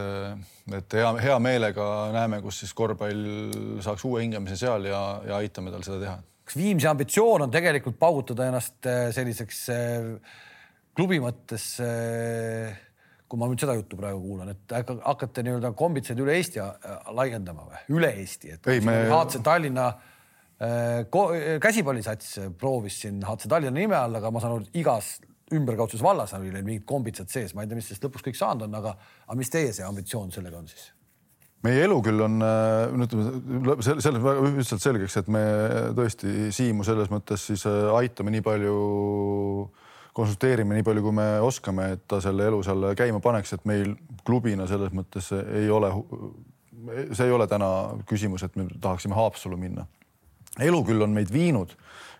et 0.75 0.95
hea, 0.99 1.11
hea 1.23 1.37
meelega 1.39 1.85
näeme, 2.17 2.41
kus 2.43 2.59
siis 2.65 2.73
korvpall 2.75 3.79
saaks 3.85 4.03
uue 4.09 4.25
hingamise 4.25 4.59
seal 4.59 4.91
ja, 4.91 5.03
ja 5.29 5.39
aitame 5.39 5.71
tal 5.71 5.87
seda 5.87 6.01
teha 6.03 6.17
kas 6.53 6.61
Viimsi 6.61 6.87
ambitsioon 6.87 7.47
on 7.47 7.53
tegelikult 7.53 7.99
paugutada 7.99 8.47
ennast 8.51 8.87
äh, 8.87 9.09
selliseks 9.15 9.61
äh, 9.73 10.37
klubi 10.97 11.19
mõttes, 11.23 11.79
äh, 11.81 12.77
kui 13.27 13.41
ma 13.41 13.49
nüüd 13.49 13.63
seda 13.63 13.77
juttu 13.79 13.97
praegu 13.97 14.21
kuulan, 14.21 14.53
et 14.53 14.75
hakkate 15.07 15.45
nii-öelda 15.47 15.73
kombitseid 15.77 16.21
üle 16.21 16.37
Eesti 16.37 16.61
laiendama 17.17 17.65
või 17.71 17.97
üle 17.97 18.13
Eesti, 18.21 18.53
et 18.59 18.69
ei, 18.69 18.83
me... 18.85 19.07
HC 19.09 19.41
Tallinna 19.43 19.93
käsipallisats 21.59 22.37
proovis 22.61 23.01
siin 23.03 23.25
HC 23.27 23.49
Tallinna 23.51 23.81
nime 23.81 23.97
all, 23.99 24.21
aga 24.21 24.31
ma 24.31 24.43
saan 24.43 24.59
aru, 24.59 24.69
igas 24.79 25.17
ümberkaudses 25.53 26.05
vallas 26.05 26.37
oli 26.37 26.53
neil 26.53 26.67
mingid 26.69 26.85
kombitsad 26.87 27.33
sees, 27.33 27.57
ma 27.57 27.65
ei 27.65 27.71
tea, 27.71 27.81
mis 27.81 27.89
sellest 27.89 28.05
lõpuks 28.05 28.29
kõik 28.29 28.39
saanud 28.39 28.69
on, 28.69 28.77
aga, 28.79 28.93
aga 29.27 29.39
mis 29.41 29.51
teie 29.51 29.73
see 29.73 29.89
ambitsioon 29.89 30.31
sellega 30.37 30.61
on 30.61 30.69
siis? 30.71 30.93
Meie 31.67 31.85
elu 31.87 31.99
küll 32.05 32.23
on, 32.25 32.41
äh, 32.43 32.91
no 32.97 33.07
ütleme 33.07 33.85
selles 34.03 34.23
väga 34.25 34.51
ühtselt 34.51 34.83
selgeks, 34.83 35.17
et 35.21 35.31
me 35.33 35.43
tõesti 35.97 36.51
Siimu 36.55 36.87
selles 36.87 37.13
mõttes 37.13 37.47
siis 37.51 37.65
äh, 37.71 37.89
aitame 37.99 38.35
nii 38.35 38.45
palju, 38.47 38.75
konsulteerime 40.17 40.77
nii 40.79 40.87
palju, 40.87 41.05
kui 41.07 41.17
me 41.17 41.29
oskame, 41.45 41.93
et 41.97 42.05
ta 42.11 42.21
selle 42.25 42.51
elu 42.51 42.61
seal 42.67 42.91
käima 42.99 43.23
paneks, 43.25 43.55
et 43.57 43.65
meil 43.69 43.95
klubina 44.27 44.67
selles 44.71 44.93
mõttes 44.97 45.31
ei 45.39 45.71
ole, 45.73 45.93
see 47.15 47.29
ei 47.29 47.35
ole 47.35 47.49
täna 47.51 47.71
küsimus, 48.11 48.45
et 48.47 48.59
me 48.59 48.69
tahaksime 48.83 49.17
Haapsallu 49.17 49.57
minna. 49.61 49.87
elu 50.61 50.85
küll 50.85 51.03
on 51.03 51.15
meid 51.15 51.33
viinud, 51.33 51.73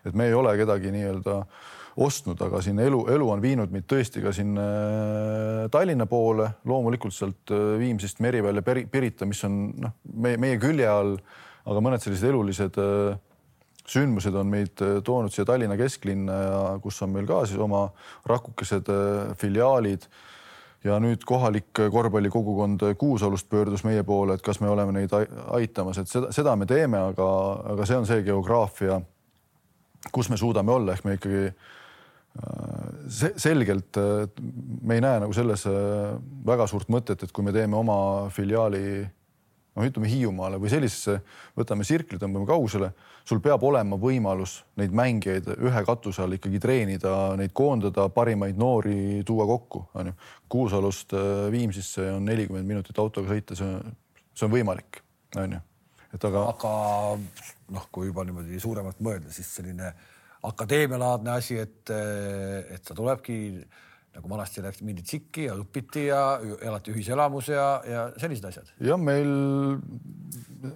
et 0.07 0.15
me 0.17 0.31
ei 0.31 0.33
ole 0.33 0.55
kedagi 0.57 0.91
nii-öelda 0.95 1.39
äh, 1.43 1.71
ostnud, 2.01 2.39
aga 2.41 2.61
siin 2.63 2.79
elu, 2.81 3.03
elu 3.13 3.27
on 3.29 3.41
viinud 3.43 3.73
meid 3.73 3.85
tõesti 3.89 4.23
ka 4.23 4.33
siin 4.33 4.55
äh, 4.57 5.65
Tallinna 5.73 6.07
poole, 6.09 6.49
loomulikult 6.69 7.13
sealt 7.13 7.53
äh, 7.53 7.75
Viimsist 7.81 8.21
Merivälja, 8.23 8.63
Pirita, 8.65 9.27
mis 9.29 9.43
on 9.45 9.59
noh, 9.83 9.93
meie, 10.25 10.39
meie 10.41 10.57
külje 10.61 10.89
all, 10.89 11.15
aga 11.69 11.83
mõned 11.85 12.03
sellised 12.03 12.31
elulised 12.31 12.79
äh, 12.81 13.13
sündmused 13.83 14.35
on 14.39 14.49
meid 14.49 14.79
toonud 15.05 15.33
siia 15.33 15.45
Tallinna 15.45 15.77
kesklinna 15.77 16.37
ja 16.39 16.59
kus 16.81 17.01
on 17.03 17.11
meil 17.13 17.27
ka 17.29 17.43
siis 17.49 17.59
oma 17.61 17.89
rakukesed 18.29 18.87
filiaalid. 19.35 20.07
Ja 20.83 20.97
nüüd 20.99 21.21
kohalik 21.27 21.69
korvpallikogukond 21.71 22.81
Kuusalust 22.99 23.47
pöördus 23.51 23.85
meie 23.87 24.03
poole, 24.07 24.35
et 24.35 24.43
kas 24.43 24.59
me 24.59 24.67
oleme 24.71 24.91
neid 24.95 25.11
aitamas, 25.15 25.99
et 25.99 26.11
seda, 26.11 26.31
seda 26.35 26.55
me 26.59 26.67
teeme, 26.67 26.99
aga, 27.11 27.27
aga 27.75 27.87
see 27.87 27.99
on 27.99 28.07
see 28.07 28.23
geograafia, 28.23 28.97
kus 30.11 30.31
me 30.31 30.39
suudame 30.39 30.75
olla, 30.75 30.95
ehk 30.95 31.07
me 31.07 31.15
ikkagi 31.19 31.45
selgelt 33.37 33.97
me 34.81 34.97
ei 34.97 35.03
näe 35.03 35.19
nagu 35.21 35.33
selles 35.35 35.67
äh, 35.69 36.15
väga 36.45 36.65
suurt 36.69 36.89
mõtet, 36.89 37.21
et 37.23 37.31
kui 37.31 37.45
me 37.45 37.53
teeme 37.53 37.77
oma 37.77 37.97
filiaali 38.33 38.83
noh, 39.73 39.85
ütleme 39.85 40.09
Hiiumaale 40.09 40.59
või 40.61 40.71
sellisesse, 40.71 41.19
võtame 41.57 41.85
sirkli, 41.87 42.19
tõmbame 42.21 42.47
kaugusele, 42.49 42.91
sul 43.27 43.41
peab 43.43 43.63
olema 43.65 43.97
võimalus 43.99 44.59
neid 44.79 44.95
mängijaid 44.95 45.49
ühe 45.55 45.83
katuse 45.87 46.23
all 46.23 46.37
ikkagi 46.37 46.61
treenida, 46.63 47.33
neid 47.39 47.53
koondada, 47.55 48.07
parimaid 48.13 48.59
noori 48.59 49.21
tuua 49.27 49.47
kokku, 49.49 49.85
onju. 49.99 50.15
Kuusalust 50.51 51.15
äh, 51.17 51.51
Viimsisse 51.53 52.09
on 52.15 52.25
nelikümmend 52.29 52.69
minutit 52.69 52.99
autoga 53.01 53.33
sõita, 53.33 53.57
see 53.57 53.69
on, 53.69 53.93
see 54.33 54.49
on 54.49 54.53
võimalik, 54.53 55.03
onju. 55.37 55.61
et 56.13 56.27
aga. 56.29 56.47
aga 56.53 56.73
noh, 57.73 57.87
kui 57.93 58.09
juba 58.09 58.25
niimoodi 58.27 58.61
suuremalt 58.61 58.99
mõelda, 59.05 59.31
siis 59.33 59.49
selline 59.57 59.93
akadeemialaadne 60.43 61.31
asi, 61.37 61.57
et, 61.63 61.89
et 61.93 62.83
sa 62.83 62.95
tulebki 62.97 63.37
nagu 64.13 64.29
vanasti 64.29 64.61
läks, 64.61 64.81
mindi 64.85 65.03
tsikki 65.05 65.47
ja 65.47 65.55
õpiti 65.57 66.05
ja 66.05 66.21
elati 66.61 66.93
ühiselamus 66.93 67.49
ja, 67.49 67.67
ja 67.87 68.03
sellised 68.21 68.45
asjad. 68.49 68.69
jah, 68.83 68.99
meil 69.01 69.31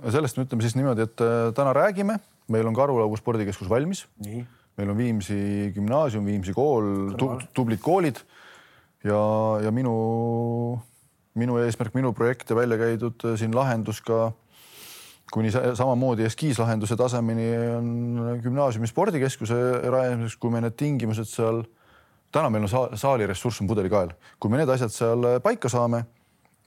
sellest 0.09 0.39
me 0.39 0.47
ütleme 0.47 0.65
siis 0.65 0.77
niimoodi, 0.77 1.05
et 1.05 1.23
äh, 1.23 1.35
täna 1.57 1.73
räägime, 1.77 2.17
meil 2.53 2.69
on 2.69 2.77
Karulagu 2.77 3.19
spordikeskus 3.19 3.69
valmis. 3.69 4.05
meil 4.77 4.89
on 4.89 4.97
Viimsi 4.97 5.71
gümnaasium, 5.75 6.25
Viimsi 6.25 6.53
kool, 6.53 7.13
tublid 7.53 7.81
koolid 7.81 8.21
ja, 9.05 9.21
ja 9.61 9.71
minu, 9.73 9.93
minu 11.37 11.61
eesmärk, 11.61 11.93
minu 11.97 12.13
projekt 12.17 12.49
ja 12.49 12.57
välja 12.57 12.79
käidud 12.81 13.25
äh, 13.25 13.37
siin 13.37 13.53
lahendus 13.55 14.01
ka 14.01 14.31
kuni 15.33 15.51
samamoodi 15.51 16.23
eskiislahenduse 16.27 16.95
tasemeni 16.95 17.47
on 17.75 17.87
gümnaasiumi 18.43 18.87
spordikeskuse 18.87 19.57
rajamiseks, 19.91 20.37
kui 20.39 20.53
me 20.53 20.61
need 20.63 20.77
tingimused 20.79 21.27
seal 21.27 21.65
täna 22.31 22.51
meil 22.51 22.67
on 22.67 22.71
sa 22.71 22.83
saali 22.99 23.27
ressurss 23.27 23.61
on 23.63 23.69
pudelikael, 23.69 24.13
kui 24.39 24.51
me 24.51 24.61
need 24.61 24.71
asjad 24.71 24.93
seal 24.93 25.27
äh, 25.27 25.37
paika 25.43 25.71
saame, 25.71 26.03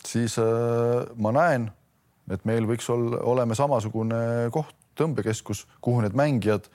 siis 0.07 0.39
äh, 0.41 1.07
ma 1.21 1.33
näen, 1.37 1.69
et 2.31 2.45
meil 2.49 2.69
võiks 2.69 2.89
olla, 2.93 3.21
olema 3.33 3.57
samasugune 3.59 4.51
koht, 4.55 4.77
tõmbekeskus, 4.99 5.65
kuhu 5.81 6.03
need 6.05 6.17
mängijad 6.19 6.69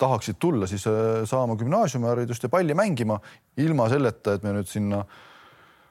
tahaksid 0.00 0.40
tulla 0.40 0.68
siis 0.68 0.86
äh, 0.88 1.22
saama 1.28 1.56
gümnaasiumiharidust 1.60 2.46
ja 2.46 2.52
palli 2.52 2.76
mängima 2.76 3.20
ilma 3.60 3.88
selleta, 3.92 4.36
et 4.36 4.46
me 4.46 4.56
nüüd 4.56 4.70
sinna 4.70 5.04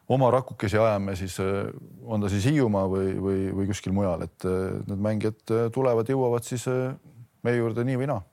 oma 0.10 0.32
rakukesi 0.34 0.78
ajame, 0.78 1.16
siis 1.20 1.38
on 1.40 2.22
ta 2.22 2.32
siis 2.32 2.48
Hiiumaa 2.50 2.88
või, 2.90 3.14
või, 3.22 3.46
või 3.54 3.70
kuskil 3.70 3.94
mujal, 3.94 4.26
et 4.26 4.48
need 4.90 5.06
mängijad 5.06 5.56
tulevad, 5.76 6.10
jõuavad 6.10 6.48
siis 6.48 6.66
meie 7.46 7.60
juurde 7.60 7.86
nii 7.86 8.00
või 8.02 8.10
naa 8.10 8.24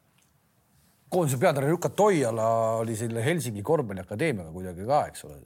koondise 1.12 1.38
peatreener 1.40 1.70
Jukka 1.70 1.88
Toiala 1.96 2.46
oli 2.80 2.96
selle 2.98 3.24
Helsingi 3.24 3.62
korvpalliakadeemiaga 3.64 4.50
kuidagi 4.52 4.86
ka, 4.88 5.02
eks 5.10 5.24
ole, 5.28 5.36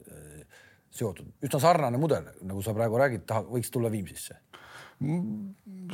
seotud. 0.91 1.29
üsna 1.45 1.61
sarnane 1.63 1.99
mudel, 2.01 2.31
nagu 2.47 2.63
sa 2.65 2.73
praegu 2.75 2.99
räägid, 2.99 3.29
võiks 3.51 3.71
tulla 3.73 3.91
Viimsisse 3.93 4.39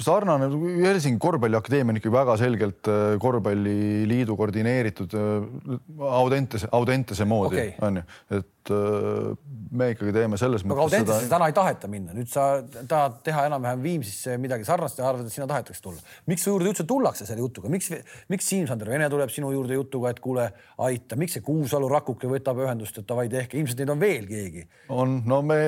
sarnane, 0.03 0.47
Helsingi 0.83 1.19
korvpalliakadeemia 1.21 1.95
on 1.95 1.99
ikka 1.99 2.11
väga 2.13 2.35
selgelt 2.39 2.89
äh, 2.91 3.15
korvpalliliidu 3.21 4.35
koordineeritud 4.37 5.15
äh, 5.17 5.79
Audentese, 6.19 6.69
Audentese 6.71 7.25
moodi 7.25 7.57
okay. 7.57 7.71
on 7.81 7.99
ju, 7.99 8.03
et 8.37 8.71
äh, 8.73 9.31
me 9.71 9.89
ikkagi 9.93 10.13
teeme 10.15 10.39
selles 10.39 10.65
mõttes. 10.65 10.77
aga 10.77 10.85
Audentesse 10.85 11.25
seda... 11.25 11.33
täna 11.35 11.49
ei 11.49 11.55
taheta 11.57 11.89
minna, 11.91 12.15
nüüd 12.17 12.29
sa 12.31 12.47
tahad 12.77 13.19
teha 13.25 13.47
enam-vähem 13.49 13.85
Viimsisse 13.85 14.37
midagi 14.41 14.67
sarnast 14.67 15.01
ja 15.01 15.07
arvad, 15.09 15.25
et 15.27 15.33
sinna 15.33 15.47
tahetakse 15.49 15.83
tulla. 15.83 16.03
miks 16.29 16.45
su 16.45 16.53
juurde 16.53 16.69
üldse 16.73 16.85
tullakse 16.89 17.29
selle 17.29 17.45
jutuga, 17.45 17.71
miks, 17.73 17.89
miks 18.33 18.51
Siim-Sander 18.51 18.91
Vene 18.93 19.09
tuleb 19.13 19.33
sinu 19.33 19.53
juurde 19.55 19.79
jutuga, 19.79 20.13
et 20.13 20.21
kuule, 20.23 20.49
aita, 20.89 21.17
miks 21.19 21.37
see 21.37 21.45
Kuusalu 21.45 21.89
Rakuke 21.91 22.29
võtab 22.31 22.61
ühendust, 22.65 23.01
et 23.01 23.09
davai 23.09 23.27
tehke, 23.33 23.57
ilmselt 23.57 23.81
neid 23.81 23.95
on 23.95 24.03
veel 24.03 24.29
keegi. 24.29 24.67
on, 24.93 25.21
no 25.25 25.41
me 25.45 25.63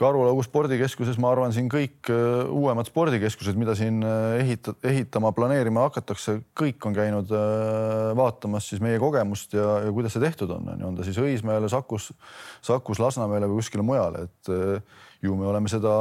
Karu-Lagu 0.00 0.40
spordikeskuses, 0.46 1.18
ma 1.20 1.28
arvan, 1.34 1.52
siin 1.52 1.66
kõik 1.68 2.08
äh, 2.08 2.48
uuemad 2.48 2.88
spordikeskused, 2.88 3.58
mida 3.60 3.74
siin 3.76 3.98
äh, 4.06 4.38
ehita-, 4.40 4.72
ehitama, 4.86 5.32
planeerima 5.36 5.84
hakatakse, 5.88 6.38
kõik 6.56 6.86
on 6.88 6.96
käinud 6.96 7.32
äh, 7.36 8.12
vaatamas 8.16 8.70
siis 8.70 8.80
meie 8.80 9.00
kogemust 9.02 9.52
ja, 9.56 9.66
ja 9.84 9.92
kuidas 9.92 10.16
see 10.16 10.24
tehtud 10.24 10.54
on, 10.56 10.72
on 10.72 10.80
ju, 10.80 10.88
on 10.88 10.96
ta 10.96 11.04
siis 11.04 11.20
Õismäele, 11.20 11.68
Sakus, 11.68 12.10
Sakus, 12.64 13.02
Lasnamäele 13.02 13.50
või 13.50 13.60
kuskile 13.60 13.84
mujale, 13.84 14.24
et 14.30 14.52
ju 15.20 15.36
me 15.36 15.50
oleme 15.50 15.68
seda 15.68 15.94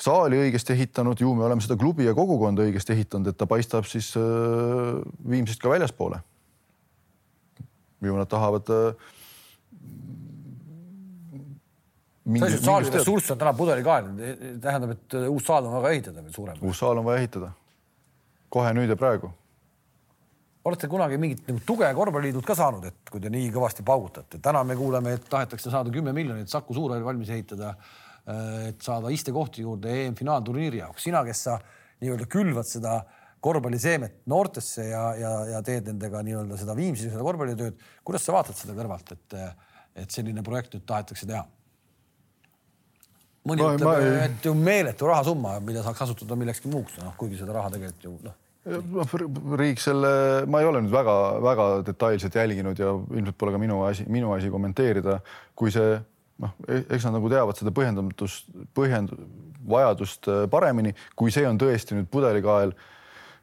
saali 0.00 0.40
õigesti 0.46 0.72
ehitanud, 0.72 1.20
ju 1.20 1.36
me 1.36 1.44
oleme 1.44 1.64
seda 1.64 1.76
klubi 1.76 2.08
ja 2.08 2.16
kogukonda 2.16 2.64
õigesti 2.64 2.96
ehitanud, 2.96 3.28
et 3.28 3.38
ta 3.38 3.48
paistab 3.50 3.84
siis 3.90 4.14
Viimsist 5.28 5.60
ka 5.60 5.68
väljaspoole. 5.74 6.22
ju 8.02 8.16
nad 8.16 8.26
tahavad 8.26 8.66
mingi, 12.32 12.58
saali 12.62 12.90
ressurss 12.92 13.34
on 13.34 13.40
täna 13.40 13.52
pudelikael, 13.56 14.08
tähendab, 14.62 14.96
et 14.96 15.18
äh, 15.18 15.28
uus 15.30 15.46
saal 15.46 15.68
on 15.68 15.78
vaja 15.78 15.98
ehitada 15.98 16.24
veel 16.24 16.34
suurem. 16.34 16.58
uus 16.66 16.82
saal 16.82 17.00
on 17.00 17.06
vaja 17.06 17.22
ehitada. 17.22 17.52
kohe 18.52 18.74
nüüd 18.76 18.92
ja 18.92 18.98
praegu. 19.00 19.30
olete 20.64 20.88
kunagi 20.88 21.18
mingit 21.18 21.48
nagu 21.48 21.62
tuge 21.66 21.88
korvpalliliidult 21.94 22.46
ka 22.46 22.56
saanud, 22.58 22.84
et 22.90 23.10
kui 23.10 23.20
te 23.20 23.30
nii 23.32 23.50
kõvasti 23.54 23.84
paugutate, 23.86 24.38
täna 24.42 24.64
me 24.64 24.76
kuuleme, 24.78 25.16
et 25.18 25.28
tahetakse 25.30 25.70
saada 25.70 25.90
kümme 25.90 26.14
miljonit 26.16 26.48
Saku 26.48 26.74
Suurhalli 26.74 27.04
valmis 27.04 27.32
ehitada, 27.34 27.74
et 28.68 28.82
saada 28.82 29.10
istekohti 29.10 29.64
juurde 29.64 29.90
EM-finaalturniiri 30.04 30.78
jaoks. 30.78 31.02
sina, 31.02 31.24
kes 31.26 31.42
sa 31.48 31.58
nii-öelda 32.02 32.28
külvad 32.30 32.68
seda 32.68 33.00
korvpalliseemet 33.42 34.20
noortesse 34.30 34.84
ja, 34.86 35.02
ja, 35.18 35.32
ja 35.56 35.62
teed 35.66 35.88
nendega 35.90 36.22
nii-öelda 36.22 36.58
seda 36.60 36.76
Viimsis 36.78 37.10
seda 37.10 37.24
korvpallitööd, 37.26 37.80
kuidas 38.06 38.22
sa 38.26 38.36
vaatad 38.36 38.58
seda 38.58 38.76
kõrvalt, 38.76 39.10
et, 39.16 39.36
et 40.04 40.14
selline 40.14 40.44
projekt 40.46 40.76
nüüd 40.76 40.86
tahetakse 40.86 41.26
teha? 41.26 41.42
Mõni 43.48 43.64
no, 43.64 43.72
ütleb, 43.76 44.06
et 44.22 44.46
ju 44.46 44.54
meeletu 44.58 45.08
rahasumma, 45.10 45.56
mida 45.64 45.82
saaks 45.84 46.04
kasutada 46.04 46.38
millekski 46.38 46.70
muuks, 46.72 46.98
noh, 47.02 47.14
kuigi 47.18 47.40
seda 47.40 47.56
raha 47.56 47.72
tegelikult 47.74 48.08
ju 48.08 48.14
noh. 48.28 48.38
Noh, 48.62 49.14
riik 49.58 49.80
selle, 49.82 50.10
ma 50.46 50.60
ei 50.62 50.68
ole 50.68 50.84
nüüd 50.84 50.92
väga-väga 50.94 51.64
detailselt 51.88 52.36
jälginud 52.38 52.78
ja 52.78 52.92
ilmselt 52.94 53.38
pole 53.40 53.54
ka 53.54 53.58
minu 53.58 53.80
asi, 53.88 54.06
minu 54.06 54.30
asi 54.36 54.52
kommenteerida, 54.54 55.16
kui 55.58 55.72
see 55.74 55.96
noh, 56.44 56.52
e-, 56.68 56.84
eks 56.84 57.08
nad 57.08 57.16
nagu 57.16 57.30
teavad 57.32 57.58
seda 57.58 57.72
põhjendatust, 57.74 58.52
põhjend-, 58.78 59.16
vajadust 59.66 60.30
äh, 60.30 60.44
paremini, 60.50 60.94
kui 61.18 61.34
see 61.34 61.42
on 61.48 61.58
tõesti 61.58 61.98
nüüd 61.98 62.06
pudelikael, 62.12 62.76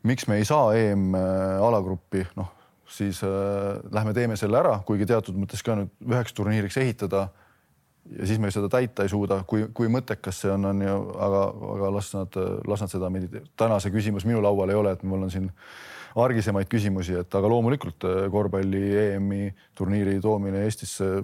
miks 0.08 0.30
me 0.32 0.39
ei 0.39 0.47
saa 0.47 0.72
EM-alagruppi, 0.80 2.24
noh 2.39 2.56
siis 2.89 3.20
äh, 3.24 3.30
lähme 3.91 4.14
teeme 4.14 4.38
selle 4.39 4.58
ära, 4.58 4.80
kuigi 4.86 5.06
teatud 5.10 5.38
mõttes 5.38 5.62
ka 5.66 5.76
nüüd 5.78 5.91
üheks 6.10 6.34
turniiriks 6.34 6.80
ehitada 6.82 7.28
ja 8.20 8.28
siis 8.28 8.39
me 8.41 8.52
seda 8.54 8.70
täita 8.72 9.06
ei 9.06 9.12
suuda, 9.12 9.41
kui, 9.47 9.68
kui 9.76 9.91
mõttekas 9.91 10.41
see 10.43 10.52
on, 10.54 10.66
on 10.72 10.82
ju, 10.86 10.95
aga, 11.28 11.43
aga 11.76 11.91
las 11.93 12.10
nad, 12.16 12.39
las 12.68 12.84
nad 12.86 12.91
seda 12.91 13.12
mediteerivad. 13.14 13.52
täna 13.60 13.80
see 13.84 13.93
küsimus 13.93 14.26
minu 14.30 14.41
laual 14.43 14.72
ei 14.74 14.80
ole, 14.80 14.95
et 14.97 15.06
mul 15.08 15.28
on 15.28 15.34
siin 15.34 15.52
argisemaid 16.20 16.70
küsimusi, 16.72 17.20
et 17.22 17.36
aga 17.38 17.52
loomulikult 17.52 18.08
äh, 18.10 18.26
korvpalli 18.34 18.84
EM-i 19.06 19.54
turniiri 19.78 20.18
toomine 20.24 20.66
Eestisse 20.66 21.20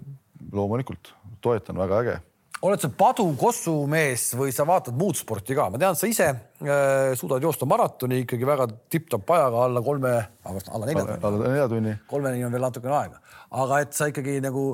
loomulikult 0.54 1.14
toetan, 1.42 1.80
väga 1.82 2.02
äge 2.04 2.22
oled 2.66 2.82
sa 2.82 2.90
padu-kossu 2.90 3.74
mees 3.90 4.30
või 4.38 4.54
sa 4.56 4.66
vaatad 4.68 4.96
muud 4.98 5.18
sporti 5.20 5.56
ka? 5.58 5.68
ma 5.72 5.80
tean, 5.82 5.98
sa 5.98 6.10
ise 6.10 6.28
äh, 6.32 7.14
suudad 7.18 7.44
joosta 7.44 7.68
maratoni 7.70 8.24
ikkagi 8.24 8.48
väga 8.48 8.68
tipp-topp 8.92 9.34
ajaga 9.38 9.64
alla 9.68 9.84
kolme, 9.86 10.14
alla 10.46 10.86
nelja 10.88 11.04
tunni. 11.04 11.20
alla 11.22 11.50
nelja 11.50 11.68
tunni. 11.72 11.96
kolmeni 12.10 12.46
on 12.48 12.56
veel 12.56 12.66
natukene 12.66 12.96
aega, 13.02 13.20
aga 13.64 13.82
et 13.84 13.98
sa 13.98 14.10
ikkagi 14.12 14.38
nagu 14.46 14.70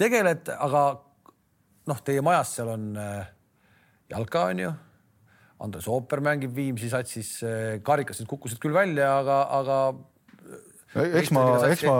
tegeled, 0.00 0.50
aga 0.56 0.86
noh, 1.90 2.02
teie 2.04 2.24
majas 2.24 2.56
seal 2.56 2.72
on 2.72 2.90
äh, 3.00 3.28
jalka, 4.12 4.48
on 4.50 4.64
ju. 4.64 4.72
Andres 5.64 5.86
Ooper 5.88 6.20
mängib 6.24 6.52
Viimsi 6.56 6.90
satsis, 6.92 7.38
äh, 7.46 7.78
karikased 7.84 8.28
kukkusid 8.28 8.60
küll 8.62 8.76
välja, 8.76 9.14
aga, 9.22 9.38
aga. 9.60 9.78
eks 11.06 11.32
ma, 11.34 11.46
eks 11.70 11.86
ma, 11.88 11.96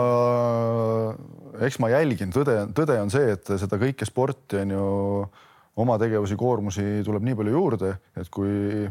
eks 1.65 1.79
ma 1.81 1.91
jälgin, 1.93 2.33
tõde, 2.35 2.59
tõde 2.77 2.99
on 3.01 3.13
see, 3.13 3.31
et 3.37 3.49
seda 3.61 3.79
kõike 3.81 4.07
sporti 4.09 4.61
on 4.61 4.75
ju, 4.75 4.91
oma 5.77 5.97
tegevusi, 6.01 6.37
koormusi 6.37 6.85
tuleb 7.05 7.25
nii 7.25 7.37
palju 7.37 7.53
juurde, 7.53 7.95
et 8.17 8.29
kui 8.33 8.85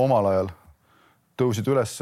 omal 0.00 0.30
ajal 0.30 0.52
tõusid 1.38 1.66
üles 1.68 1.98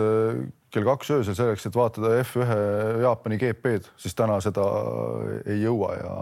kell 0.73 0.87
kaks 0.87 1.11
öösel 1.17 1.37
selleks, 1.37 1.65
et 1.67 1.77
vaatada 1.77 2.13
F1 2.21 3.03
Jaapani 3.03 3.39
GP-d, 3.41 3.91
siis 4.01 4.15
täna 4.17 4.39
seda 4.45 4.65
ei 5.43 5.59
jõua 5.65 5.97
ja 5.99 6.15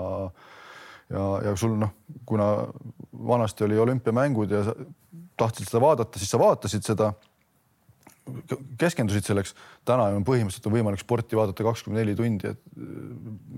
ja, 1.10 1.24
ja 1.44 1.56
sul 1.56 1.76
noh, 1.78 1.92
kuna 2.26 2.50
vanasti 3.26 3.64
oli 3.66 3.78
olümpiamängud 3.78 4.50
ja 4.50 4.64
tahtsid 5.40 5.68
seda 5.68 5.82
vaadata, 5.82 6.20
siis 6.20 6.30
sa 6.30 6.40
vaatasid 6.40 6.86
seda, 6.86 7.12
keskendusid 8.80 9.26
selleks. 9.26 9.54
täna 9.84 10.10
on 10.14 10.24
põhimõtteliselt 10.26 10.68
on 10.68 10.76
võimalik 10.76 11.02
sporti 11.02 11.38
vaadata 11.38 11.64
kakskümmend 11.66 12.02
neli 12.02 12.16
tundi, 12.18 12.52
et 12.52 12.60
äh, 12.76 12.92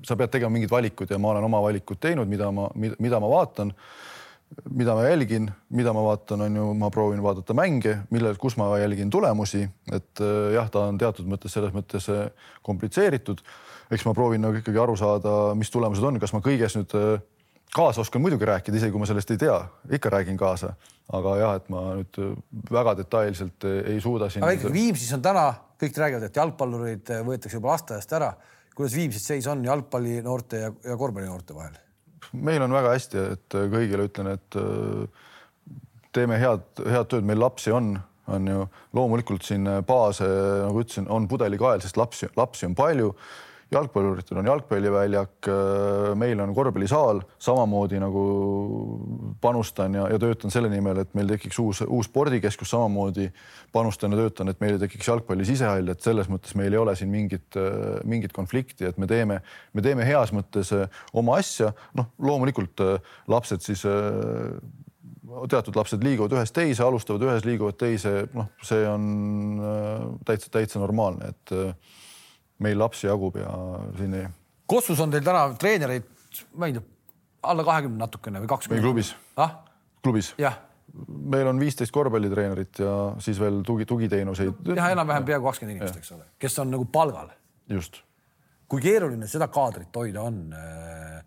sa 0.07 0.17
pead 0.17 0.33
tegema 0.33 0.55
mingid 0.55 0.71
valikud 0.73 1.11
ja 1.11 1.19
ma 1.21 1.35
olen 1.35 1.49
oma 1.49 1.63
valikud 1.65 2.01
teinud, 2.01 2.31
mida 2.31 2.51
ma, 2.55 2.69
mida 2.77 3.21
ma 3.21 3.31
vaatan, 3.31 3.73
mida 4.71 4.95
ma 4.97 5.07
jälgin, 5.07 5.49
mida 5.73 5.95
ma 5.97 6.05
vaatan, 6.07 6.47
on 6.47 6.57
ju, 6.61 6.69
ma 6.79 6.91
proovin 6.93 7.23
vaadata 7.25 7.57
mänge, 7.57 7.99
mille, 8.13 8.35
kus 8.41 8.57
ma 8.61 8.71
jälgin 8.81 9.11
tulemusi, 9.11 9.65
et 9.93 10.25
äh, 10.25 10.55
jah, 10.57 10.71
ta 10.73 10.87
on 10.93 11.01
teatud 11.01 11.29
mõttes 11.29 11.55
selles 11.59 11.75
mõttes 11.77 12.09
äh, 12.13 12.27
komplitseeritud. 12.63 13.45
eks 13.93 14.07
ma 14.09 14.15
proovin 14.17 14.41
nagu 14.41 14.57
ikkagi 14.57 14.79
aru 14.81 14.97
saada, 14.97 15.53
mis 15.59 15.71
tulemused 15.71 16.05
on, 16.07 16.17
kas 16.21 16.33
ma 16.33 16.41
kõiges 16.45 16.79
nüüd 16.79 16.95
kaasa 17.75 18.01
oskan 18.01 18.23
muidugi 18.23 18.47
rääkida, 18.49 18.77
isegi 18.77 18.93
kui 18.93 19.01
ma 19.01 19.09
sellest 19.09 19.31
ei 19.33 19.41
tea, 19.41 19.57
ikka 19.97 20.11
räägin 20.13 20.39
kaasa, 20.41 20.75
aga 21.17 21.37
jah, 21.41 21.55
et 21.61 21.69
ma 21.73 21.85
nüüd 21.97 22.19
väga 22.73 22.97
detailselt 23.01 23.67
ei 23.81 24.01
suuda 24.03 24.29
siin. 24.31 24.45
aga 24.45 24.57
ikkagi 24.59 24.75
Viimsis 24.77 25.13
on 25.17 25.25
täna, 25.25 25.47
kõik 25.81 26.01
räägivad, 26.05 26.27
et 26.29 26.41
jalgpallurid 26.43 27.13
võetakse 27.29 27.59
juba 27.59 27.73
lasteaiast 27.73 28.13
ära. 28.19 28.33
kuidas 28.77 28.97
Viimsis 28.97 29.27
seis 29.27 29.47
on 29.47 29.65
jalgpallinoorte 29.65 30.61
ja, 30.67 30.73
ja 30.85 30.97
korvpallinoorte 30.97 31.57
vahel? 31.57 31.79
meil 32.33 32.63
on 32.63 32.73
väga 32.73 32.95
hästi, 32.95 33.23
et 33.37 33.57
kõigile 33.73 34.07
ütlen, 34.09 34.33
et 34.37 34.57
äh, 34.57 35.29
teeme 36.13 36.39
head, 36.41 36.65
head 36.85 37.09
tööd, 37.09 37.25
meil 37.29 37.41
lapsi 37.41 37.73
on, 37.73 37.95
on 38.33 38.49
ju 38.49 38.67
loomulikult 38.97 39.45
siin 39.45 39.69
baase, 39.87 40.29
nagu 40.63 40.85
ütlesin, 40.85 41.09
on 41.13 41.27
pudelikael, 41.29 41.81
sest 41.85 41.97
lapsi, 42.01 42.29
lapsi 42.37 42.69
on 42.69 42.77
palju 42.79 43.15
jalgpalluritel 43.73 44.39
on 44.41 44.47
jalgpalliväljak, 44.47 45.49
äh, 45.49 46.13
meil 46.19 46.41
on 46.41 46.55
korvpallisaal, 46.55 47.23
samamoodi 47.43 48.01
nagu 48.03 48.25
panustan 49.41 49.97
ja, 49.97 50.09
ja 50.13 50.19
töötan 50.21 50.53
selle 50.53 50.71
nimel, 50.73 51.01
et 51.03 51.15
meil 51.19 51.31
tekiks 51.33 51.59
uus, 51.63 51.83
uus 51.87 52.11
spordikeskus, 52.11 52.71
samamoodi 52.75 53.31
panustan 53.73 54.13
ja 54.13 54.23
töötan, 54.23 54.53
et 54.53 54.61
meil 54.61 54.79
tekiks 54.83 55.09
jalgpalli 55.09 55.47
sisehall, 55.49 55.89
et 55.93 56.05
selles 56.05 56.29
mõttes 56.33 56.57
meil 56.59 56.73
ei 56.75 56.83
ole 56.83 56.97
siin 56.99 57.13
mingit, 57.13 57.49
äh, 57.57 57.99
mingit 58.09 58.37
konflikti, 58.37 58.87
et 58.89 59.01
me 59.01 59.09
teeme, 59.11 59.41
me 59.73 59.85
teeme 59.85 60.07
heas 60.09 60.35
mõttes 60.37 60.75
äh, 60.77 61.03
oma 61.13 61.39
asja. 61.41 61.73
noh, 61.97 62.13
loomulikult 62.23 62.81
lapsed 63.29 63.63
siis 63.65 63.83
teatud 65.49 65.77
lapsed 65.77 66.03
liiguvad 66.05 66.35
ühest 66.37 66.55
teise, 66.57 66.83
alustavad 66.85 67.25
ühes, 67.25 67.45
liiguvad 67.47 67.79
teise, 67.81 68.13
noh, 68.37 68.51
see 68.65 68.85
on 68.89 70.23
täitsa, 70.29 70.51
täitsa 70.53 70.83
normaalne, 70.83 71.33
et 71.33 71.55
meil 72.63 72.79
lapsi 72.81 73.09
jagub 73.09 73.37
ja 73.41 73.53
siin 73.99 74.17
ei. 74.19 74.27
Kossus 74.71 75.01
on 75.05 75.13
teil 75.13 75.25
täna 75.27 75.47
treenereid, 75.59 76.07
ma 76.57 76.69
ei 76.69 76.77
tea, 76.77 76.85
alla 77.53 77.65
kahekümne 77.67 78.01
natukene 78.03 78.43
või 78.43 78.51
kakskümmend? 78.53 78.81
meie 78.81 78.87
klubis 78.87 79.15
ah?. 79.43 79.59
klubis? 80.05 80.33
jah. 80.41 80.61
meil 81.35 81.51
on 81.51 81.61
viisteist 81.61 81.93
korvpallitreenerit 81.95 82.83
ja 82.85 82.95
siis 83.23 83.41
veel 83.41 83.61
tugi, 83.67 83.87
tugiteenuseid. 83.89 84.73
jah, 84.77 84.95
enam-vähem 84.95 85.27
peaaegu 85.29 85.51
kakskümmend 85.51 85.77
inimest, 85.77 86.01
eks 86.01 86.15
ole, 86.17 86.31
kes 86.39 86.59
on 86.63 86.73
nagu 86.73 86.87
palgal. 86.93 87.35
just. 87.69 88.01
kui 88.69 88.81
keeruline 88.85 89.29
seda 89.29 89.51
kaadrit 89.53 90.03
hoida 90.03 90.29
on 90.31 90.43
äh,? 90.57 91.21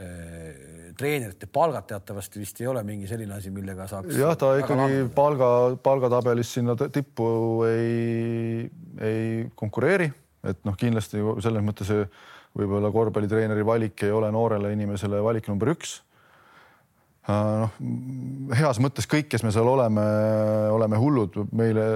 Äh, 0.00 0.92
treenerite 0.96 1.44
palgad 1.52 1.84
teatavasti 1.90 2.40
vist 2.40 2.60
ei 2.62 2.66
ole 2.70 2.80
mingi 2.86 3.08
selline 3.10 3.34
asi, 3.36 3.50
millega 3.52 3.84
saaks. 3.90 4.14
jah, 4.16 4.32
ta 4.38 4.54
ikkagi 4.56 5.02
palga, 5.12 5.48
palgatabelis 5.82 6.54
sinna 6.56 6.72
tippu 6.80 7.26
ei, 7.68 8.70
ei 9.04 9.26
konkureeri 9.60 10.08
et 10.46 10.60
noh, 10.64 10.76
kindlasti 10.78 11.22
selles 11.44 11.64
mõttes 11.64 11.90
võib-olla 12.56 12.90
korvpallitreeneri 12.92 13.66
valik 13.66 14.06
ei 14.06 14.14
ole 14.14 14.30
noorele 14.34 14.72
inimesele 14.74 15.20
valik 15.22 15.50
number 15.50 15.72
üks. 15.74 16.00
Äh, 17.30 17.60
noh, 17.60 18.54
heas 18.56 18.80
mõttes 18.82 19.06
kõik, 19.10 19.28
kes 19.30 19.44
me 19.46 19.52
seal 19.54 19.68
oleme, 19.68 20.04
oleme 20.72 21.00
hullud, 21.00 21.36
meile, 21.56 21.86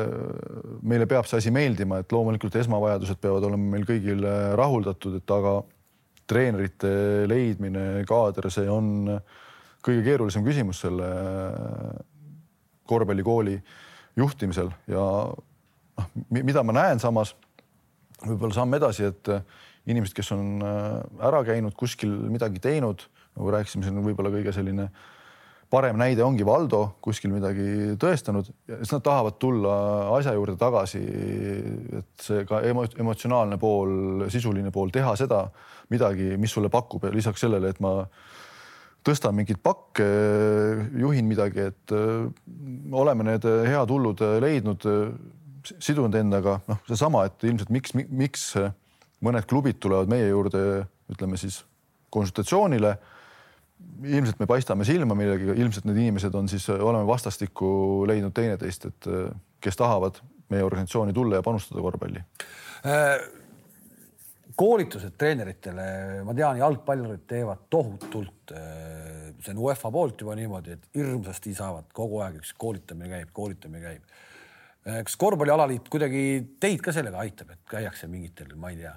meile 0.82 1.08
peab 1.10 1.28
see 1.28 1.40
asi 1.40 1.54
meeldima, 1.54 2.02
et 2.02 2.12
loomulikult 2.12 2.56
esmavajadused 2.60 3.20
peavad 3.22 3.48
olema 3.48 3.76
meil 3.76 3.88
kõigil 3.88 4.26
rahuldatud, 4.60 5.18
et 5.18 5.34
aga 5.38 5.56
treenerite 6.30 6.92
leidmine, 7.28 8.04
kaader, 8.08 8.48
see 8.52 8.68
on 8.70 9.08
kõige 9.84 10.04
keerulisem 10.06 10.44
küsimus 10.46 10.80
selle 10.84 11.08
korvpallikooli 12.88 13.58
juhtimisel 14.16 14.70
ja 14.88 15.04
noh, 15.34 16.08
mida 16.30 16.62
ma 16.64 16.76
näen 16.76 17.02
samas 17.02 17.34
võib-olla 18.28 18.56
samm 18.56 18.76
edasi, 18.78 19.08
et 19.10 19.32
äh, 19.32 19.42
inimesed, 19.90 20.14
kes 20.16 20.32
on 20.36 20.62
äh, 20.64 21.26
ära 21.28 21.42
käinud 21.46 21.76
kuskil 21.78 22.12
midagi 22.32 22.62
teinud, 22.62 23.04
nagu 23.34 23.52
rääkisime, 23.54 23.84
siin 23.86 24.00
võib-olla 24.04 24.32
kõige 24.34 24.54
selline 24.54 24.88
parem 25.74 25.98
näide 25.98 26.22
ongi 26.22 26.44
Valdo 26.46 26.80
kuskil 27.02 27.32
midagi 27.32 27.96
tõestanud 28.00 28.46
siis 28.68 28.92
nad 28.94 29.02
tahavad 29.04 29.38
tulla 29.42 29.74
asja 30.14 30.34
juurde 30.36 30.54
tagasi. 30.60 31.00
et 31.98 32.26
see 32.26 32.44
ka 32.48 32.60
emo 32.68 32.84
emotsionaalne 32.86 33.58
pool, 33.58 34.28
sisuline 34.30 34.70
pool, 34.74 34.92
teha 34.94 35.16
seda 35.18 35.46
midagi, 35.90 36.34
mis 36.40 36.52
sulle 36.54 36.70
pakub 36.72 37.04
ja 37.04 37.12
lisaks 37.14 37.42
sellele, 37.44 37.72
et 37.74 37.80
ma 37.84 38.04
tõstan 39.04 39.34
mingeid 39.36 39.60
pakke, 39.60 40.06
juhin 41.00 41.26
midagi, 41.28 41.68
et 41.72 41.96
äh, 41.96 42.28
oleme 42.92 43.26
need 43.32 43.48
head 43.68 43.90
hullud 43.90 44.22
leidnud 44.44 44.86
sidunud 45.72 46.14
endaga, 46.18 46.58
noh, 46.68 46.80
seesama, 46.88 47.24
et 47.28 47.44
ilmselt 47.46 47.70
miks, 47.74 47.94
miks 47.94 48.48
mõned 49.24 49.46
klubid 49.48 49.80
tulevad 49.82 50.10
meie 50.12 50.28
juurde, 50.28 50.84
ütleme 51.12 51.38
siis 51.40 51.62
konsultatsioonile. 52.14 52.96
ilmselt 54.04 54.38
me 54.40 54.46
paistame 54.46 54.84
silma 54.86 55.16
millegagi, 55.18 55.60
ilmselt 55.60 55.84
need 55.88 55.98
inimesed 56.04 56.34
on 56.34 56.48
siis, 56.48 56.68
oleme 56.70 57.06
vastastikku 57.06 58.06
leidnud 58.08 58.32
teineteist, 58.36 58.86
et 58.90 59.08
kes 59.60 59.76
tahavad 59.76 60.20
meie 60.52 60.64
organisatsiooni 60.64 61.12
tulla 61.12 61.40
ja 61.40 61.42
panustada 61.42 61.82
korvpalli 61.82 62.22
äh,. 62.86 63.16
koolitused 64.56 65.16
treeneritele, 65.18 65.86
ma 66.24 66.34
tean, 66.34 66.60
jalgpallurid 66.60 67.24
teevad 67.26 67.64
tohutult. 67.70 68.52
Äh, 68.54 69.32
see 69.42 69.50
on 69.50 69.64
UEFA 69.64 69.90
poolt 69.90 70.20
juba 70.22 70.36
niimoodi, 70.38 70.76
et 70.76 70.84
hirmsasti 70.94 71.56
saavad 71.58 71.88
kogu 71.92 72.20
aeg 72.22 72.38
üks 72.38 72.52
koolitamine 72.58 73.10
käib, 73.10 73.32
koolitamine 73.34 73.82
käib 73.82 74.14
kas 74.84 75.16
korvpallialaliit 75.16 75.88
kuidagi 75.88 76.22
teid 76.60 76.82
ka 76.84 76.92
sellega 76.92 77.22
aitab, 77.24 77.54
et 77.54 77.62
käiakse 77.70 78.08
mingitel, 78.10 78.52
ma 78.60 78.72
ei 78.72 78.82
tea, 78.82 78.92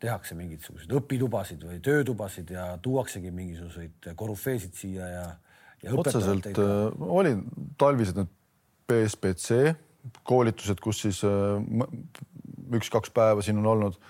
tehakse 0.00 0.36
mingisuguseid 0.36 0.92
õpitubasid 0.96 1.64
või 1.66 1.78
töötubasid 1.84 2.52
ja 2.54 2.66
tuuaksegi 2.82 3.32
mingisuguseid 3.36 4.10
korüfeesid 4.16 4.76
siia 4.76 5.08
ja, 5.08 5.24
ja. 5.82 5.94
otseselt 5.96 6.48
äh, 6.52 7.02
oli 7.04 7.34
talvised 7.80 8.20
need 8.20 8.32
BSBC 8.88 9.74
koolitused, 10.24 10.80
kus 10.80 11.02
siis 11.04 11.20
äh, 11.28 11.84
üks-kaks 12.80 13.12
päeva 13.16 13.44
siin 13.44 13.60
on 13.60 13.68
olnud. 13.74 14.00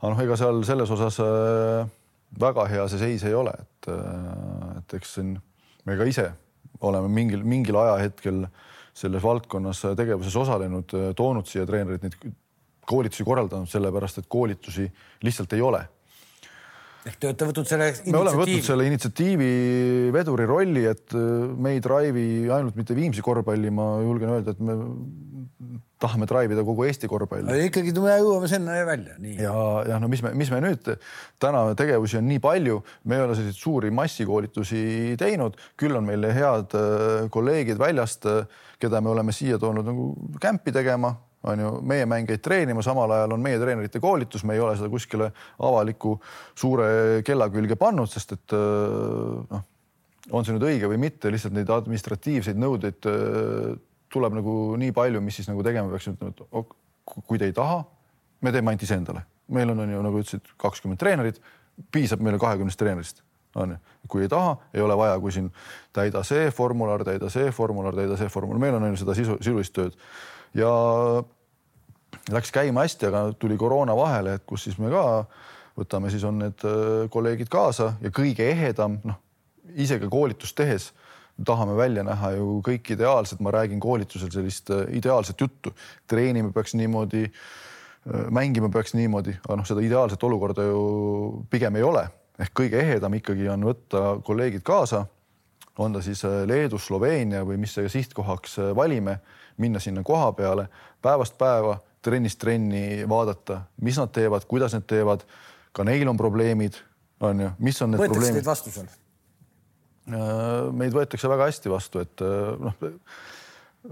aga 0.00 0.10
noh, 0.10 0.24
ega 0.26 0.38
seal 0.40 0.62
selles 0.66 0.90
osas 0.90 1.20
äh, 1.22 1.86
väga 2.42 2.66
hea 2.70 2.88
see 2.90 3.02
seis 3.02 3.26
ei 3.28 3.38
ole, 3.38 3.54
et, 3.54 3.90
äh, 3.94 4.78
et 4.82 4.98
eks 4.98 5.16
siin 5.18 5.36
me 5.86 5.98
ka 5.98 6.06
ise 6.10 6.32
oleme 6.82 7.10
mingil, 7.14 7.46
mingil 7.46 7.78
ajahetkel 7.78 8.46
äh, 8.48 8.70
selles 8.94 9.22
valdkonnas 9.24 9.86
tegevuses 9.96 10.36
osalenud, 10.36 10.92
toonud 11.16 11.48
siia 11.48 11.64
treenerid 11.68 12.04
neid 12.04 12.16
koolitusi 12.86 13.24
korraldanud, 13.24 13.70
sellepärast 13.70 14.20
et 14.20 14.30
koolitusi 14.30 14.88
lihtsalt 15.24 15.52
ei 15.56 15.64
ole 15.64 15.82
ehk 17.02 17.18
te 17.18 17.28
olete 17.28 17.46
võtnud 17.48 17.66
selle 17.66 17.88
me 18.06 18.18
oleme 18.20 18.38
võtnud 18.44 18.66
selle 18.66 18.86
initsiatiivi 18.86 19.48
veduri 20.14 20.46
rolli, 20.46 20.84
et 20.86 21.14
me 21.14 21.74
ei 21.74 21.82
drive'i 21.82 22.50
ainult 22.54 22.78
mitte 22.78 22.94
Viimsi 22.94 23.24
korvpalli, 23.26 23.72
ma 23.74 23.96
julgen 24.04 24.30
öelda, 24.36 24.54
et 24.54 24.62
me 24.62 24.76
tahame 26.02 26.26
drive 26.30 26.56
ida 26.56 26.64
kogu 26.66 26.86
Eesti 26.86 27.10
korvpalli. 27.10 27.58
ikkagi 27.68 27.94
me 28.02 28.14
jõuame 28.20 28.50
sinna 28.50 28.78
välja, 28.86 29.16
nii. 29.22 29.36
ja, 29.42 29.54
ja 29.90 29.98
no 30.02 30.10
mis 30.10 30.22
me, 30.24 30.32
mis 30.38 30.50
me 30.54 30.60
nüüd 30.64 30.92
täna 31.42 31.64
tegevusi 31.78 32.18
on 32.20 32.28
nii 32.30 32.42
palju, 32.42 32.80
me 33.10 33.18
ei 33.18 33.26
ole 33.26 33.38
selliseid 33.38 33.58
suuri 33.58 33.92
massikoolitusi 33.94 34.82
teinud, 35.20 35.58
küll 35.78 35.98
on 35.98 36.06
meil 36.06 36.26
head 36.34 36.76
äh, 36.78 37.26
kolleegid 37.34 37.82
väljast, 37.82 38.30
äh, 38.30 38.62
keda 38.82 39.00
me 39.00 39.12
oleme 39.12 39.34
siia 39.34 39.58
toonud 39.62 39.86
nagu 39.86 40.08
kämpi 40.42 40.74
tegema 40.74 41.12
on 41.50 41.58
ju, 41.58 41.70
meie 41.86 42.06
mängijaid 42.06 42.42
treenima, 42.42 42.84
samal 42.86 43.10
ajal 43.10 43.34
on 43.34 43.42
meie 43.42 43.58
treenerite 43.58 43.98
koolitus, 44.02 44.44
me 44.46 44.54
ei 44.54 44.62
ole 44.62 44.76
seda 44.78 44.90
kuskile 44.90 45.32
avaliku 45.58 46.14
suure 46.54 47.22
kella 47.26 47.48
külge 47.50 47.74
pannud, 47.78 48.10
sest 48.10 48.36
et 48.36 48.54
äh, 48.54 49.40
noh, 49.50 49.64
on 50.30 50.46
see 50.46 50.54
nüüd 50.54 50.68
õige 50.68 50.90
või 50.92 51.00
mitte, 51.02 51.32
lihtsalt 51.34 51.56
neid 51.56 51.70
administratiivseid 51.74 52.60
nõudeid 52.62 53.08
tuleb 54.12 54.36
nagu 54.36 54.54
nii 54.80 54.92
palju, 54.94 55.22
mis 55.24 55.40
siis 55.40 55.48
nagu 55.50 55.64
tegema 55.66 55.90
peaks, 55.92 56.10
ütlema, 56.12 56.32
et 56.34 56.76
kui 57.26 57.40
te 57.40 57.48
ei 57.48 57.56
taha, 57.56 57.80
me 58.44 58.52
teeme 58.54 58.72
ainult 58.72 58.86
iseendale. 58.86 59.24
meil 59.52 59.70
on, 59.72 59.82
on 59.84 59.90
ju 59.90 60.02
nagu 60.04 60.20
ütlesid, 60.22 60.54
kakskümmend 60.60 61.00
treenerit, 61.00 61.40
piisab 61.92 62.22
meile 62.24 62.38
kahekümnest 62.40 62.78
treenerist, 62.78 63.22
on 63.54 63.74
ju. 63.74 63.78
kui 64.08 64.22
ei 64.26 64.28
taha, 64.28 64.56
ei 64.74 64.82
ole 64.84 64.96
vaja, 64.96 65.20
kui 65.20 65.32
siin 65.32 65.48
täida 65.92 66.22
see 66.26 66.50
formular, 66.50 67.04
täida 67.04 67.30
see 67.32 67.50
formular, 67.54 67.94
täida 67.96 68.16
see 68.20 68.28
formular, 68.28 68.60
meil 68.60 68.76
on 68.76 68.90
ju 68.90 69.00
seda 69.04 69.14
sisu, 69.16 69.38
sisulist 69.40 69.72
tööd. 69.76 69.96
Ja 70.58 70.72
läks 72.32 72.52
käima 72.52 72.84
hästi, 72.84 73.08
aga 73.08 73.24
tuli 73.38 73.56
koroona 73.56 73.96
vahele, 73.96 74.36
et 74.36 74.46
kus 74.46 74.66
siis 74.68 74.78
me 74.82 74.90
ka 74.92 75.04
võtame, 75.78 76.10
siis 76.12 76.24
on 76.28 76.42
need 76.42 76.64
äh, 76.68 77.06
kolleegid 77.12 77.48
kaasa 77.52 77.94
ja 78.02 78.12
kõige 78.12 78.50
ehedam, 78.52 79.00
noh 79.08 79.20
ise 79.78 79.98
ka 80.00 80.10
koolitust 80.10 80.56
tehes 80.58 80.90
tahame 81.46 81.74
välja 81.76 82.04
näha 82.04 82.34
ju 82.36 82.60
kõik 82.64 82.92
ideaalselt, 82.94 83.40
ma 83.40 83.52
räägin 83.54 83.80
koolitusel 83.80 84.30
sellist 84.32 84.70
äh, 84.70 84.84
ideaalset 84.98 85.40
juttu, 85.40 85.72
treenima 86.06 86.52
peaks 86.52 86.76
niimoodi, 86.78 87.24
äh, 87.24 88.26
mängima 88.30 88.68
peaks 88.72 88.94
niimoodi, 88.98 89.38
aga 89.44 89.58
noh, 89.58 89.68
seda 89.68 89.84
ideaalset 89.84 90.22
olukorda 90.28 90.66
ju 90.68 90.82
pigem 91.50 91.80
ei 91.80 91.86
ole 91.86 92.04
ehk 92.38 92.54
kõige 92.62 92.80
ehedam 92.80 93.14
ikkagi 93.18 93.48
on 93.52 93.66
võtta 93.68 94.04
kolleegid 94.24 94.64
kaasa, 94.66 95.04
on 95.78 95.92
ta 95.92 96.02
siis 96.04 96.24
äh, 96.28 96.42
Leedu, 96.48 96.78
Sloveenia 96.78 97.44
või 97.48 97.58
mis 97.60 97.74
sihtkohaks 97.76 98.58
valime, 98.76 99.18
minna 99.60 99.80
sinna 99.80 100.02
koha 100.02 100.32
peale 100.36 100.68
päevast 101.02 101.36
päeva, 101.38 101.78
trennist 102.02 102.40
trenni 102.40 103.04
vaadata, 103.08 103.62
mis 103.82 103.98
nad 104.00 104.10
teevad, 104.12 104.46
kuidas 104.48 104.74
nad 104.74 104.86
teevad. 104.88 105.26
ka 105.72 105.84
neil 105.84 106.08
on 106.08 106.16
probleemid 106.16 106.76
on 107.20 107.40
ju, 107.40 107.50
mis 107.58 107.78
on 107.82 107.92
need 107.92 108.02
võetakse 108.02 108.18
probleemid 108.18 108.40
teid 108.40 108.50
vastu 108.50 108.72
seal? 108.74 108.90
meid 110.74 110.94
võetakse 110.94 111.30
väga 111.30 111.46
hästi 111.46 111.70
vastu, 111.70 112.02
et 112.02 112.22
noh, 112.22 112.74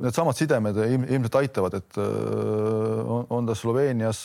needsamad 0.03 0.38
sidemed 0.38 0.78
ilmselt 0.82 1.36
aitavad, 1.38 1.76
et 1.78 1.99
on 2.01 3.47
ta 3.47 3.55
Sloveenias, 3.55 4.24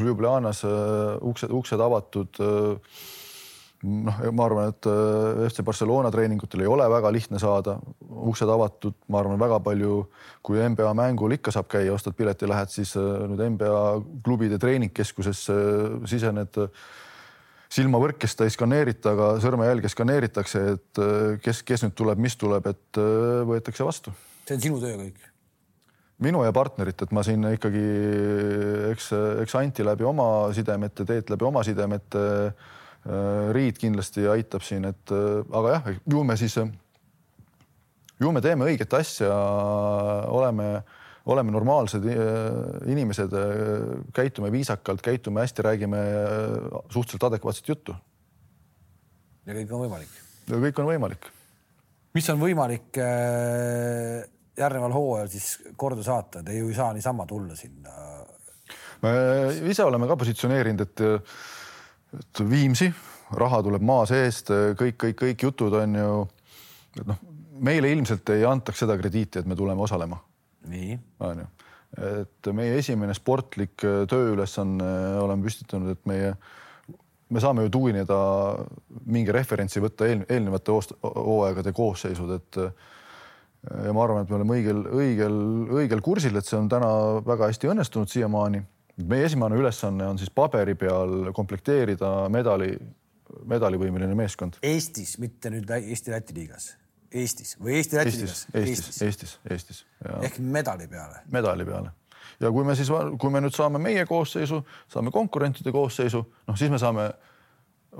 Ljubljanas 0.00 0.62
uksed, 1.20 1.52
uksed 1.52 1.84
avatud. 1.84 2.40
Noh, 3.82 4.18
ma 4.34 4.46
arvan, 4.46 4.72
et 4.72 4.88
FC 5.48 5.64
Barcelona 5.66 6.10
treeningutel 6.14 6.64
ei 6.64 6.70
ole 6.70 6.86
väga 6.90 7.12
lihtne 7.14 7.40
saada, 7.42 7.76
uksed 8.30 8.50
avatud, 8.50 8.96
ma 9.12 9.22
arvan, 9.22 9.40
väga 9.40 9.58
palju, 9.64 10.02
kui 10.44 10.62
NBA 10.62 10.92
mängul 10.98 11.36
ikka 11.38 11.54
saab 11.54 11.70
käia, 11.72 11.94
ostad 11.94 12.16
pileti, 12.18 12.48
lähed 12.50 12.72
siis 12.74 12.94
nüüd 12.96 13.42
NBA 13.56 13.82
klubide 14.26 14.60
treeningkeskusesse, 14.62 15.56
sisened 16.10 16.60
silmavõrkest 17.72 18.44
ei 18.44 18.52
skaneerita, 18.52 19.16
aga 19.16 19.32
sõrmejälge 19.42 19.90
skaneeritakse, 19.92 20.64
et 20.76 21.04
kes, 21.42 21.64
kes 21.66 21.86
nüüd 21.86 21.96
tuleb, 21.98 22.20
mis 22.20 22.36
tuleb, 22.38 22.68
et 22.68 23.02
võetakse 23.48 23.86
vastu. 23.88 24.14
see 24.46 24.58
on 24.58 24.66
sinu 24.68 24.80
töö 24.82 24.96
kõik? 25.00 25.28
minu 26.22 26.44
ja 26.46 26.52
partnerit, 26.54 27.02
et 27.02 27.14
ma 27.14 27.24
siin 27.26 27.44
ikkagi, 27.50 27.82
eks, 28.92 29.08
eks 29.42 29.56
Anti 29.58 29.86
läbi 29.86 30.06
oma 30.06 30.52
sidemete, 30.54 31.06
Teet 31.08 31.32
läbi 31.32 31.48
oma 31.48 31.64
sidemete. 31.66 32.22
Riit 33.02 33.80
kindlasti 33.82 34.28
aitab 34.30 34.62
siin, 34.62 34.84
et 34.86 35.10
aga 35.10 35.72
jah, 35.72 35.88
ju 36.06 36.20
me 36.22 36.36
siis, 36.38 36.54
ju 38.22 38.30
me 38.30 38.42
teeme 38.44 38.68
õiget 38.70 38.94
asja, 38.94 39.32
oleme 40.30 40.68
oleme 41.30 41.52
normaalsed 41.54 42.06
inimesed, 42.90 43.34
käitume 44.14 44.50
viisakalt, 44.52 45.02
käitume 45.04 45.44
hästi, 45.44 45.62
räägime 45.62 46.00
suhteliselt 46.90 47.28
adekvaatset 47.30 47.68
juttu. 47.68 47.94
ja 49.46 49.54
kõik 49.54 49.72
on 49.74 49.84
võimalik? 49.84 50.18
kõik 50.50 50.82
on 50.82 50.90
võimalik. 50.90 51.30
mis 52.14 52.30
on 52.30 52.40
võimalik 52.42 52.98
järgneval 54.58 54.92
hooajal 54.92 55.30
siis 55.32 55.54
korda 55.76 56.02
saata, 56.02 56.42
te 56.42 56.58
ju 56.58 56.68
ei 56.68 56.74
saa 56.74 56.92
niisama 56.92 57.26
tulla 57.26 57.56
sinna? 57.56 57.90
me 59.02 59.12
ise 59.70 59.84
oleme 59.84 60.10
ka 60.10 60.16
positsioneerinud, 60.16 60.86
et, 60.88 61.06
et 62.18 62.42
Viimsi, 62.48 62.90
raha 63.38 63.62
tuleb 63.64 63.84
maa 63.86 64.06
seest, 64.08 64.52
kõik, 64.78 64.98
kõik, 65.00 65.18
kõik 65.22 65.44
jutud 65.48 65.76
on 65.78 65.98
ju, 65.98 66.16
et 67.00 67.06
noh, 67.08 67.20
meile 67.62 67.92
ilmselt 67.92 68.28
ei 68.34 68.44
antaks 68.48 68.82
seda 68.84 68.96
krediiti, 69.00 69.40
et 69.40 69.48
me 69.48 69.56
tuleme 69.58 69.84
osalema 69.84 70.18
nii. 70.70 70.96
on 71.26 71.42
ju, 71.42 71.46
et 72.22 72.50
meie 72.54 72.78
esimene 72.78 73.14
sportlik 73.16 73.82
tööülesanne 73.82 74.90
oleme 75.22 75.48
püstitanud, 75.48 75.96
et 75.96 76.04
meie, 76.08 76.32
me 77.32 77.42
saame 77.42 77.66
ju 77.66 77.72
tugineda 77.72 78.18
mingi 79.06 79.34
referentsi 79.34 79.82
võtta 79.82 80.08
eel, 80.08 80.26
eelnevate 80.28 80.74
hooaegade 81.02 81.72
koosseisud, 81.76 82.34
et 82.36 82.60
ja 83.62 83.94
ma 83.94 84.04
arvan, 84.04 84.24
et 84.24 84.30
me 84.30 84.38
oleme 84.40 84.58
õigel, 84.58 84.84
õigel, 84.90 85.40
õigel 85.80 86.04
kursil, 86.04 86.36
et 86.38 86.46
see 86.46 86.58
on 86.58 86.70
täna 86.70 86.88
väga 87.26 87.50
hästi 87.50 87.70
õnnestunud 87.70 88.10
siiamaani. 88.10 88.62
Meie 88.96 89.28
esimene 89.28 89.56
ülesanne 89.56 90.06
on 90.12 90.20
siis 90.20 90.30
paberi 90.34 90.74
peal 90.78 91.32
komplekteerida 91.36 92.12
medali, 92.32 92.74
medalivõimeline 93.48 94.14
meeskond. 94.18 94.60
Eestis, 94.62 95.16
mitte 95.22 95.52
nüüd 95.52 95.70
Eesti-Läti 95.78 96.36
liigas 96.36 96.72
Eestis 97.12 97.56
või 97.60 97.76
Eesti-Läti 97.80 98.14
liigas? 98.16 98.44
Eestis, 98.54 98.78
Eestis, 98.78 99.02
Eestis, 99.02 99.34
Eestis. 99.50 99.82
ehk 100.20 100.38
medali 100.40 100.88
peale. 100.88 101.24
medali 101.32 101.66
peale 101.68 101.92
ja 102.40 102.50
kui 102.50 102.64
me 102.64 102.74
siis, 102.78 102.90
kui 103.20 103.30
me 103.30 103.42
nüüd 103.42 103.54
saame 103.54 103.80
meie 103.82 104.06
koosseisu, 104.08 104.62
saame 104.90 105.12
konkurentide 105.14 105.72
koosseisu, 105.74 106.22
noh, 106.48 106.58
siis 106.58 106.72
me 106.72 106.80
saame 106.80 107.10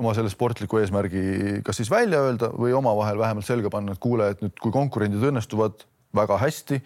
oma 0.00 0.14
selle 0.16 0.32
sportliku 0.32 0.80
eesmärgi 0.80 1.60
kas 1.66 1.82
siis 1.82 1.90
välja 1.92 2.22
öelda 2.24 2.48
või 2.56 2.72
omavahel 2.76 3.20
vähemalt 3.20 3.46
selga 3.46 3.70
panna, 3.70 3.92
et 3.92 4.02
kuule, 4.02 4.30
et 4.32 4.44
nüüd, 4.44 4.54
kui 4.62 4.72
konkurendid 4.72 5.24
õnnestuvad 5.28 5.84
väga 6.16 6.38
hästi, 6.40 6.80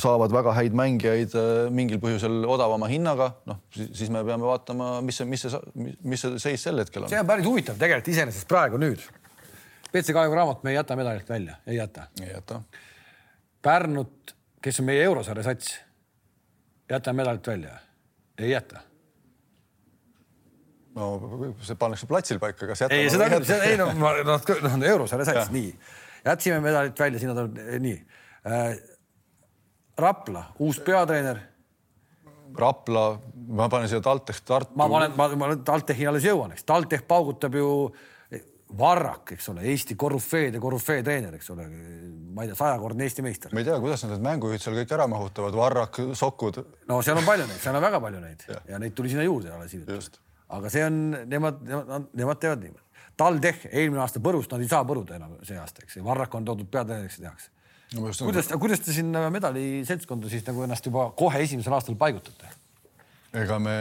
saavad 0.00 0.32
väga 0.32 0.52
häid 0.54 0.76
mängijaid 0.76 1.34
mingil 1.74 2.00
põhjusel 2.02 2.44
odavama 2.48 2.88
hinnaga, 2.90 3.30
noh 3.48 3.60
siis 3.74 4.10
me 4.12 4.22
peame 4.26 4.46
vaatama, 4.46 4.92
mis 5.04 5.20
see, 5.20 5.28
mis 5.28 5.46
see, 5.46 5.62
mis 6.06 6.22
see 6.24 6.42
seis 6.42 6.66
sel 6.66 6.78
hetkel 6.82 7.06
on. 7.06 7.12
see 7.12 7.20
on 7.20 7.28
päris 7.28 7.48
huvitav 7.48 7.80
tegelikult 7.80 8.12
iseenesest 8.14 8.48
praegu 8.50 8.80
nüüd. 8.80 9.02
BC 9.90 10.14
Kalevi 10.14 10.38
raamat 10.38 10.62
me 10.62 10.70
ei 10.70 10.78
jäta 10.78 10.96
medalilt 10.98 11.28
välja, 11.28 11.56
ei 11.66 11.80
jäta. 11.80 12.06
ei 12.22 12.30
jäta. 12.30 12.60
Pärnut, 13.62 14.36
kes 14.62 14.78
on 14.80 14.86
meie 14.86 15.02
eurosarja 15.04 15.42
sats, 15.48 15.74
jätame 16.90 17.24
medalilt 17.24 17.50
välja, 17.50 17.74
ei 18.38 18.54
jäta 18.54 18.84
no 20.94 21.10
see 21.64 21.78
pannakse 21.78 22.06
platsil 22.10 22.40
paika, 22.42 22.66
kas 22.70 22.84
jätame? 22.84 23.02
ei, 23.02 23.10
seda 23.12 23.28
küll, 23.30 23.50
ei 23.66 23.76
no 23.78 23.90
nad, 23.94 24.54
nad 24.66 24.86
eurosarja 24.92 25.28
sats, 25.28 25.52
nii. 25.54 25.74
jätsime 26.24 26.62
medalit 26.64 26.98
välja, 26.98 27.22
sinna 27.22 27.36
tuleb 27.36 27.60
nii 27.82 27.98
äh,. 28.46 28.80
Rapla, 30.00 30.44
uus 30.58 30.80
peatreener. 30.84 31.40
Rapla, 32.56 33.04
ma 33.54 33.68
panen 33.70 33.90
siia 33.90 34.00
TalTech 34.02 34.40
Tartu. 34.46 34.74
ma 34.78 34.88
panen, 34.90 35.12
ma, 35.16 35.28
ma 35.38 35.50
TalTechi 35.56 36.06
alles 36.08 36.24
jõuan, 36.26 36.54
eks. 36.56 36.64
TalTech 36.66 37.06
paugutab 37.08 37.54
ju 37.54 37.68
Varrak, 38.78 39.32
eks 39.34 39.48
ole, 39.50 39.64
Eesti 39.66 39.96
korüfeede 39.98 40.60
korüfee 40.62 41.02
treener, 41.02 41.34
eks 41.34 41.48
ole, 41.50 41.64
ma 42.34 42.44
ei 42.44 42.50
tea, 42.52 42.58
sajakordne 42.58 43.06
Eesti 43.06 43.24
meister. 43.26 43.54
ma 43.54 43.62
ei 43.62 43.66
tea, 43.66 43.78
kuidas 43.82 44.04
need 44.06 44.22
mängujuhid 44.22 44.62
seal 44.62 44.76
kõik 44.78 44.94
ära 44.94 45.06
mahutavad, 45.10 45.56
Varrak, 45.58 45.98
Sokud. 46.18 46.60
no 46.86 47.00
seal 47.02 47.18
on 47.18 47.26
palju 47.26 47.48
neid, 47.48 47.58
seal 47.64 47.78
on 47.78 47.82
väga 47.82 48.00
palju 48.04 48.20
neid 48.22 48.44
ja, 48.46 48.60
ja 48.70 48.78
neid 48.82 48.94
tuli 48.94 49.10
sinna 49.10 49.26
juurde 49.26 49.50
alles 49.56 49.74
hiljuti. 49.74 50.22
aga 50.54 50.70
see 50.70 50.84
on, 50.86 51.00
nemad, 51.32 51.58
nemad, 51.66 52.06
nemad 52.22 52.42
teevad 52.42 52.62
niimoodi. 52.62 52.86
TalTech 53.18 53.66
eelmine 53.72 54.04
aasta 54.04 54.22
põrust, 54.22 54.54
nad 54.54 54.62
ei 54.62 54.70
saa 54.70 54.86
põruda 54.86 55.18
enam 55.18 55.34
see 55.42 55.58
aasta, 55.58 55.82
eks. 55.82 55.98
Varrak 56.06 56.38
on 56.38 56.46
toodud 56.46 56.70
peatreeneriks 56.70 57.18
ja 57.18 57.26
tehakse 57.26 57.50
no,. 57.96 58.06
kuidas, 58.06 58.52
kuidas 58.60 58.84
te 58.84 58.94
sinna 58.96 59.26
medaliseltskonda 59.34 60.30
siis 60.32 60.46
nagu 60.46 60.64
ennast 60.66 60.86
juba 60.86 61.10
kohe 61.18 61.42
esimesel 61.46 61.76
aastal 61.76 61.98
paigutate? 62.00 62.54
ega 63.40 63.60
me 63.62 63.74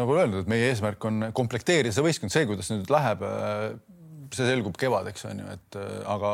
nagu 0.00 0.14
öeldud, 0.14 0.44
et 0.44 0.50
meie 0.50 0.68
eesmärk 0.70 1.04
on 1.08 1.30
komplekteerida 1.34 1.94
see 1.94 2.06
võistkond, 2.06 2.34
see, 2.34 2.46
kuidas 2.50 2.70
nüüd 2.70 2.92
läheb 2.92 3.24
see 4.30 4.46
selgub 4.46 4.76
kevadeks 4.78 5.26
on 5.26 5.42
ju, 5.42 5.52
et 5.56 5.78
aga 6.10 6.32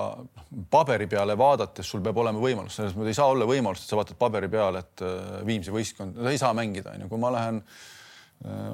paberi 0.73 1.09
peale 1.11 1.37
vaadates 1.39 1.89
sul 1.89 2.03
peab 2.05 2.19
olema 2.21 2.43
võimalus, 2.43 2.77
selles 2.77 2.97
mõttes 2.97 3.15
ei 3.15 3.19
saa 3.19 3.33
olla 3.33 3.49
võimalust, 3.49 3.87
et 3.87 3.93
sa 3.93 3.99
vaatad 3.99 4.19
paberi 4.21 4.51
peale, 4.53 4.83
et 4.85 5.05
Viimsi 5.49 5.73
võistkond, 5.75 6.19
ei 6.31 6.41
saa 6.41 6.53
mängida, 6.57 6.93
on 6.93 7.07
ju, 7.07 7.11
kui 7.13 7.23
ma 7.23 7.33
lähen 7.35 7.63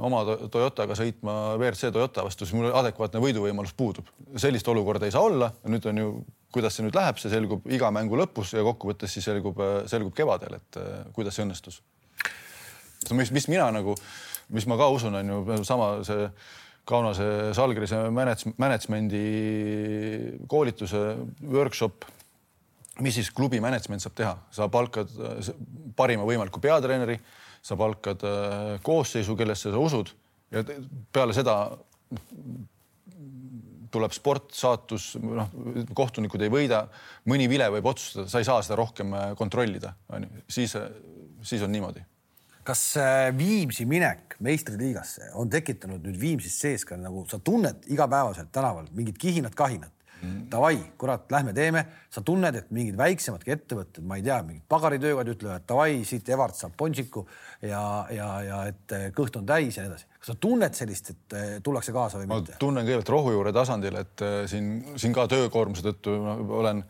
oma 0.03 0.25
Toyotaga 0.51 0.97
sõitma 0.99 1.55
WRC 1.55 1.93
Toyota 1.95 2.25
vastu, 2.27 2.47
siis 2.47 2.59
mul 2.59 2.73
adekvaatne 2.75 3.23
võiduvõimalus 3.23 3.77
puudub. 3.79 4.09
sellist 4.37 4.68
olukorda 4.68 5.07
ei 5.07 5.14
saa 5.14 5.23
olla. 5.23 5.53
nüüd 5.70 5.87
on 5.87 6.03
ju, 6.03 6.09
kuidas 6.53 6.77
see 6.77 6.87
nüüd 6.87 6.97
läheb, 6.97 7.21
see 7.21 7.33
selgub 7.33 7.67
iga 7.73 7.91
mängu 7.95 8.19
lõpus 8.21 8.53
ja 8.57 8.65
kokkuvõttes 8.67 9.15
siis 9.17 9.25
selgub, 9.29 9.61
selgub 9.91 10.15
kevadel, 10.17 10.59
et 10.59 10.81
kuidas 11.17 11.37
see 11.37 11.47
õnnestus. 11.47 11.81
mis, 13.11 13.33
mis 13.33 13.49
mina 13.49 13.71
nagu, 13.73 13.97
mis 14.53 14.67
ma 14.69 14.77
ka 14.81 14.89
usun, 14.93 15.17
on 15.21 15.33
ju 15.33 15.65
sama 15.65 15.95
see 16.07 16.29
Kaunase 16.85 17.53
Salgrise 17.55 17.99
management'i 18.11 19.23
koolituse 20.51 21.03
workshop. 21.47 22.05
mis 23.01 23.15
siis 23.15 23.31
klubi 23.33 23.61
management 23.61 24.03
saab 24.03 24.15
teha, 24.15 24.33
sa 24.53 24.67
palkad 24.69 25.09
parima 25.97 26.27
võimaliku 26.29 26.61
peatreeneri, 26.61 27.17
sa 27.63 27.77
palkad 27.77 28.21
äh, 28.27 28.81
koosseisu, 28.85 29.37
kellesse 29.37 29.71
sa 29.73 29.79
usud 29.81 30.11
ja 30.53 30.61
peale 31.13 31.33
seda 31.33 31.55
tuleb 33.93 34.14
sport, 34.16 34.51
saatus, 34.57 35.12
noh, 35.22 35.51
kohtunikud 35.97 36.43
ei 36.43 36.53
võida, 36.53 36.86
mõni 37.28 37.49
vile 37.51 37.68
võib 37.76 37.90
otsustada, 37.93 38.30
sa 38.32 38.40
ei 38.43 38.49
saa 38.49 38.62
seda 38.64 38.80
rohkem 38.80 39.12
äh, 39.16 39.28
kontrollida, 39.38 39.95
onju, 40.12 40.47
siis, 40.49 40.76
siis 41.45 41.62
on 41.66 41.72
niimoodi 41.74 42.07
kas 42.62 42.82
äh, 42.97 43.32
Viimsi 43.34 43.86
minek 43.90 44.36
meistriliigasse 44.43 45.32
on 45.38 45.51
tekitanud 45.51 46.05
nüüd 46.07 46.18
Viimsis 46.20 46.61
sees 46.62 46.84
ka 46.86 46.95
nagu 46.99 47.24
sa 47.30 47.40
tunned 47.43 47.88
igapäevaselt 47.90 48.53
tänaval 48.55 48.86
mingit 48.95 49.18
kihinat-kahinat? 49.18 49.90
Davai, 50.53 50.77
kurat, 50.99 51.25
lähme 51.33 51.55
teeme, 51.57 51.83
sa 52.12 52.23
tunned, 52.27 52.55
et 52.55 52.68
mingid 52.75 52.97
väiksemadki 52.99 53.55
ettevõtted, 53.55 54.05
ma 54.07 54.18
ei 54.18 54.25
tea, 54.27 54.37
mingid 54.47 54.62
pagaritöökojad 54.70 55.31
ütlevad 55.33 55.64
davai, 55.68 56.03
siit 56.07 56.29
Evart 56.31 56.59
saab 56.59 56.77
ponsiku 56.79 57.25
ja, 57.64 57.83
ja, 58.12 58.29
ja 58.47 58.61
et 58.70 58.95
äh, 58.95 59.09
kõht 59.16 59.39
on 59.41 59.49
täis 59.49 59.79
ja 59.79 59.87
nii 59.87 59.91
edasi. 59.91 60.07
kas 60.18 60.31
sa 60.31 60.37
tunned 60.47 60.79
sellist, 60.79 61.11
et 61.14 61.37
äh, 61.39 61.49
tullakse 61.64 61.95
kaasa 61.97 62.20
või 62.20 62.31
ma 62.31 62.39
mitte? 62.39 62.55
ma 62.55 62.62
tunnen 62.62 62.87
kõigepealt 62.87 63.12
rohujuure 63.16 63.55
tasandil, 63.57 63.99
et 64.03 64.25
siin, 64.53 64.70
siin 65.01 65.16
ka 65.16 65.27
töökoormuse 65.33 65.87
tõttu 65.89 66.16
olen 66.61 66.85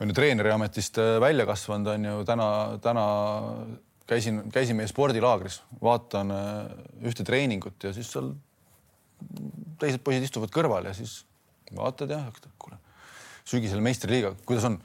on 0.00 0.12
ju 0.12 0.16
treeneri 0.16 0.52
ametist 0.52 0.98
välja 1.20 1.46
kasvanud, 1.48 1.88
on 1.94 2.10
ju 2.10 2.24
täna, 2.28 2.48
täna 2.84 3.04
käisin, 4.06 4.42
käisin 4.52 4.76
meie 4.76 4.90
spordilaagris, 4.90 5.62
vaatan 5.82 6.34
ühte 7.02 7.24
treeningut 7.24 7.88
ja 7.88 7.94
siis 7.96 8.10
seal 8.12 8.34
teised 9.80 10.04
poisid 10.04 10.26
istuvad 10.28 10.52
kõrval 10.54 10.90
ja 10.90 10.94
siis 10.96 11.22
vaatad 11.74 12.12
ja 12.12 12.20
kuule, 12.58 12.78
sügisel 13.48 13.82
meistriliiga, 13.84 14.34
kuidas 14.46 14.68
on? 14.70 14.78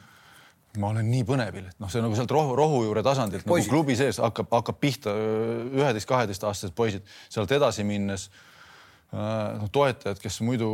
ma 0.80 0.92
olen 0.94 1.10
nii 1.12 1.26
põnevil, 1.28 1.66
et 1.68 1.82
noh, 1.84 1.90
see 1.92 2.00
on 2.00 2.06
nagu 2.08 2.16
sealt 2.16 2.32
rohu, 2.32 2.54
rohujuure 2.56 3.02
tasandilt 3.04 3.44
nagu 3.44 3.66
klubi 3.68 3.98
sees 4.00 4.22
hakkab, 4.24 4.48
hakkab 4.56 4.78
pihta 4.80 5.12
üheteist-kaheteistaastased 5.12 6.72
poisid, 6.78 7.04
sealt 7.28 7.52
edasi 7.52 7.84
minnes 7.88 8.30
noh, 9.12 9.68
toetajad, 9.76 10.22
kes 10.24 10.40
muidu 10.48 10.70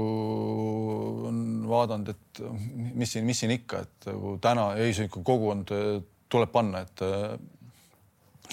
on 1.32 1.39
vaadanud, 1.70 2.14
et 2.14 2.43
mis 2.93 3.16
siin, 3.16 3.26
mis 3.26 3.41
siin 3.41 3.55
ikka, 3.58 3.82
et 3.88 4.10
nagu 4.12 4.36
täna 4.43 4.70
ikka 4.86 5.24
kogukond 5.24 5.74
tuleb 6.30 6.53
panna, 6.53 6.84
et 6.86 7.05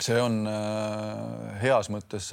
see 0.00 0.16
on 0.22 0.40
heas 1.60 1.90
mõttes 1.92 2.30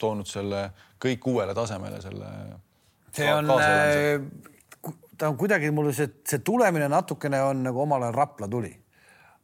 toonud 0.00 0.28
selle 0.28 0.66
kõik 1.00 1.30
uuele 1.30 1.54
tasemele, 1.56 2.02
selle. 2.02 2.32
See 3.16 3.32
on, 3.32 3.50
ta 5.20 5.28
on 5.28 5.36
kuidagi 5.40 5.70
mulle 5.74 5.92
see, 5.96 6.08
see 6.26 6.40
tulemine 6.44 6.88
natukene 6.90 7.42
on 7.44 7.66
nagu 7.66 7.82
omal 7.84 8.06
ajal 8.08 8.16
Rapla 8.16 8.48
tuli. 8.48 8.72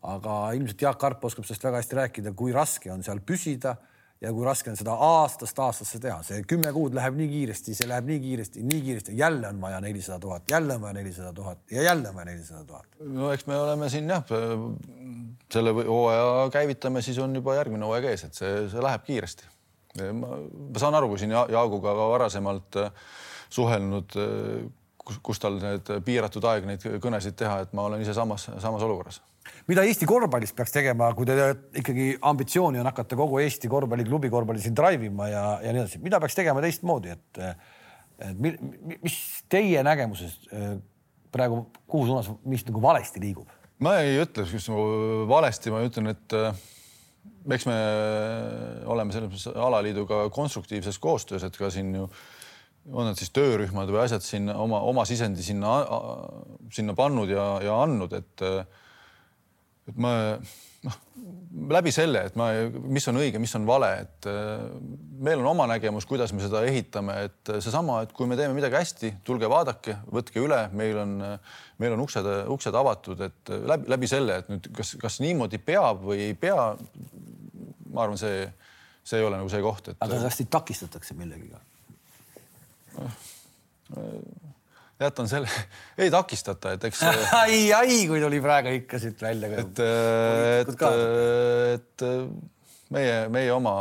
aga 0.07 0.33
ilmselt 0.55 0.83
Jaak 0.83 0.99
Karp 1.03 1.25
oskab 1.27 1.45
sellest 1.49 1.65
väga 1.67 1.81
hästi 1.81 1.97
rääkida, 1.99 2.33
kui 2.39 2.53
raske 2.55 2.93
on 2.93 3.01
seal 3.03 3.19
püsida 3.27 3.73
ja 4.23 4.31
kui 4.33 4.45
raske 4.47 4.71
on 4.71 4.77
seda 4.79 4.95
aastast 5.03 5.59
aastasse 5.61 5.99
teha, 6.01 6.21
see 6.25 6.45
kümme 6.49 6.71
kuud 6.73 6.95
läheb 6.97 7.17
nii 7.19 7.27
kiiresti, 7.33 7.75
see 7.77 7.89
läheb 7.91 8.07
nii 8.09 8.21
kiiresti, 8.23 8.63
nii 8.65 8.85
kiiresti, 8.85 9.17
jälle 9.19 9.51
on 9.51 9.59
vaja 9.61 9.81
nelisada 9.83 10.21
tuhat, 10.23 10.47
jälle 10.51 10.77
on 10.79 10.85
vaja 10.85 10.97
nelisada 11.01 11.33
tuhat 11.37 11.75
ja 11.75 11.83
jälle 11.89 12.09
on 12.09 12.21
vaja 12.21 12.31
nelisada 12.31 12.65
tuhat. 12.65 12.87
no 13.01 13.33
eks 13.35 13.47
me 13.51 13.59
oleme 13.59 13.91
siin 13.93 14.09
jah, 14.15 14.25
selle 15.53 15.75
hooaja 15.77 16.49
käivitame, 16.55 17.03
siis 17.03 17.19
on 17.19 17.35
juba 17.37 17.59
järgmine 17.59 17.85
hooaeg 17.85 18.09
ees, 18.13 18.25
et 18.31 18.39
see, 18.39 18.55
see 18.73 18.89
läheb 18.89 19.05
kiiresti. 19.11 19.51
ma 20.23 20.81
saan 20.81 20.95
aru, 20.95 21.11
kui 21.13 21.21
siin 21.21 21.35
Jaaguga 21.35 21.93
ka 21.99 22.09
varasemalt 22.15 22.81
äh, 22.85 23.07
suhelnud, 23.53 24.19
äh, 24.19 24.67
kus, 25.07 25.21
kus 25.23 25.43
tal 25.43 25.61
need 25.63 25.91
piiratud 26.05 26.45
aeg 26.51 26.69
neid 26.69 26.85
kõnesid 27.03 27.39
teha, 27.39 27.63
et 27.67 27.75
ma 27.77 27.87
olen 27.91 28.03
ise 28.05 28.15
samas, 28.17 28.49
samas 28.63 28.85
olukorras 28.87 29.23
mida 29.71 29.85
Eesti 29.87 30.07
korvpallis 30.09 30.53
peaks 30.57 30.75
tegema, 30.75 31.13
kui 31.17 31.27
te 31.29 31.37
ikkagi 31.81 32.09
ambitsiooni 32.31 32.81
on 32.81 32.89
hakata 32.91 33.19
kogu 33.19 33.41
Eesti 33.43 33.71
korvpalliklubi 33.71 34.31
korvpalli 34.33 34.63
siin 34.63 34.77
drive 34.77 35.09
ima 35.09 35.29
ja, 35.31 35.45
ja 35.63 35.75
nii 35.75 35.85
edasi, 35.85 36.01
mida 36.03 36.21
peaks 36.23 36.39
tegema 36.39 36.63
teistmoodi, 36.65 37.15
et, 37.15 37.43
et 38.27 38.41
mis 39.03 39.19
teie 39.53 39.83
nägemuses 39.87 40.39
äh, 40.51 40.77
praegu, 41.35 41.67
kuhu 41.87 42.09
suunas, 42.11 42.31
mis 42.49 42.67
nagu 42.69 42.83
valesti 42.83 43.23
liigub? 43.23 43.53
ma 43.83 43.99
ei 44.01 44.17
ütle 44.23 44.47
nagu 44.47 44.87
valesti, 45.29 45.73
ma 45.75 45.83
ütlen, 45.85 46.09
et 46.15 46.37
äh, 46.37 46.63
eks 47.57 47.67
me 47.69 47.77
oleme 48.89 49.15
selles 49.15 49.31
mõttes 49.31 49.51
alaliiduga 49.53 50.27
konstruktiivses 50.35 50.99
koostöös, 51.03 51.45
et 51.47 51.59
ka 51.59 51.71
siin 51.71 51.93
ju 51.95 52.07
on 52.93 53.09
need 53.09 53.19
siis 53.19 53.33
töörühmad 53.35 53.91
või 53.91 54.05
asjad 54.05 54.23
sinna 54.23 54.57
oma, 54.63 54.81
oma 54.87 55.05
sisendi 55.09 55.43
sinna, 55.43 55.79
sinna 56.73 56.95
pannud 56.99 57.31
ja, 57.33 57.47
ja 57.65 57.81
andnud, 57.83 58.15
et 58.19 58.45
äh, 58.47 58.61
et 59.87 59.99
ma 60.03 60.13
noh, 60.87 60.97
läbi 61.73 61.93
selle, 61.95 62.25
et 62.29 62.37
ma, 62.39 62.49
mis 62.91 63.07
on 63.11 63.19
õige, 63.21 63.41
mis 63.43 63.55
on 63.59 63.67
vale, 63.69 63.91
et 64.05 64.29
äh, 64.31 64.65
meil 65.27 65.43
on 65.43 65.51
oma 65.53 65.69
nägemus, 65.71 66.07
kuidas 66.09 66.35
me 66.35 66.43
seda 66.45 66.63
ehitame, 66.67 67.17
et 67.29 67.53
seesama, 67.55 68.01
et 68.05 68.15
kui 68.17 68.29
me 68.31 68.39
teeme 68.39 68.57
midagi 68.57 68.79
hästi, 68.81 69.13
tulge 69.27 69.51
vaadake, 69.51 69.99
võtke 70.13 70.43
üle, 70.43 70.61
meil 70.77 70.99
on, 71.03 71.17
meil 71.83 71.97
on 71.97 72.05
uksed, 72.05 72.29
uksed 72.55 72.79
avatud, 72.83 73.23
et 73.29 73.55
läbi, 73.73 73.91
läbi 73.95 74.11
selle, 74.11 74.41
et 74.43 74.53
nüüd 74.53 74.71
kas, 74.77 74.97
kas 75.01 75.21
niimoodi 75.25 75.63
peab 75.63 76.03
või 76.07 76.27
ei 76.29 76.37
pea. 76.39 76.75
ma 77.93 78.05
arvan, 78.05 78.19
see, 78.21 78.45
see 79.07 79.23
ei 79.23 79.25
ole 79.25 79.39
nagu 79.39 79.49
see 79.53 79.63
koht, 79.65 79.93
et. 79.93 80.03
aga 80.05 80.21
kas 80.27 80.43
teid 80.43 80.53
takistatakse 80.53 81.17
millegiga? 81.19 81.63
Jätan 85.01 85.29
selle, 85.29 85.49
ei 86.03 86.11
takistata, 86.11 86.73
et 86.77 86.85
eks 86.89 87.03
ai, 87.43 87.73
ai, 87.77 88.03
kui 88.09 88.21
tuli 88.23 88.41
praegu 88.45 88.75
ikka 88.81 89.01
siit 89.03 89.23
välja. 89.23 89.51
et, 89.63 89.83
et, 90.63 90.87
et 91.77 92.07
meie, 92.95 93.17
meie 93.33 93.53
oma, 93.53 93.77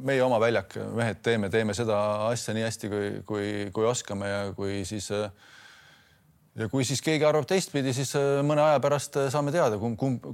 meie 0.00 0.22
oma 0.24 0.40
väljak, 0.42 0.78
mehed 0.96 1.22
teeme, 1.24 1.50
teeme 1.52 1.76
seda 1.76 1.98
asja 2.30 2.54
nii 2.56 2.66
hästi, 2.66 2.92
kui, 2.92 3.08
kui, 3.28 3.48
kui 3.74 3.88
oskame 3.88 4.30
ja 4.30 4.44
kui 4.56 4.82
siis 4.88 5.10
ja 5.12 6.68
kui 6.72 6.84
siis 6.84 7.00
keegi 7.04 7.24
arvab 7.24 7.46
teistpidi, 7.48 7.94
siis 7.96 8.12
mõne 8.44 8.64
aja 8.64 8.80
pärast 8.84 9.16
saame 9.32 9.54
teada, 9.54 9.78
kumb, 9.80 9.98
kumb, 10.00 10.26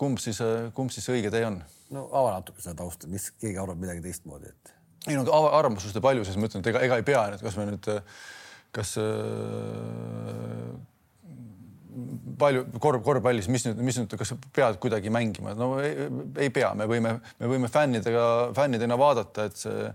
kumb 0.00 0.22
siis, 0.22 0.38
kumb 0.74 0.94
siis 0.94 1.08
õige 1.10 1.32
tee 1.34 1.46
on. 1.46 1.60
no 1.94 2.06
ava 2.12 2.38
natuke 2.38 2.62
seda 2.62 2.78
tausta, 2.82 3.10
mis 3.10 3.30
keegi 3.38 3.58
arvab 3.60 3.80
midagi 3.80 4.02
teistmoodi, 4.04 4.50
et. 4.50 4.74
Ei 5.08 5.18
no 5.18 5.42
arvamuste 5.52 6.00
palju, 6.04 6.24
siis 6.24 6.38
ma 6.40 6.48
ütlen, 6.48 6.64
et 6.64 6.72
ega, 6.72 6.82
ega 6.86 6.98
ei 7.00 7.06
pea, 7.06 7.26
et 7.34 7.44
kas 7.44 7.58
me 7.60 7.68
nüüd 7.68 7.90
kas 8.74 8.96
äh, 8.98 10.74
palju 12.38 12.64
korv, 12.82 13.02
korvpallis, 13.06 13.48
mis 13.52 13.66
nüüd, 13.68 13.80
mis 13.86 14.00
nüüd, 14.00 14.16
kas 14.18 14.32
sa 14.32 14.38
pead 14.56 14.80
kuidagi 14.82 15.12
mängima, 15.14 15.54
no 15.58 15.76
ei, 15.82 16.08
ei 16.46 16.50
pea, 16.54 16.72
me 16.78 16.88
võime, 16.90 17.16
me 17.40 17.50
võime 17.50 17.70
fännidega, 17.70 18.26
fännidena 18.56 18.98
vaadata, 18.98 19.46
et 19.48 19.60
see 19.60 19.88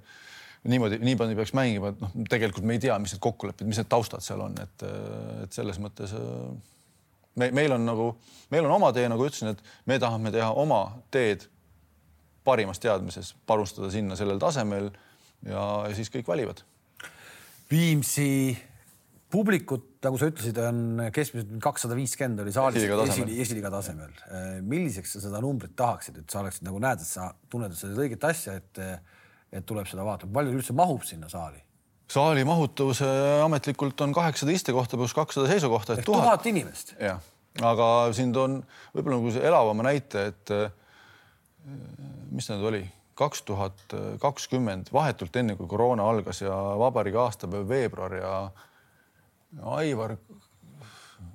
niimoodi, 0.70 1.00
niimoodi 1.04 1.38
peaks 1.40 1.54
mängima, 1.56 1.94
et 1.94 2.02
noh, 2.04 2.16
tegelikult 2.32 2.68
me 2.68 2.76
ei 2.78 2.84
tea, 2.84 2.96
mis 3.02 3.16
need 3.16 3.24
kokkulepped, 3.24 3.68
mis 3.68 3.80
need 3.80 3.92
taustad 3.92 4.24
seal 4.24 4.44
on, 4.44 4.58
et, 4.64 4.88
et 5.44 5.56
selles 5.56 5.80
mõttes 5.84 6.16
me, 7.40 7.52
meil 7.56 7.76
on 7.76 7.88
nagu, 7.88 8.10
meil 8.54 8.68
on 8.68 8.76
oma 8.80 8.92
tee, 8.96 9.08
nagu 9.12 9.28
ütlesin, 9.28 9.54
et 9.56 9.88
me 9.90 10.00
tahame 10.02 10.34
teha 10.36 10.52
oma 10.60 10.84
teed 11.14 11.48
parimas 12.46 12.82
teadmises, 12.82 13.34
panustada 13.48 13.92
sinna 13.94 14.18
sellel 14.20 14.40
tasemel 14.42 14.90
ja, 15.48 15.64
siis 15.96 16.12
kõik 16.14 16.28
valivad. 16.30 16.64
Viimsi 17.70 18.58
publikut, 19.30 20.00
nagu 20.04 20.18
sa 20.18 20.30
ütlesid, 20.32 20.58
on 20.64 21.04
keskmiselt 21.14 21.52
kakssada 21.62 21.98
viiskümmend 21.98 22.42
oli 22.42 22.54
saalis 22.54 22.82
esiliiga 22.82 23.72
tasemel. 23.74 24.12
milliseks 24.66 25.16
sa 25.16 25.24
seda 25.28 25.42
numbrit 25.44 25.76
tahaksid, 25.78 26.24
et 26.24 26.34
sa 26.34 26.42
oleksid 26.42 26.66
nagu 26.66 26.82
näed, 26.82 27.04
et 27.04 27.10
sa 27.10 27.30
tunned 27.52 27.76
seda 27.78 28.00
õiget 28.02 28.26
asja, 28.26 28.58
et, 28.58 28.82
et 29.54 29.68
tuleb 29.70 29.90
seda 29.90 30.06
vaatama, 30.08 30.34
palju 30.40 30.56
üldse 30.58 30.76
mahub 30.78 31.06
sinna 31.08 31.30
saali? 31.32 31.62
saali 32.10 32.42
mahutavus 32.42 33.04
ametlikult 33.46 34.02
on 34.02 34.14
kaheksasada 34.18 34.56
istekohta 34.58 34.98
pluss 34.98 35.14
kakssada 35.14 35.46
seisukohta. 35.52 35.94
ehk 35.94 36.08
tuhat 36.08 36.48
inimest. 36.50 36.96
jah, 36.98 37.22
aga 37.62 37.90
siin 38.18 38.34
toon 38.34 38.64
võib-olla 38.96 39.20
nagu 39.20 39.34
elavama 39.52 39.86
näite, 39.92 40.26
et 40.32 40.56
mis 42.32 42.50
need 42.52 42.66
oli 42.72 42.82
kaks 43.20 43.42
tuhat 43.44 43.96
kakskümmend, 44.22 44.94
vahetult 44.96 45.36
enne 45.36 45.56
kui 45.60 45.68
koroona 45.68 46.06
algas 46.08 46.42
ja 46.42 46.56
vabariigi 46.80 47.20
aastapäev 47.20 47.68
veebruar 47.68 48.16
ja 48.16 48.34
Aivar, 49.76 50.14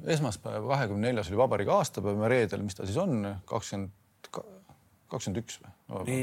esmaspäev, 0.06 0.68
kahekümne 0.70 1.08
neljas 1.08 1.28
oli 1.32 1.40
vabariigi 1.40 1.72
aastapäev 1.74 2.22
reedel, 2.30 2.62
mis 2.62 2.78
ta 2.78 2.86
siis 2.86 2.98
on, 3.02 3.26
kakskümmend, 3.50 3.90
kakskümmend 5.10 5.42
üks 5.42 5.58
või? 5.90 6.20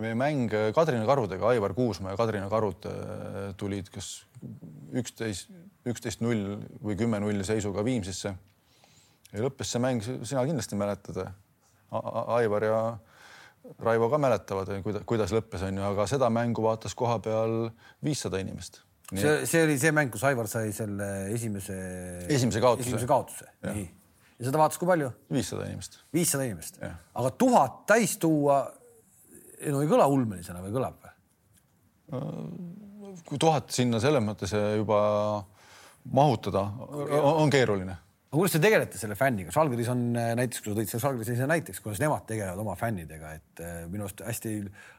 meie 0.00 0.16
mäng 0.16 0.52
Kadrina 0.74 1.04
Karudega, 1.04 1.50
Aivar 1.52 1.74
Kuusmaa 1.76 2.14
ja 2.14 2.16
Kadrina 2.16 2.48
Karud 2.48 2.86
äh, 2.88 3.50
tulid 3.60 3.90
kas 3.92 4.22
üksteist, 4.96 5.50
üksteist 5.88 6.22
null 6.24 6.56
või 6.80 6.96
kümme 6.96 7.20
null 7.20 7.44
seisuga 7.44 7.84
Viimsisse. 7.84 8.32
ja 9.32 9.44
lõppes 9.44 9.74
see 9.74 9.82
mäng, 9.82 10.00
sina 10.02 10.44
kindlasti 10.48 10.78
mäletad. 10.80 11.20
Aivar 11.90 12.64
ja 12.64 12.80
Raivo 13.80 14.08
ka 14.10 14.18
mäletavad, 14.20 14.70
kuidas, 15.06 15.32
lõppes, 15.36 15.62
on 15.66 15.76
ju, 15.76 15.82
aga 15.84 16.06
seda 16.08 16.30
mängu 16.32 16.64
vaatas 16.64 16.94
koha 16.96 17.18
peal 17.22 17.68
viissada 18.04 18.40
inimest 18.40 18.80
see, 19.18 19.46
see 19.46 19.62
oli 19.64 19.78
see 19.80 19.92
mäng, 19.94 20.10
kus 20.12 20.24
Aivar 20.28 20.48
sai 20.50 20.72
selle 20.74 21.08
esimese. 21.34 21.76
esimese 22.30 22.62
kaotuse. 22.62 22.88
esimese 22.88 23.08
kaotuse, 23.10 23.46
nii. 23.66 23.86
ja 24.38 24.48
seda 24.48 24.60
vaatas 24.60 24.80
kui 24.80 24.90
palju? 24.90 25.10
viissada 25.32 25.66
inimest. 25.68 26.00
viissada 26.14 26.46
inimest, 26.46 26.80
aga 26.82 27.32
tuhat 27.40 27.80
täis 27.90 28.16
tuua, 28.22 28.60
no 29.70 29.82
ei 29.82 29.90
kõla 29.90 30.08
ulmelisena 30.10 30.62
või 30.64 30.74
kõlab 30.76 31.00
või? 31.06 31.16
kui 33.26 33.40
tuhat 33.42 33.72
sinna 33.74 34.00
selles 34.02 34.22
mõttes 34.24 34.54
juba 34.78 35.00
mahutada 36.14 36.62
on 37.20 37.50
keeruline 37.52 37.96
aga 38.30 38.38
kuidas 38.38 38.52
te 38.54 38.60
tegelete 38.62 38.98
selle 38.98 39.16
fänniga, 39.18 39.50
Žalgiris 39.50 39.88
on 39.90 40.02
äh, 40.14 40.32
näiteks, 40.38 40.62
kui 40.62 40.70
sa 40.70 40.78
tõid 40.78 40.90
selle 40.92 41.02
Žalgirise 41.02 41.34
ise 41.34 41.46
näiteks, 41.50 41.80
kuidas 41.82 41.98
nemad 41.98 42.22
tegelevad 42.28 42.62
oma 42.62 42.76
fännidega, 42.78 43.32
et 43.40 43.62
äh, 43.66 43.80
minu 43.90 44.06
arust 44.06 44.22
hästi 44.22 44.52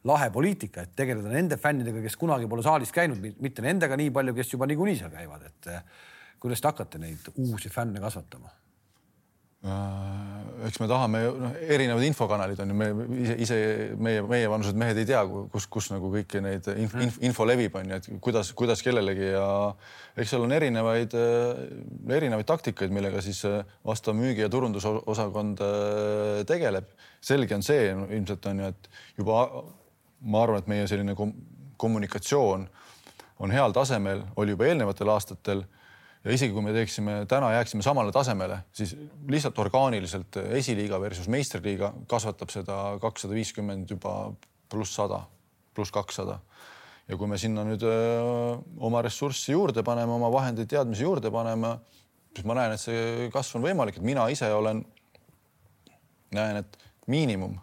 lahe 0.09 0.27
poliitika, 0.35 0.83
et 0.83 0.91
tegeleda 0.99 1.31
nende 1.31 1.55
fännidega, 1.61 2.03
kes 2.03 2.19
kunagi 2.19 2.49
pole 2.51 2.65
saalis 2.65 2.91
käinud, 2.91 3.23
mitte 3.39 3.63
nendega 3.63 3.95
nii 3.99 4.11
palju, 4.17 4.35
kes 4.35 4.51
juba 4.51 4.67
niikuinii 4.67 4.99
seal 4.99 5.13
käivad, 5.15 5.47
et 5.47 5.71
äh, 5.71 5.85
kuidas 6.43 6.59
te 6.59 6.71
hakkate 6.73 6.99
neid 6.99 7.31
uusi 7.37 7.71
fänne 7.71 8.03
kasvatama? 8.03 8.51
Eks 9.61 10.79
me 10.81 10.87
tahame, 10.89 11.19
noh, 11.37 11.51
erinevad 11.69 12.01
infokanalid 12.07 12.59
on 12.63 12.71
ju, 12.71 12.77
me 12.77 12.87
ise, 13.21 13.35
ise 13.45 13.57
meie, 14.01 14.23
meievanused 14.25 14.77
mehed 14.77 14.97
ei 14.97 15.05
tea, 15.05 15.21
kus, 15.53 15.67
kus 15.69 15.91
nagu 15.93 16.09
kõiki 16.13 16.41
neid 16.41 16.65
inf, 16.73 16.95
inf, 17.05 17.19
info 17.29 17.45
levib, 17.45 17.75
on 17.77 17.93
ju, 17.93 17.99
et 17.99 18.09
kuidas, 18.25 18.49
kuidas 18.57 18.81
kellelegi 18.85 19.29
ja 19.35 19.45
eks 20.17 20.33
seal 20.33 20.47
on 20.47 20.55
erinevaid, 20.57 21.13
erinevaid 22.17 22.49
taktikaid, 22.49 22.93
millega 22.93 23.21
siis 23.21 23.43
vastav 23.85 24.17
müügi- 24.17 24.47
ja 24.47 24.49
turundusosakond 24.49 25.61
tegeleb. 26.49 26.89
selge 27.21 27.53
on 27.53 27.61
see 27.61 27.93
no, 27.93 28.07
ilmselt 28.09 28.45
on 28.49 28.63
ju, 28.63 28.71
et 28.73 28.89
juba 29.21 29.43
ma 30.21 30.41
arvan, 30.41 30.61
et 30.61 30.69
meie 30.69 30.87
selline 30.89 31.13
kom 31.17 31.35
kommunikatsioon 31.81 32.67
on 33.41 33.53
heal 33.53 33.73
tasemel, 33.73 34.21
oli 34.37 34.53
juba 34.53 34.67
eelnevatel 34.69 35.09
aastatel 35.09 35.63
ja 36.23 36.35
isegi 36.35 36.53
kui 36.53 36.63
me 36.65 36.73
teeksime 36.75 37.21
täna, 37.29 37.51
jääksime 37.55 37.83
samale 37.85 38.13
tasemele, 38.13 38.61
siis 38.73 38.93
lihtsalt 39.29 39.57
orgaaniliselt 39.59 40.37
esiliiga 40.59 40.99
versus 41.01 41.29
meistriliiga 41.31 41.93
kasvatab 42.09 42.53
seda 42.53 42.77
kakssada 43.01 43.37
viiskümmend 43.37 43.89
juba 43.89 44.15
pluss 44.71 44.95
sada, 44.95 45.23
pluss 45.75 45.91
kakssada. 45.91 46.39
ja 47.07 47.17
kui 47.17 47.27
me 47.27 47.37
sinna 47.41 47.63
nüüd 47.67 47.81
öö, 47.83 48.57
oma 48.79 49.01
ressurssi 49.01 49.51
juurde 49.51 49.83
paneme, 49.83 50.13
oma 50.13 50.29
vahendeid, 50.31 50.69
teadmisi 50.69 51.03
juurde 51.03 51.31
paneme, 51.31 51.73
siis 52.35 52.45
ma 52.47 52.55
näen, 52.55 52.77
et 52.77 52.83
see 52.83 53.27
kasv 53.33 53.57
on 53.57 53.65
võimalik, 53.65 53.97
et 53.97 54.05
mina 54.05 54.27
ise 54.31 54.47
olen, 54.53 54.85
näen, 56.37 56.61
et 56.61 56.77
miinimum, 57.11 57.57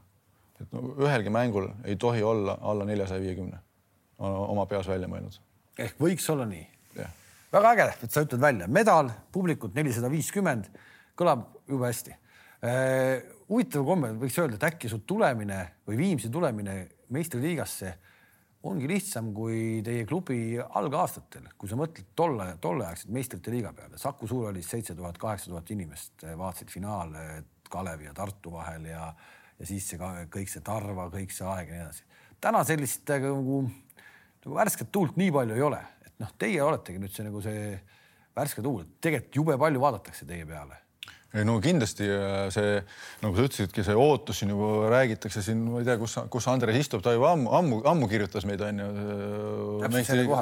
et 0.58 0.74
no, 0.74 0.82
ühelgi 1.06 1.32
mängul 1.32 1.70
ei 1.84 1.96
tohi 1.96 2.22
olla 2.26 2.58
alla 2.60 2.84
neljasaja 2.84 3.22
viiekümne 3.22 3.62
oma 4.18 4.66
peas 4.66 4.90
välja 4.90 5.08
mõelnud. 5.08 5.38
ehk 5.78 6.02
võiks 6.02 6.26
olla 6.34 6.44
nii 6.50 6.66
jah 6.98 7.14
väga 7.52 7.72
äge, 7.74 7.88
et 8.04 8.12
sa 8.12 8.24
ütled 8.24 8.42
välja, 8.42 8.68
medal, 8.68 9.10
publikut 9.32 9.76
nelisada 9.76 10.10
viiskümmend, 10.12 10.68
kõlab 11.18 11.46
jube 11.68 11.88
hästi. 11.88 12.16
huvitav 13.48 13.84
komme, 13.86 14.12
võiks 14.18 14.36
öelda, 14.42 14.58
et 14.58 14.68
äkki 14.72 14.88
su 14.90 14.98
tulemine 15.06 15.60
või 15.86 15.96
Viimsi 15.96 16.30
tulemine 16.30 16.88
meistriliigasse 17.14 17.92
ongi 18.66 18.88
lihtsam 18.90 19.30
kui 19.34 19.80
teie 19.86 20.04
klubi 20.06 20.58
algaastatel, 20.58 21.46
kui 21.56 21.70
sa 21.70 21.78
mõtled 21.78 22.10
tolle, 22.18 22.48
tolleaegset 22.60 23.12
meistrite 23.14 23.52
liiga 23.54 23.72
peale. 23.72 23.98
Saku 23.98 24.26
Suurhallis 24.26 24.68
seitse 24.68 24.96
tuhat, 24.98 25.18
kaheksa 25.18 25.52
tuhat 25.52 25.70
inimest 25.70 26.26
vaatasid 26.26 26.72
finaale 26.74 27.44
Kalevi 27.70 28.08
ja 28.08 28.14
Tartu 28.16 28.52
vahel 28.52 28.88
ja, 28.90 29.12
ja 29.58 29.68
siis 29.68 29.86
see 29.88 30.00
kõik 30.32 30.50
see 30.50 30.64
Tarva, 30.66 31.06
kõik 31.12 31.32
see 31.34 31.46
aeg 31.46 31.70
ja 31.70 31.76
nii 31.76 31.84
edasi. 31.86 32.04
täna 32.40 32.64
sellist 32.64 33.08
nagu, 33.08 33.62
nagu 34.42 34.58
värsket 34.58 34.90
tuult 34.92 35.16
nii 35.16 35.30
palju 35.32 35.54
ei 35.54 35.62
ole 35.62 35.80
noh, 36.22 36.34
teie 36.38 36.60
oletegi 36.64 37.00
nüüd 37.02 37.14
see 37.14 37.26
nagu 37.26 37.42
see 37.44 37.72
värske 38.38 38.62
tuul, 38.64 38.84
tegelikult 39.02 39.40
jube 39.40 39.58
palju 39.60 39.82
vaadatakse 39.82 40.28
teie 40.28 40.46
peale 40.48 40.82
ei 41.36 41.44
no 41.44 41.58
kindlasti 41.60 42.06
äh, 42.08 42.48
see, 42.52 42.78
nagu 43.20 43.36
sa 43.36 43.44
ütlesidki, 43.44 43.82
see 43.84 43.96
ootus 44.00 44.38
siin 44.40 44.52
juba 44.54 44.88
räägitakse 44.88 45.42
siin, 45.44 45.60
ma 45.68 45.82
ei 45.82 45.88
tea, 45.88 45.98
kus, 46.00 46.16
kus 46.32 46.46
Andres 46.48 46.78
istub, 46.80 47.02
ta 47.04 47.12
juba 47.12 47.34
ammu, 47.34 47.50
ammu, 47.58 47.80
ammu 47.90 48.08
kirjutas 48.08 48.46
meid 48.48 48.62
onju. 48.64 48.86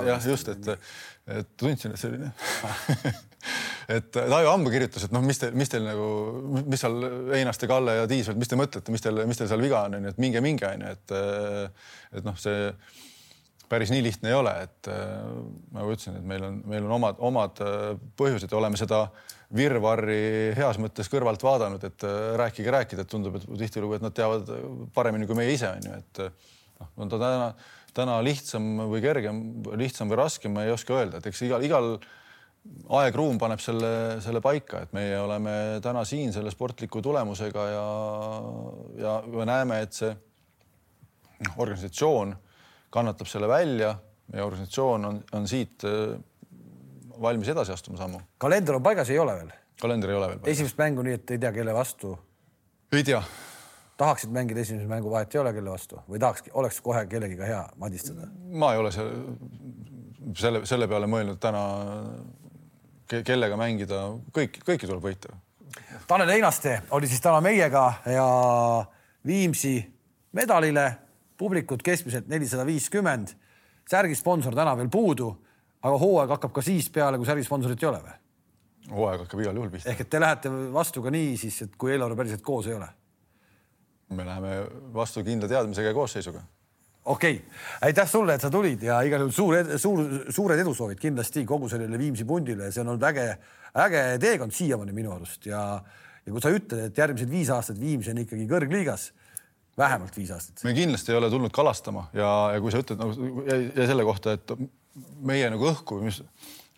jah, 0.07 0.29
just, 0.31 0.53
et, 0.55 0.93
et 1.41 1.49
tundsin, 1.59 1.97
et 1.97 1.99
see 1.99 2.13
oli 2.13 2.23
nii 2.23 3.15
et 3.97 4.13
ta 4.15 4.41
ju 4.45 4.53
ammu 4.53 4.71
kirjutas, 4.71 5.09
et 5.09 5.17
noh, 5.17 5.27
mis 5.27 5.43
teil, 5.43 5.59
mis 5.59 5.75
teil 5.75 5.89
nagu, 5.89 6.07
mis 6.63 6.87
seal 6.87 7.03
Einaste, 7.41 7.67
Kalle 7.71 7.99
ja 7.99 8.07
Tiis, 8.11 8.31
mis 8.39 8.53
te 8.53 8.59
mõtlete, 8.59 8.95
mis 8.95 9.03
teil, 9.03 9.25
mis 9.27 9.43
teil 9.43 9.51
seal 9.51 9.67
viga 9.67 9.83
on, 9.89 9.99
onju, 9.99 10.15
et 10.15 10.23
minge, 10.23 10.45
minge 10.45 10.71
onju, 10.71 10.95
et 10.95 11.19
et 12.21 12.31
noh, 12.31 12.39
see 12.39 12.71
päris 13.69 13.91
nii 13.93 14.03
lihtne 14.05 14.31
ei 14.31 14.37
ole, 14.37 14.53
et 14.67 14.91
äh, 14.91 15.15
nagu 15.75 15.95
ütlesin, 15.95 16.19
et 16.21 16.27
meil 16.27 16.45
on, 16.47 16.59
meil 16.71 16.85
on 16.87 16.97
omad, 16.99 17.23
omad 17.29 17.63
äh, 17.65 17.95
põhjused 18.19 18.53
ja 18.53 18.59
oleme 18.59 18.79
seda 18.81 19.07
virvarri 19.57 20.53
heas 20.57 20.79
mõttes 20.83 21.11
kõrvalt 21.11 21.43
vaadanud, 21.47 21.87
et 21.87 22.07
äh, 22.07 22.35
rääkige, 22.41 22.71
rääkida, 22.75 23.07
et 23.07 23.11
tundub, 23.11 23.39
et 23.39 23.49
tihtilugu, 23.65 23.99
et 23.99 24.05
nad 24.05 24.15
teavad 24.15 24.51
paremini 24.95 25.29
kui 25.29 25.39
meie 25.39 25.55
ise 25.55 25.71
on 25.71 25.89
ju, 25.89 25.97
et 25.99 26.23
noh, 26.27 26.93
on 27.03 27.11
ta 27.13 27.21
täna, 27.23 27.51
täna 27.97 28.21
lihtsam 28.25 28.71
või 28.93 29.03
kergem, 29.05 29.43
lihtsam 29.81 30.13
või 30.13 30.23
raskem, 30.23 30.55
ma 30.55 30.67
ei 30.67 30.75
oska 30.75 30.97
öelda, 30.99 31.21
et 31.21 31.31
eks 31.31 31.43
igal, 31.49 31.67
igal 31.67 31.93
aeg-ruum 32.99 33.39
paneb 33.39 33.63
selle, 33.63 33.91
selle 34.25 34.43
paika, 34.43 34.85
et 34.87 34.95
meie 34.97 35.19
oleme 35.23 35.53
täna 35.83 36.03
siin 36.07 36.33
selle 36.35 36.51
sportliku 36.55 37.03
tulemusega 37.03 37.69
ja, 37.71 37.85
ja 39.03 39.21
me 39.31 39.47
näeme, 39.49 39.83
et 39.87 39.95
see 39.97 40.11
noh, 40.11 41.63
organisatsioon 41.63 42.35
kannatab 42.91 43.29
selle 43.31 43.49
välja, 43.49 43.95
meie 44.33 44.45
organisatsioon 44.45 45.05
on, 45.05 45.21
on 45.33 45.49
siit 45.49 45.85
äh, 45.85 46.17
valmis 47.23 47.49
edasi 47.49 47.73
astuma 47.73 47.99
sammu. 47.99 48.21
kalender 48.39 48.79
on 48.79 48.83
paigas, 48.83 49.11
ei 49.11 49.19
ole 49.19 49.37
veel? 49.39 49.53
kalender 49.81 50.11
ei 50.11 50.17
ole 50.17 50.29
veel 50.33 50.55
esimest 50.55 50.79
mängu, 50.79 51.05
nii 51.07 51.19
et 51.19 51.31
ei 51.31 51.43
tea, 51.43 51.53
kelle 51.53 51.75
vastu? 51.75 52.17
ei 52.93 53.05
tea. 53.05 53.23
tahaksid 53.97 54.33
mängida 54.35 54.61
esimese 54.61 54.89
mängu, 54.91 55.11
vahet 55.11 55.35
ei 55.35 55.41
ole, 55.41 55.53
kelle 55.57 55.71
vastu 55.71 56.01
või 56.09 56.23
tahakski, 56.23 56.53
oleks 56.55 56.81
kohe 56.85 57.07
kellegiga 57.11 57.49
hea 57.49 57.63
madistada? 57.83 58.29
ma 58.53 58.73
ei 58.75 58.83
ole 58.83 58.93
see, 58.95 59.09
selle, 60.43 60.65
selle 60.67 60.89
peale 60.89 61.11
mõelnud 61.11 61.41
täna 61.43 61.65
ke, 63.09 63.23
kellega 63.27 63.59
mängida, 63.61 64.07
kõik, 64.35 64.61
kõiki 64.67 64.89
tuleb 64.89 65.05
võita. 65.05 65.35
Tanel 66.07 66.31
Einaste 66.37 66.81
oli 66.95 67.09
siis 67.11 67.21
täna 67.23 67.41
meiega 67.45 67.87
ja 68.11 68.27
Viimsi 69.27 69.75
medalile 70.39 70.87
publikut 71.39 71.83
keskmiselt 71.83 72.29
nelisada 72.29 72.67
viiskümmend. 72.67 73.35
särgisponsor 73.91 74.55
täna 74.55 74.77
veel 74.77 74.89
puudu, 74.91 75.31
aga 75.83 75.99
hooaeg 75.99 76.31
hakkab 76.37 76.53
ka 76.53 76.63
siis 76.63 76.89
peale, 76.91 77.19
kui 77.19 77.27
särgisponsorit 77.27 77.83
ei 77.83 77.89
ole 77.89 78.01
või? 78.03 78.17
hooaeg 78.91 79.25
hakkab 79.25 79.43
igal 79.43 79.57
juhul 79.59 79.71
pihta. 79.71 79.91
ehk 79.91 80.05
et 80.05 80.11
te 80.11 80.21
lähete 80.21 80.51
vastu 80.75 81.03
ka 81.03 81.11
nii 81.11 81.37
siis, 81.41 81.63
et 81.67 81.77
kui 81.79 81.93
eelarve 81.95 82.19
päriselt 82.19 82.43
koos 82.47 82.69
ei 82.71 82.77
ole? 82.77 82.89
me 84.15 84.27
läheme 84.27 84.59
vastu 84.95 85.25
kindla 85.27 85.49
teadmisega 85.51 85.91
ja 85.91 85.95
koosseisuga. 85.95 86.43
okei 87.05 87.37
okay., 87.37 87.59
aitäh 87.89 88.09
sulle, 88.11 88.35
et 88.35 88.41
sa 88.41 88.51
tulid 88.51 88.83
ja 88.83 89.01
igal 89.07 89.25
juhul 89.27 89.35
suur, 89.35 89.77
suur, 89.83 90.03
suured 90.31 90.63
edusoovid 90.63 91.01
kindlasti 91.03 91.45
kogu 91.45 91.69
sellele 91.69 91.99
Viimsi 91.99 92.25
pundile, 92.25 92.71
see 92.73 92.83
on 92.85 92.95
olnud 92.95 93.07
äge, 93.11 93.29
äge 93.87 94.05
teekond 94.23 94.55
siiamaani 94.55 94.95
minu 94.97 95.15
arust 95.15 95.47
ja, 95.51 95.63
ja 96.25 96.33
kui 96.33 96.43
sa 96.43 96.55
ütled, 96.55 96.91
et 96.91 96.99
järgmised 97.05 97.31
viis 97.31 97.51
aastat 97.55 97.81
Viimsi 97.81 98.15
on 98.15 98.23
ikkagi 98.23 98.47
kõrgliigas 98.51 99.11
vähemalt 99.79 100.17
viis 100.17 100.31
aastat. 100.35 100.65
me 100.65 100.75
kindlasti 100.77 101.13
ei 101.13 101.19
ole 101.19 101.31
tulnud 101.31 101.55
kalastama 101.55 102.07
ja, 102.17 102.31
ja 102.55 102.61
kui 102.63 102.73
sa 102.73 102.83
ütled 102.83 103.01
nagu 103.01 103.43
ja, 103.47 103.59
ja 103.77 103.89
selle 103.91 104.07
kohta, 104.09 104.37
et 104.37 104.55
meie 105.27 105.51
nagu 105.53 105.69
õhku, 105.73 106.01
mis, 106.05 106.23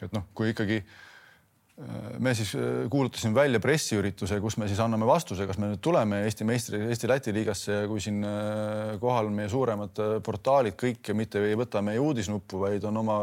et 0.02 0.14
noh, 0.14 0.26
kui 0.36 0.50
ikkagi 0.52 0.80
äh, 0.82 2.08
me 2.22 2.34
siis 2.38 2.54
äh, 2.58 2.86
kuulutasime 2.90 3.36
välja 3.36 3.62
pressiürituse, 3.62 4.40
kus 4.42 4.58
me 4.58 4.70
siis 4.70 4.82
anname 4.82 5.06
vastuse, 5.08 5.46
kas 5.48 5.60
me 5.62 5.72
nüüd 5.72 5.82
tuleme 5.84 6.24
Eesti 6.26 6.46
meistri, 6.48 6.82
Eesti-Läti 6.90 7.34
liigasse 7.36 7.82
ja 7.82 7.90
kui 7.90 8.02
siin 8.02 8.22
äh, 8.26 8.96
kohal 9.02 9.30
meie 9.34 9.50
suuremad 9.52 10.02
portaalid 10.26 10.78
kõik 10.78 11.12
ja 11.12 11.18
mitte 11.18 11.44
ei 11.46 11.58
võta 11.58 11.84
meie 11.86 12.02
uudisnuppu, 12.02 12.64
vaid 12.66 12.88
on 12.90 13.04
oma 13.04 13.20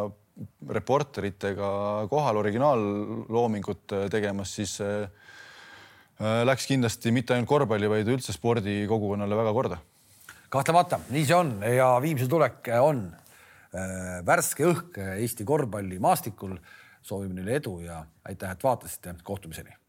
reporteritega 0.75 1.67
kohal 2.11 2.41
originaalloomingut 2.41 3.93
tegemas, 4.11 4.51
siis 4.57 4.81
Äh, 4.83 5.07
läks 6.19 6.67
kindlasti 6.69 7.11
mitte 7.11 7.35
ainult 7.35 7.49
korvpalli, 7.49 7.89
vaid 7.91 8.07
üldse 8.07 8.33
spordikogukonnale 8.35 9.35
väga 9.35 9.53
korda. 9.53 9.77
kahtlemata, 10.49 10.99
nii 11.11 11.25
see 11.25 11.35
on 11.35 11.53
ja 11.67 11.89
Viimsi 12.01 12.27
tulek 12.31 12.69
on 12.79 13.05
äh, 13.11 14.21
värske 14.25 14.65
õhk 14.65 14.99
Eesti 15.19 15.43
korvpallimaastikul. 15.45 16.57
soovime 17.05 17.35
neile 17.35 17.59
edu 17.59 17.79
ja 17.85 18.05
aitäh, 18.25 18.51
et 18.51 18.63
vaatasite, 18.63 19.15
kohtumiseni 19.23 19.84